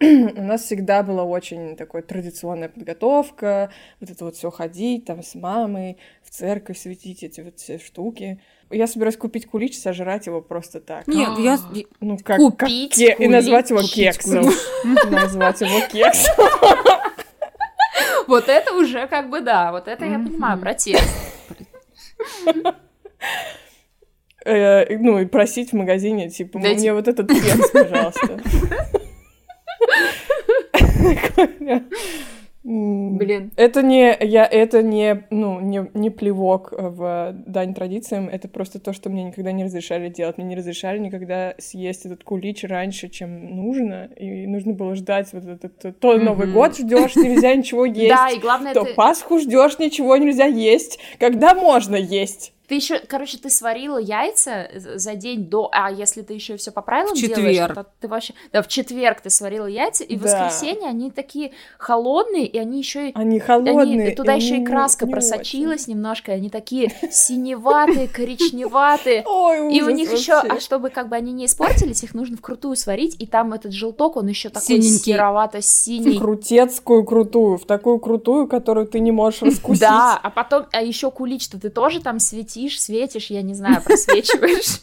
У 0.00 0.42
нас 0.42 0.62
всегда 0.62 1.02
была 1.02 1.24
очень 1.24 1.76
такой 1.76 2.02
традиционная 2.02 2.68
подготовка, 2.68 3.70
вот 4.00 4.10
это 4.10 4.24
вот 4.24 4.36
все 4.36 4.50
ходить 4.50 5.06
там 5.06 5.22
с 5.22 5.34
мамой, 5.34 5.98
в 6.22 6.30
церковь 6.30 6.78
светить 6.78 7.22
эти 7.24 7.40
вот 7.40 7.58
все 7.58 7.78
штуки. 7.78 8.40
Я 8.70 8.86
собираюсь 8.86 9.16
купить 9.16 9.46
кулич, 9.46 9.78
сожрать 9.78 10.26
его 10.26 10.40
просто 10.40 10.80
так. 10.80 11.06
Нет, 11.08 11.30
я... 11.38 11.58
Ну, 12.00 12.16
как, 12.18 12.26
как 12.26 12.38
Купить 12.38 12.94
ке- 12.94 13.16
и 13.18 13.26
назвать 13.26 13.70
его 13.70 13.80
кулич. 13.80 13.94
кексом. 13.94 14.44
Назвать 15.10 15.60
его 15.62 15.80
кексом. 15.88 16.34
Вот 18.28 18.48
это 18.48 18.74
уже 18.74 19.08
как 19.08 19.30
бы 19.30 19.40
да, 19.40 19.72
вот 19.72 19.88
это 19.88 20.04
я 20.04 20.18
понимаю, 20.18 20.60
протест. 20.60 21.02
Э, 24.44 24.96
ну, 24.98 25.18
и 25.18 25.26
просить 25.26 25.72
в 25.72 25.76
магазине, 25.76 26.30
типа, 26.30 26.58
мне 26.58 26.92
вот 26.94 27.08
этот 27.08 27.28
кекс, 27.28 27.70
пожалуйста. 27.70 28.40
Блин. 32.64 33.50
Это 33.56 33.82
не, 33.82 34.14
я, 34.20 34.44
это 34.44 34.82
не, 34.82 35.24
ну, 35.30 35.58
не, 35.60 35.88
не 35.94 36.10
плевок 36.10 36.72
в 36.76 37.34
дань 37.46 37.72
традициям, 37.72 38.28
это 38.28 38.46
просто 38.48 38.78
то, 38.78 38.92
что 38.92 39.08
мне 39.08 39.24
никогда 39.24 39.52
не 39.52 39.64
разрешали 39.64 40.10
делать. 40.10 40.36
Мне 40.36 40.48
не 40.48 40.56
разрешали 40.56 40.98
никогда 40.98 41.54
съесть 41.58 42.04
этот 42.04 42.24
кулич 42.24 42.64
раньше, 42.64 43.08
чем 43.08 43.56
нужно, 43.56 44.10
и 44.16 44.46
нужно 44.46 44.74
было 44.74 44.94
ждать 44.96 45.32
вот 45.32 45.44
этот, 45.46 45.98
то 45.98 46.18
Новый 46.18 46.46
Мгм. 46.48 46.54
год 46.54 46.76
ждешь, 46.76 47.16
нельзя 47.16 47.54
ничего 47.54 47.84
есть. 47.86 48.10
Да, 48.10 48.28
и 48.28 48.38
главное, 48.38 48.74
То 48.74 48.84
ты... 48.84 48.94
Пасху 48.94 49.38
ждешь, 49.38 49.78
ничего 49.78 50.16
нельзя 50.16 50.44
есть. 50.44 50.98
Когда 51.18 51.54
можно 51.54 51.96
есть? 51.96 52.52
Ты 52.68 52.74
еще, 52.74 52.98
короче, 52.98 53.38
ты 53.38 53.48
сварила 53.48 53.96
яйца 53.96 54.68
за 54.74 55.14
день 55.14 55.46
до, 55.48 55.70
а 55.72 55.90
если 55.90 56.20
ты 56.20 56.34
еще 56.34 56.56
все 56.58 56.70
по 56.70 56.82
правилам 56.82 57.14
В 57.14 57.18
делаешь, 57.18 57.56
четверг. 57.56 57.74
то 57.74 57.86
ты 58.00 58.08
вообще, 58.08 58.34
да, 58.52 58.60
в 58.62 58.68
четверг 58.68 59.22
ты 59.22 59.30
сварила 59.30 59.64
яйца, 59.66 60.04
и 60.04 60.16
в 60.16 60.20
Да. 60.22 60.44
воскресенье 60.44 60.88
они 60.90 61.10
такие 61.10 61.52
холодные, 61.78 62.46
и 62.46 62.58
они 62.58 62.78
еще 62.78 63.08
и 63.08 63.12
Они 63.14 63.38
холодные. 63.40 64.08
они, 64.08 64.14
туда 64.14 64.34
и 64.34 64.40
еще 64.40 64.58
и 64.58 64.64
краска 64.66 65.06
не 65.06 65.12
просочилась 65.12 65.86
немножко, 65.88 66.32
и 66.32 66.34
они 66.34 66.50
такие 66.50 66.92
синеватые, 67.10 68.06
коричневатые. 68.08 69.22
очень. 69.22 69.62
Ой, 69.68 69.74
И 69.74 69.82
у 69.82 69.90
них 69.90 70.12
еще, 70.12 70.34
а 70.34 70.60
чтобы 70.60 70.90
как 70.90 71.08
бы 71.08 71.16
они 71.16 71.32
не 71.32 71.46
испортились, 71.46 72.02
их 72.02 72.12
нужно 72.14 72.36
вкрутую 72.36 72.76
сварить, 72.76 73.16
и 73.18 73.26
там 73.26 73.52
этот 73.54 73.72
желток, 73.72 74.16
он 74.16 74.26
еще 74.28 74.50
такой 74.50 74.82
серовато-синий. 74.82 76.18
Крутецкую 76.18 77.04
крутую, 77.04 77.56
в 77.58 77.64
такую 77.64 77.98
крутую, 77.98 78.46
которую 78.46 78.86
ты 78.86 79.00
не 79.00 79.10
можешь 79.12 79.40
раскусить. 79.42 79.80
Да, 79.80 80.18
а 80.22 80.30
потом, 80.30 80.66
а 80.72 80.82
еще 80.82 81.10
кулич-то 81.10 81.58
ты 81.58 81.70
тоже 81.70 82.00
там 82.02 82.18
светишь, 82.18 82.57
светишь, 82.66 83.30
я 83.30 83.42
не 83.42 83.54
знаю, 83.54 83.82
просвечиваешь. 83.84 84.80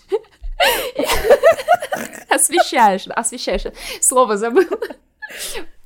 Освещаешь, 2.30 3.08
освещаешь. 3.08 3.64
Слово 4.02 4.38
забыла. 4.38 4.78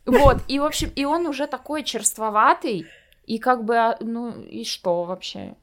Вот, 0.06 0.38
и, 0.48 0.60
в 0.60 0.64
общем, 0.64 0.92
и 0.96 1.06
он 1.06 1.28
уже 1.28 1.46
такой 1.48 1.84
черствоватый, 1.84 2.88
и 3.28 3.38
как 3.38 3.64
бы, 3.64 3.78
а, 3.78 3.98
ну, 4.00 4.32
и 4.42 4.64
что 4.64 5.04
вообще? 5.04 5.56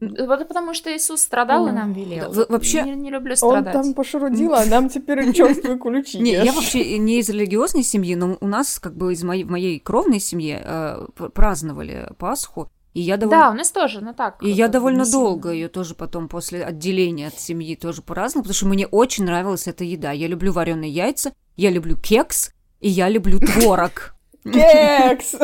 Вот 0.00 0.48
потому 0.48 0.72
что 0.74 0.90
Иисус 0.96 1.20
страдал 1.20 1.66
и 1.66 1.70
Мгм. 1.70 1.78
нам 1.78 1.92
велел. 1.92 2.32
Да, 2.32 2.44
в- 2.46 2.48
вообще- 2.50 2.82
Не, 2.82 2.92
не 2.96 3.10
люблю 3.10 3.32
Он 3.32 3.36
страдать. 3.36 3.72
там 3.74 3.94
пошарудил, 3.94 4.54
а 4.54 4.64
нам 4.64 4.88
теперь 4.88 5.32
черствые 5.34 5.76
куличи. 5.76 6.16
Не, 6.16 6.32
я 6.32 6.52
вообще 6.52 6.98
не 6.98 7.18
из 7.20 7.28
религиозной 7.28 7.82
семьи, 7.84 8.14
но 8.14 8.38
у 8.40 8.46
нас 8.48 8.78
как 8.80 8.94
бы 8.96 9.12
из 9.12 9.22
моей, 9.22 9.44
в 9.44 9.50
моей 9.50 9.78
кровной 9.78 10.18
семье 10.18 10.62
э, 10.64 11.06
праздновали 11.34 12.08
Пасху, 12.18 12.70
и 12.94 13.00
я 13.00 13.16
довольно 13.16 13.42
Да, 13.42 13.50
у 13.50 13.54
нас 13.54 13.70
тоже, 13.70 14.00
ну 14.00 14.12
так. 14.12 14.42
И 14.42 14.50
я 14.50 14.68
довольно 14.68 15.10
долго 15.10 15.50
ее 15.50 15.68
тоже 15.68 15.94
потом 15.94 16.28
после 16.28 16.64
отделения 16.64 17.28
от 17.28 17.40
семьи 17.40 17.74
тоже 17.74 18.02
праздновала, 18.02 18.44
потому 18.44 18.54
что 18.54 18.66
мне 18.66 18.86
очень 18.86 19.24
нравилась 19.24 19.66
эта 19.66 19.84
еда. 19.84 20.12
Я 20.12 20.28
люблю 20.28 20.52
вареные 20.52 20.90
яйца, 20.90 21.32
я 21.56 21.70
люблю 21.70 21.96
кекс, 21.96 22.52
и 22.80 22.88
я 22.88 23.08
люблю 23.08 23.40
творог. 23.40 24.14
Кекс! 24.44 25.36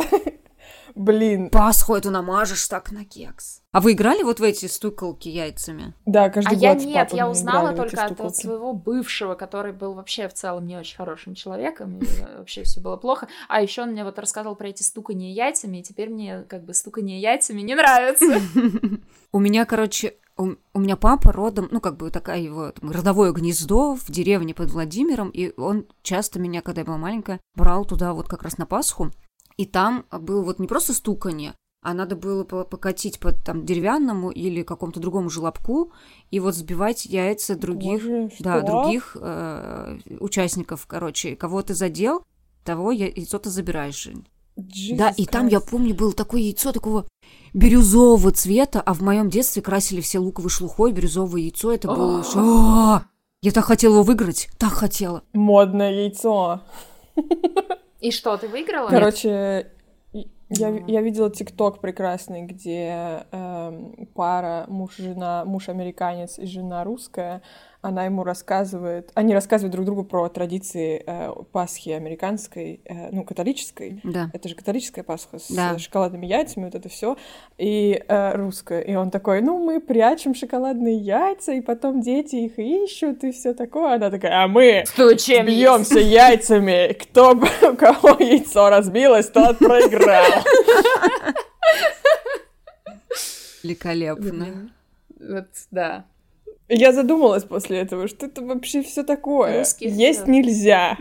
Блин, 0.94 1.50
Пасху 1.50 1.94
эту 1.94 2.10
намажешь 2.10 2.66
так 2.68 2.92
на 2.92 3.04
кекс. 3.04 3.62
А 3.72 3.80
вы 3.80 3.92
играли 3.92 4.22
вот 4.22 4.40
в 4.40 4.42
эти 4.42 4.66
стуколки 4.66 5.28
яйцами? 5.28 5.94
да, 6.06 6.30
каждый 6.30 6.48
А 6.48 6.54
год 6.54 6.62
я 6.62 6.78
с 6.78 6.84
нет, 6.84 7.12
я 7.12 7.28
узнала 7.28 7.72
только 7.74 8.04
от, 8.04 8.20
от 8.20 8.36
своего 8.36 8.72
бывшего, 8.72 9.34
который 9.34 9.72
был 9.72 9.94
вообще 9.94 10.28
в 10.28 10.34
целом 10.34 10.66
не 10.66 10.76
очень 10.76 10.96
хорошим 10.96 11.34
человеком, 11.34 11.98
и 11.98 12.06
вообще 12.38 12.62
все 12.62 12.80
было 12.80 12.96
плохо. 12.96 13.28
А 13.48 13.60
еще 13.60 13.82
он 13.82 13.90
мне 13.90 14.04
вот 14.04 14.18
рассказывал 14.18 14.56
про 14.56 14.68
эти 14.68 14.82
стукания 14.82 15.32
яйцами, 15.32 15.78
и 15.78 15.82
теперь 15.82 16.08
мне 16.08 16.42
как 16.48 16.64
бы 16.64 16.74
стукание 16.74 17.20
яйцами 17.20 17.60
не 17.60 17.74
нравится. 17.74 18.40
У 19.32 19.40
меня, 19.40 19.66
короче, 19.66 20.14
у, 20.38 20.54
у 20.72 20.80
меня 20.80 20.96
папа 20.96 21.32
родом, 21.32 21.68
ну, 21.70 21.80
как 21.80 21.96
бы 21.96 22.10
такая 22.10 22.40
его 22.40 22.70
там, 22.70 22.90
родовое 22.90 23.32
гнездо 23.32 23.96
в 23.96 24.06
деревне 24.08 24.54
под 24.54 24.70
Владимиром, 24.70 25.30
и 25.30 25.52
он 25.60 25.86
часто 26.02 26.38
меня, 26.38 26.62
когда 26.62 26.80
я 26.80 26.84
была 26.86 26.96
маленькая, 26.96 27.40
брал 27.54 27.84
туда 27.84 28.14
вот 28.14 28.28
как 28.28 28.42
раз 28.42 28.56
на 28.56 28.64
Пасху, 28.64 29.10
и 29.58 29.66
там 29.66 30.06
было 30.10 30.42
вот 30.42 30.60
не 30.60 30.66
просто 30.66 30.94
стуканье, 30.94 31.54
а 31.82 31.92
надо 31.92 32.16
было 32.16 32.44
по- 32.44 32.64
покатить 32.64 33.18
по 33.18 33.32
там 33.32 33.66
деревянному 33.66 34.30
или 34.30 34.62
какому-то 34.62 35.00
другому 35.00 35.28
желобку 35.28 35.92
и 36.30 36.40
вот 36.40 36.54
сбивать 36.54 37.04
яйца 37.04 37.56
других, 37.56 38.02
Боже, 38.02 38.30
да, 38.38 38.58
что? 38.60 38.66
других 38.66 39.16
э, 39.20 39.98
участников, 40.20 40.86
короче, 40.86 41.36
кого 41.36 41.60
ты 41.62 41.74
задел, 41.74 42.22
того 42.64 42.92
яйцо 42.92 43.38
ты 43.38 43.50
забираешь. 43.50 44.08
Да, 44.56 45.10
Jesus 45.10 45.14
и 45.16 45.26
там, 45.26 45.48
я 45.48 45.60
помню, 45.60 45.94
было 45.94 46.12
такое 46.12 46.40
яйцо 46.40 46.72
такого 46.72 47.06
бирюзового 47.52 48.30
цвета, 48.30 48.80
а 48.80 48.94
в 48.94 49.00
моем 49.02 49.28
детстве 49.28 49.60
красили 49.60 50.00
все 50.00 50.18
луковой 50.18 50.50
шелухой 50.50 50.92
бирюзовое 50.92 51.42
яйцо. 51.42 51.72
Это 51.72 51.88
было... 51.88 53.04
Я 53.40 53.52
так 53.52 53.64
хотела 53.66 53.94
его 53.94 54.02
выиграть, 54.02 54.48
так 54.58 54.72
хотела. 54.72 55.22
Модное 55.32 55.92
яйцо. 55.92 56.62
И 58.00 58.10
что, 58.10 58.36
ты 58.36 58.48
выиграла? 58.48 58.88
Короче, 58.88 59.70
я, 60.50 60.68
я 60.86 61.02
видела 61.02 61.30
ТикТок 61.30 61.80
прекрасный, 61.80 62.42
где 62.42 63.24
эм, 63.32 64.08
пара 64.14 64.64
муж-жена, 64.68 65.44
муж-американец 65.44 66.38
и 66.38 66.46
жена 66.46 66.84
русская, 66.84 67.42
она 67.80 68.06
ему 68.06 68.24
рассказывает, 68.24 69.12
они 69.14 69.32
рассказывают 69.34 69.72
друг 69.72 69.86
другу 69.86 70.02
про 70.04 70.28
традиции 70.28 71.02
э, 71.06 71.30
Пасхи 71.52 71.90
американской, 71.90 72.80
э, 72.84 73.10
ну, 73.12 73.22
католической. 73.22 74.00
Да. 74.02 74.30
Это 74.32 74.48
же 74.48 74.56
католическая 74.56 75.04
Пасха 75.04 75.38
с 75.38 75.48
Да. 75.48 75.78
шоколадными 75.78 76.26
яйцами, 76.26 76.64
вот 76.64 76.74
это 76.74 76.88
все, 76.88 77.16
и 77.56 78.02
э, 78.08 78.34
русская. 78.34 78.80
И 78.80 78.94
он 78.96 79.10
такой, 79.12 79.42
ну, 79.42 79.58
мы 79.64 79.80
прячем 79.80 80.34
шоколадные 80.34 80.96
яйца, 80.96 81.52
и 81.52 81.60
потом 81.60 82.00
дети 82.00 82.34
их 82.36 82.58
ищут, 82.58 83.22
и 83.22 83.30
все 83.30 83.54
такое. 83.54 83.94
Она 83.94 84.10
такая, 84.10 84.42
а 84.42 84.48
мы 84.48 84.82
Стучим. 84.86 85.46
бьемся 85.46 86.00
яйцами. 86.00 86.92
Кто 86.94 87.34
бы- 87.36 87.48
у 87.62 87.76
кого 87.76 88.16
яйцо 88.18 88.70
разбилось, 88.70 89.28
тот 89.28 89.58
проиграл. 89.58 90.24
Великолепно. 93.62 94.70
Вот, 95.20 95.46
да. 95.70 96.04
Я 96.68 96.92
задумалась 96.92 97.44
после 97.44 97.78
этого, 97.78 98.08
что 98.08 98.26
это 98.26 98.42
вообще 98.42 98.82
все 98.82 99.02
такое. 99.02 99.60
Русский 99.60 99.88
Есть 99.88 100.20
вперед. 100.22 100.46
нельзя. 100.46 100.98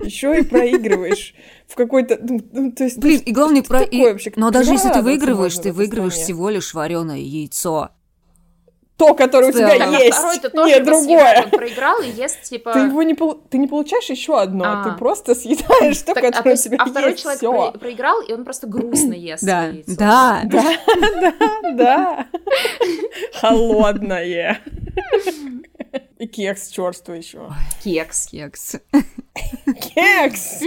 Еще 0.00 0.38
и 0.38 0.42
проигрываешь 0.44 1.34
в 1.66 1.74
какой-то, 1.74 2.18
ну, 2.22 2.40
ну, 2.52 2.72
то 2.72 2.84
есть, 2.84 2.98
Блин, 2.98 3.22
и 3.24 3.32
главное, 3.32 3.62
про... 3.62 3.80
такое 3.80 4.00
и- 4.00 4.12
вообще? 4.12 4.32
Но 4.36 4.50
даже 4.50 4.72
если 4.72 4.90
ты 4.90 5.00
выигрываешь, 5.02 5.56
ты 5.56 5.72
выигрываешь 5.72 6.12
всего 6.14 6.50
лишь 6.50 6.74
вареное 6.74 7.16
яйцо. 7.18 7.90
То, 9.06 9.14
которое 9.14 9.48
у 9.48 9.52
тебя 9.52 9.68
Так, 9.78 9.80
а 9.80 9.98
есть, 9.98 10.16
второй 10.18 10.38
ты 10.38 10.48
тоже 10.50 10.64
не 10.68 10.72
его 10.76 10.84
съедаешь, 11.02 11.06
другое. 11.06 11.42
он 11.44 11.50
проиграл 11.50 12.00
и 12.02 12.08
ест, 12.10 12.42
типа... 12.42 12.72
Ты 12.72 12.78
его 12.80 13.02
не 13.02 13.14
пол- 13.14 13.42
ты 13.50 13.58
не 13.58 13.66
получаешь 13.66 14.08
еще 14.10 14.38
одно, 14.40 14.64
А. 14.66 14.84
ты 14.84 14.92
просто 14.98 15.34
съедаешь 15.34 15.98
то, 16.02 16.14
Так, 16.14 16.24
а, 16.24 16.30
то 16.30 16.32
которое 16.32 16.50
у 16.50 16.52
есть- 16.52 16.64
тебя 16.64 16.76
а 16.80 16.86
второй 16.86 17.10
есть. 17.10 17.22
человек 17.22 17.38
Всё. 17.40 17.52
про- 17.72 17.78
проиграл, 17.78 18.20
и 18.22 18.32
он 18.32 18.44
просто 18.44 18.66
грустно 18.66 19.14
ест 19.14 19.42
Да, 19.44 19.64
яйцо. 19.66 19.94
да. 19.96 20.42
Да, 20.44 20.74
да, 21.40 21.72
да. 21.72 22.26
Холодное. 23.40 24.60
И 26.18 26.26
кекс 26.26 26.68
черствый 26.68 27.18
еще. 27.18 27.48
Кекс. 27.82 28.28
Кекс. 28.28 28.76
Кекс! 29.94 30.60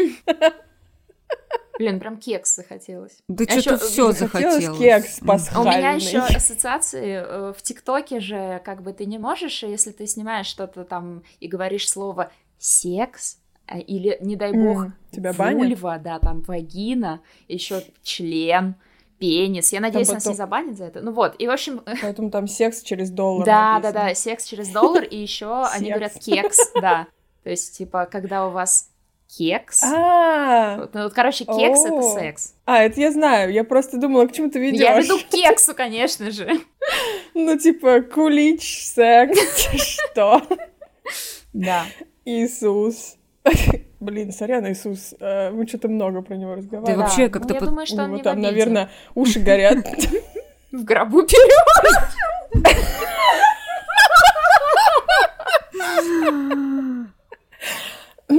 Блин, 1.77 1.99
прям 1.99 2.17
кекс 2.17 2.55
захотелось. 2.55 3.17
Да 3.27 3.43
А 3.47 3.59
что-то 3.59 3.85
все 3.85 4.11
Захотелось 4.11 4.77
кекс 4.77 5.19
А 5.21 5.23
У 5.23 5.27
пасхальный. 5.27 5.77
меня 5.77 5.91
еще 5.91 6.19
ассоциации 6.19 7.23
э, 7.25 7.53
в 7.57 7.61
ТикТоке 7.61 8.19
же, 8.19 8.61
как 8.63 8.81
бы 8.81 8.93
ты 8.93 9.05
не 9.05 9.17
можешь, 9.17 9.63
если 9.63 9.91
ты 9.91 10.07
снимаешь 10.07 10.47
что-то 10.47 10.83
там 10.85 11.23
и 11.39 11.47
говоришь 11.47 11.89
слово 11.89 12.31
секс, 12.57 13.37
а, 13.67 13.79
или, 13.79 14.17
не 14.21 14.35
дай 14.35 14.51
бог, 14.53 14.85
М, 14.85 14.93
Тебя 15.11 15.33
банят? 15.33 15.57
вульва, 15.59 15.97
да, 15.97 16.19
там 16.19 16.41
вагина, 16.41 17.21
еще 17.47 17.83
член, 18.03 18.75
пенис. 19.17 19.73
Я 19.73 19.79
надеюсь, 19.81 20.07
нас 20.07 20.23
потом- 20.23 20.33
не 20.33 20.37
забанят 20.37 20.77
за 20.77 20.85
это. 20.85 21.01
Ну 21.01 21.11
вот, 21.11 21.35
и 21.39 21.47
в 21.47 21.51
общем, 21.51 21.81
Поэтому 22.01 22.29
там 22.31 22.47
секс 22.47 22.81
через 22.83 23.09
доллар 23.09 23.45
да, 23.45 23.51
да, 23.51 23.73
написано. 23.89 24.07
да, 24.09 24.15
секс 24.15 24.45
через 24.45 24.69
доллар, 24.69 25.03
и 25.03 25.17
еще 25.17 25.65
они 25.73 25.89
говорят 25.89 26.13
кекс, 26.13 26.57
да. 26.79 27.07
То 27.43 27.49
есть, 27.49 27.77
типа, 27.77 28.07
когда 28.11 28.47
у 28.47 28.51
вас 28.51 28.89
кекс, 29.27 29.83
А, 29.83 30.77
вот, 30.77 30.93
ну, 30.93 31.03
вот, 31.03 31.13
короче, 31.13 31.45
кекс 31.45 31.83
это 31.85 32.01
секс. 32.01 32.53
а, 32.65 32.83
это 32.83 33.01
я 33.01 33.11
знаю. 33.11 33.51
Я 33.51 33.63
просто 33.63 33.97
думала, 33.97 34.27
к 34.27 34.31
чему 34.33 34.49
ты 34.49 34.59
ведешь. 34.59 34.79
Я 34.81 34.99
веду 34.99 35.17
к 35.19 35.23
кексу, 35.23 35.73
конечно 35.75 36.31
же. 36.31 36.49
Ну, 37.33 37.57
типа, 37.57 38.01
кулич, 38.01 38.85
секс, 38.85 39.67
что? 40.11 40.41
Да. 41.51 41.83
Иисус. 42.23 43.15
Блин, 43.99 44.31
сорян, 44.31 44.71
Иисус. 44.71 45.13
э, 45.19 45.49
Мы 45.51 45.67
что-то 45.67 45.87
много 45.89 46.21
про 46.21 46.35
него 46.35 46.51
Ты 46.53 46.57
разговаривали. 46.59 47.01
вообще 47.01 47.27
Да, 47.27 47.33
как-то 47.33 47.49
ну, 47.49 47.59
я 47.59 47.65
думаю, 47.65 47.85
что 47.87 48.03
он 48.03 48.13
не 48.13 48.21
там, 48.21 48.39
наверное, 48.39 48.89
уши 49.15 49.39
горят. 49.39 49.77
В 50.71 50.83
гробу 50.83 51.23
вперед. 51.23 51.51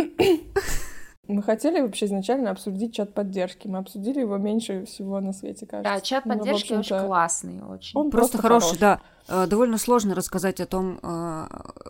Мы 1.28 1.43
хотели 1.43 1.80
вообще 1.80 2.07
изначально 2.07 2.51
обсудить 2.53 2.95
чат 2.95 3.12
поддержки. 3.12 3.66
Мы 3.66 3.78
обсудили 3.78 4.20
его 4.20 4.37
меньше 4.37 4.84
всего 4.84 5.18
на 5.20 5.32
свете, 5.32 5.66
кажется. 5.66 5.93
Да, 5.95 6.01
чат 6.01 6.24
Ну, 6.24 6.39
поддержки 6.39 6.66
очень 6.66 6.76
общем-то, 6.76 7.05
классный, 7.07 7.62
очень. 7.64 7.99
Он 7.99 8.11
Просто, 8.12 8.39
просто 8.39 8.49
хороший, 8.49 8.78
хорош. 8.78 9.01
да. 9.26 9.43
Э, 9.45 9.47
Довольно 9.49 9.76
сложно 9.78 10.14
рассказать 10.14 10.61
о 10.61 10.66
том, 10.66 11.01
э, 11.03 11.47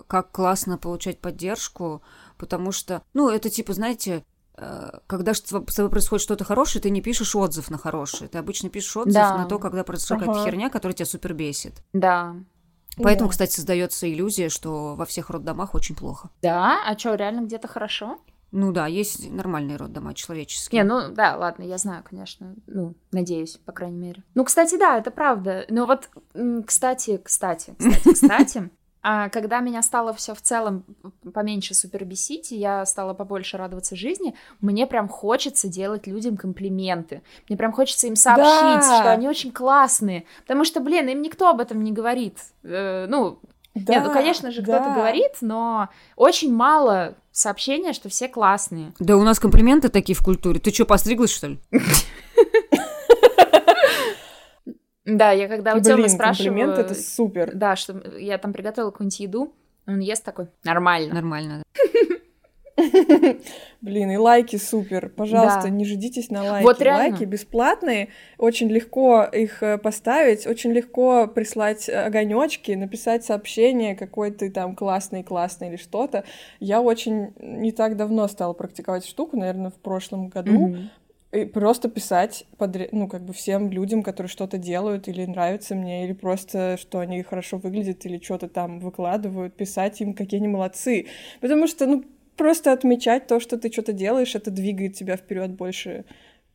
как 0.07 0.31
классно 0.33 0.79
получать 0.79 1.19
поддержку, 1.21 2.01
потому 2.39 2.73
что, 2.73 3.03
ну, 3.13 3.29
это 3.29 3.51
типа, 3.51 3.75
знаете, 3.75 4.25
э, 4.57 4.91
когда 5.07 5.35
с 5.35 5.43
тобой 5.43 5.91
происходит 5.91 6.23
что-то 6.23 6.45
хорошее, 6.45 6.81
ты 6.83 6.89
не 6.89 7.03
пишешь 7.03 7.37
отзыв 7.37 7.69
на 7.71 7.77
хорошее. 7.77 8.31
Ты 8.31 8.39
обычно 8.39 8.71
пишешь 8.71 8.97
отзыв 8.97 9.13
Да. 9.13 9.37
на 9.37 9.45
то, 9.45 9.59
когда 9.59 9.85
произошла 9.85 10.17
Ага. 10.17 10.27
какая-то 10.27 10.47
херня, 10.51 10.71
которая 10.71 10.95
тебя 10.95 11.05
супер 11.07 11.35
бесит. 11.35 11.75
Да. 11.93 12.37
Поэтому, 12.97 13.29
Да. 13.29 13.33
кстати, 13.33 13.55
создается 13.55 14.11
иллюзия, 14.11 14.49
что 14.49 14.95
во 14.95 15.05
всех 15.05 15.31
роддомах 15.31 15.75
очень 15.75 15.95
плохо. 15.95 16.31
Да? 16.43 16.83
А 16.87 16.99
что, 16.99 17.15
реально 17.15 17.43
где-то 17.47 17.69
хорошо? 17.69 18.19
Ну 18.53 18.73
да, 18.73 18.87
есть 18.87 19.29
нормальный 19.31 19.77
род 19.77 19.93
дома, 19.93 20.15
человеческий. 20.15 20.77
Не, 20.77 20.85
ну 20.85 21.11
да, 21.11 21.37
ладно, 21.37 21.65
я 21.65 21.79
знаю, 21.79 22.03
конечно. 22.09 22.55
Ну, 22.67 22.95
надеюсь, 23.13 23.57
по 23.59 23.73
крайней 23.73 23.99
мере. 23.99 24.23
Ну, 24.35 24.45
кстати, 24.45 24.79
да, 24.79 24.97
это 24.99 25.11
правда. 25.11 25.67
Но 25.69 25.85
вот, 25.85 26.09
кстати, 26.65 27.19
кстати, 27.23 27.75
кстати, 27.79 28.13
кстати, 28.15 28.71
а 29.09 29.29
когда 29.29 29.61
меня 29.61 29.83
стало 29.83 30.13
все 30.13 30.35
в 30.35 30.43
целом 30.43 30.83
поменьше 31.33 31.75
супер 31.75 32.05
бесить, 32.05 32.51
и 32.51 32.57
я 32.57 32.85
стала 32.87 33.15
побольше 33.15 33.57
радоваться 33.57 33.95
жизни, 33.95 34.35
мне 34.61 34.85
прям 34.85 35.07
хочется 35.07 35.69
делать 35.69 36.09
людям 36.09 36.37
комплименты. 36.37 37.23
Мне 37.49 37.57
прям 37.57 37.73
хочется 37.73 38.09
им 38.09 38.17
сообщить, 38.17 38.81
да. 38.81 39.01
что 39.01 39.13
они 39.13 39.29
очень 39.29 39.53
классные. 39.53 40.25
Потому 40.43 40.65
что, 40.65 40.81
блин, 40.81 41.07
им 41.07 41.23
никто 41.23 41.49
об 41.49 41.61
этом 41.61 41.85
не 41.85 41.93
говорит. 41.93 42.37
Э, 42.65 43.07
ну, 43.09 43.39
да, 43.77 43.95
нет, 43.95 44.05
ну, 44.07 44.13
конечно 44.13 44.51
же, 44.51 44.61
кто-то 44.63 44.87
да. 44.87 44.95
говорит, 44.97 45.35
но 45.41 45.89
очень 46.17 46.53
мало 46.53 47.15
сообщения, 47.31 47.93
что 47.93 48.09
все 48.09 48.27
классные. 48.27 48.93
Да 48.99 49.17
у 49.17 49.23
нас 49.23 49.39
комплименты 49.39 49.89
такие 49.89 50.17
в 50.17 50.25
культуре. 50.25 50.59
Ты 50.59 50.73
что, 50.73 50.85
постриглась, 50.85 51.31
что 51.31 51.47
ли? 51.47 51.61
Да, 55.07 55.31
я 55.31 55.49
когда 55.49 55.75
у 55.75 55.81
Тёмы 55.81 56.09
спрашиваю... 56.09 56.71
это 56.73 56.95
супер. 56.95 57.53
Да, 57.55 57.77
что 57.77 58.03
я 58.19 58.39
там 58.39 58.53
приготовила 58.53 58.91
какую-нибудь 58.91 59.21
еду, 59.21 59.55
он 59.87 60.01
ест 60.01 60.25
такой, 60.25 60.49
нормально. 60.65 61.15
Нормально, 61.15 61.63
Блин, 63.81 64.11
и 64.11 64.17
лайки 64.17 64.57
супер. 64.57 65.09
Пожалуйста, 65.09 65.63
да. 65.63 65.71
не 65.71 65.85
ждитесь 65.85 66.31
на 66.31 66.43
лайки. 66.43 66.65
Вот 66.65 66.81
реально. 66.83 67.11
Лайки 67.11 67.25
бесплатные, 67.25 68.09
очень 68.37 68.69
легко 68.69 69.23
их 69.25 69.63
э, 69.63 69.79
поставить, 69.79 70.47
очень 70.47 70.73
легко 70.73 71.27
прислать 71.27 71.89
огонечки, 71.89 72.73
написать 72.73 73.25
сообщение, 73.25 73.95
какой 73.97 74.31
ты 74.31 74.51
там 74.51 74.77
классный, 74.77 75.23
классный 75.23 75.69
или 75.69 75.77
что-то. 75.77 76.25
Я 76.61 76.83
очень 76.83 77.33
не 77.39 77.73
так 77.73 77.97
давно 77.97 78.29
стала 78.29 78.53
практиковать 78.53 79.07
штуку, 79.07 79.39
наверное, 79.39 79.71
в 79.71 79.77
прошлом 79.77 80.29
году. 80.29 80.69
Mm-hmm 80.69 80.89
и 81.33 81.45
просто 81.45 81.89
писать 81.89 82.47
подряд, 82.57 82.93
ну, 82.93 83.09
как 83.09 83.25
бы 83.25 83.33
всем 83.33 83.71
людям, 83.71 84.03
которые 84.03 84.29
что-то 84.31 84.59
делают 84.59 85.09
или 85.09 85.27
нравятся 85.27 85.75
мне, 85.75 86.05
или 86.05 86.13
просто, 86.13 86.77
что 86.79 87.01
они 87.01 87.23
хорошо 87.23 87.59
выглядят, 87.59 88.07
или 88.07 88.23
что-то 88.23 88.49
там 88.49 88.81
выкладывают, 88.81 89.57
писать 89.57 90.01
им, 90.01 90.15
какие 90.15 90.39
они 90.41 90.49
молодцы. 90.49 91.07
Потому 91.41 91.67
что, 91.67 91.87
ну, 91.87 92.05
просто 92.37 92.73
отмечать 92.73 93.27
то, 93.27 93.41
что 93.41 93.59
ты 93.59 93.73
что-то 93.73 93.93
делаешь, 93.93 94.35
это 94.35 94.51
двигает 94.51 94.95
тебя 94.95 95.17
вперед 95.17 95.53
больше, 95.53 96.05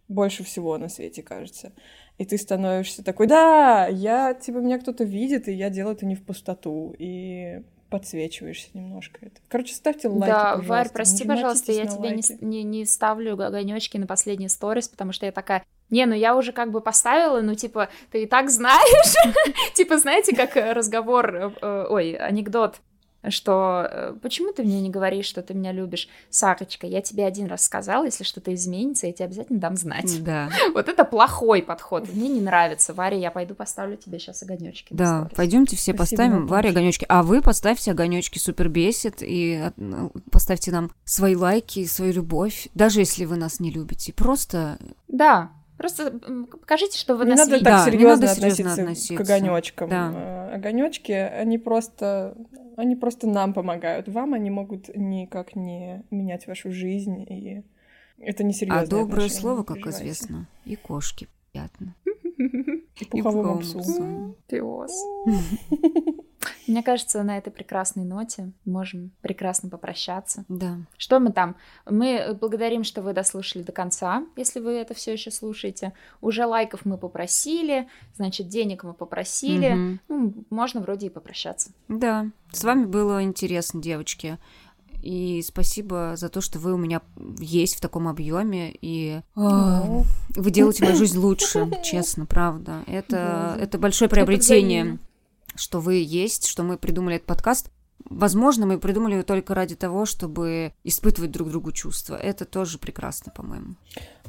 больше 0.08 0.44
всего 0.44 0.78
на 0.78 0.90
свете, 0.90 1.22
кажется. 1.22 1.74
И 2.18 2.26
ты 2.26 2.38
становишься 2.38 3.04
такой, 3.04 3.28
да, 3.28 3.88
я, 3.88 4.34
типа, 4.34 4.58
меня 4.58 4.80
кто-то 4.80 5.04
видит, 5.04 5.48
и 5.48 5.54
я 5.54 5.70
делаю 5.70 5.96
это 5.96 6.06
не 6.06 6.16
в 6.16 6.24
пустоту. 6.24 6.96
И 6.98 7.62
подсвечиваешься 7.92 8.70
немножко. 8.74 9.20
Это. 9.22 9.36
Короче, 9.50 9.76
ставьте 9.76 10.08
лайки, 10.08 10.32
Да, 10.32 10.44
пожалуйста. 10.44 10.70
Варь, 10.70 10.89
прости, 10.92 11.28
пожалуйста, 11.28 11.72
я 11.74 11.86
тебе 11.86 12.12
не, 12.12 12.24
не, 12.39 12.64
не 12.64 12.86
ставлю 12.86 13.34
огонечки 13.34 13.98
на 13.98 14.08
последний 14.08 14.48
сторис, 14.48 14.88
потому 14.88 15.12
что 15.12 15.26
я 15.26 15.34
такая, 15.34 15.64
не, 15.89 16.06
ну 16.06 16.16
я 16.16 16.36
уже 16.36 16.54
как 16.54 16.72
бы 16.72 16.80
поставила, 16.80 17.42
ну 17.42 17.54
типа, 17.54 17.89
ты 18.12 18.24
и 18.24 18.26
так 18.26 18.50
знаешь. 18.50 19.14
Типа, 19.76 19.98
знаете, 19.98 20.36
как 20.36 20.56
разговор, 20.56 21.36
э, 21.36 21.52
э, 21.62 21.86
ой, 21.89 22.14
анекдот 22.14 22.78
что 23.30 23.88
э, 23.90 24.16
почему 24.22 24.52
ты 24.52 24.64
мне 24.64 24.82
не 24.82 24.90
говоришь, 24.90 25.26
что 25.26 25.42
ты 25.42 25.54
меня 25.54 25.72
любишь, 25.72 26.10
Сарочка, 26.30 26.88
я 26.88 27.02
тебе 27.02 27.26
один 27.26 27.48
раз 27.48 27.64
сказала, 27.64 28.06
если 28.06 28.24
что-то 28.24 28.54
изменится, 28.54 29.08
я 29.08 29.14
тебе 29.14 29.26
обязательно 29.26 29.60
дам 29.60 29.76
знать. 29.76 30.24
Да. 30.24 30.50
Вот 30.74 30.88
это 30.88 31.04
плохой 31.04 31.62
подход, 31.62 32.12
мне 32.12 32.30
не 32.30 32.42
нравится. 32.42 32.94
Варя, 32.94 33.18
я 33.18 33.30
пойду 33.30 33.54
поставлю 33.54 33.98
тебе 33.98 34.20
сейчас 34.20 34.42
огонечки. 34.42 34.94
Да, 34.94 35.30
пойдемте 35.36 35.76
все 35.76 35.94
Спасибо 35.94 36.24
поставим 36.24 36.48
Варе 36.48 36.70
огонечки, 36.70 37.06
а 37.10 37.24
вы 37.24 37.42
поставьте 37.42 37.92
огонечки 37.92 38.40
супер 38.40 38.70
бесит 38.70 39.18
и 39.22 39.70
ну, 39.78 40.12
поставьте 40.32 40.72
нам 40.72 40.92
свои 41.04 41.36
лайки, 41.36 41.86
свою 41.86 42.14
любовь, 42.14 42.70
даже 42.74 43.02
если 43.02 43.26
вы 43.26 43.36
нас 43.36 43.60
не 43.60 43.70
любите, 43.72 44.14
просто. 44.14 44.78
Да, 45.08 45.52
Просто 45.82 46.12
покажите, 46.60 46.96
что 46.96 47.16
вы 47.16 47.26
не 47.26 47.32
нас 47.32 47.40
надо 47.40 47.54
видите. 47.54 47.66
так 47.66 47.86
да, 47.86 47.92
серьезно 47.92 48.10
надо 48.10 48.32
относиться, 48.34 48.56
серьезно 48.56 48.84
относиться 48.84 49.16
к 49.16 49.22
огонечкам. 49.22 49.90
Да. 49.90 50.12
Э, 50.14 50.56
огонечки, 50.58 51.12
они 51.12 51.58
просто, 51.58 52.38
они 52.78 52.96
просто 52.96 53.28
нам 53.28 53.56
помогают. 53.56 54.08
Вам 54.08 54.36
они 54.36 54.52
могут 54.52 54.96
никак 54.96 55.56
не 55.56 56.04
менять 56.12 56.46
вашу 56.46 56.72
жизнь, 56.72 57.26
и 57.28 57.64
это 58.20 58.44
не 58.44 58.54
серьезно. 58.54 58.82
А 58.84 58.86
доброе 58.86 59.30
слово, 59.30 59.64
как 59.64 59.80
известно, 59.88 60.48
и 60.66 60.76
кошки 60.76 61.28
приятно. 61.52 61.96
И 63.00 63.06
пуховому 63.06 63.62
псу. 63.62 64.38
Пес. 64.48 64.92
Мне 66.68 66.84
кажется, 66.84 67.24
на 67.24 67.38
этой 67.38 67.52
прекрасной 67.52 68.04
ноте 68.04 68.52
можем 68.66 69.12
прекрасно 69.22 69.70
попрощаться. 69.70 70.46
Да. 70.48 70.78
Что 70.98 71.20
мы 71.20 71.32
там? 71.32 71.56
Мы 71.89 72.38
благодарим, 72.39 72.84
что 72.84 73.02
вы 73.02 73.14
дослушали 73.14 73.64
до 73.64 73.72
конца, 73.72 74.24
если 74.36 74.60
вы 74.60 74.72
это 74.74 74.94
все 74.94 75.14
еще 75.14 75.32
слушаете. 75.32 75.94
Уже 76.22 76.46
лайков 76.46 76.86
мы 76.86 76.98
попросили, 76.98 77.88
значит, 78.16 78.48
денег 78.48 78.84
мы 78.84 78.94
попросили. 78.94 79.72
Угу. 79.74 80.00
Ну, 80.08 80.34
можно 80.50 80.82
вроде 80.82 81.08
и 81.08 81.10
попрощаться. 81.10 81.72
Да. 81.88 82.28
С 82.52 82.64
вами 82.64 82.86
было 82.86 83.24
интересно, 83.24 83.82
девочки. 83.82 84.38
И 85.02 85.42
спасибо 85.44 86.14
за 86.16 86.30
то, 86.30 86.42
что 86.42 86.60
вы 86.60 86.74
у 86.74 86.78
меня 86.78 87.02
есть 87.39 87.76
в 87.76 87.82
таком 87.82 88.08
объеме. 88.08 88.72
И 88.82 89.22
э, 89.36 90.02
вы 90.36 90.52
делаете 90.52 90.84
мою 90.84 90.96
жизнь 90.96 91.18
лучше, 91.20 91.72
честно, 91.84 92.26
правда. 92.26 92.84
Это, 92.88 93.58
это 93.60 93.80
большое 93.80 94.10
приобретение 94.10 95.00
что 95.56 95.80
вы 95.80 95.95
есть, 95.95 96.47
что 96.47 96.64
мы 96.64 96.78
придумали 96.78 97.18
этот 97.18 97.28
подкаст. 97.28 97.72
Возможно, 98.06 98.66
мы 98.66 98.80
придумали 98.80 99.14
его 99.14 99.24
только 99.24 99.54
ради 99.54 99.76
того, 99.76 100.06
чтобы 100.06 100.74
испытывать 100.84 101.32
друг 101.32 101.49
другу 101.49 101.72
чувства. 101.72 102.16
Это 102.16 102.45
тоже 102.45 102.78
прекрасно, 102.78 103.32
по-моему. 103.32 103.76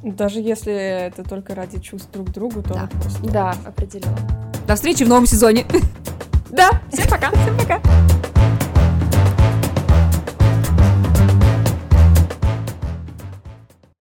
Даже 0.02 0.40
если 0.40 0.72
это 0.72 1.24
только 1.24 1.54
ради 1.54 1.80
чувств 1.80 2.10
друг 2.12 2.28
к 2.28 2.30
другу, 2.30 2.62
то 2.62 2.74
да. 2.74 2.90
просто... 3.00 3.30
Да, 3.30 3.56
определенно. 3.64 4.52
До 4.66 4.74
встречи 4.74 5.04
в 5.04 5.08
новом 5.08 5.26
сезоне. 5.26 5.66
Да, 6.50 6.82
всем 6.92 7.08
пока. 7.08 7.30
Всем 7.30 7.58
пока. 7.58 7.82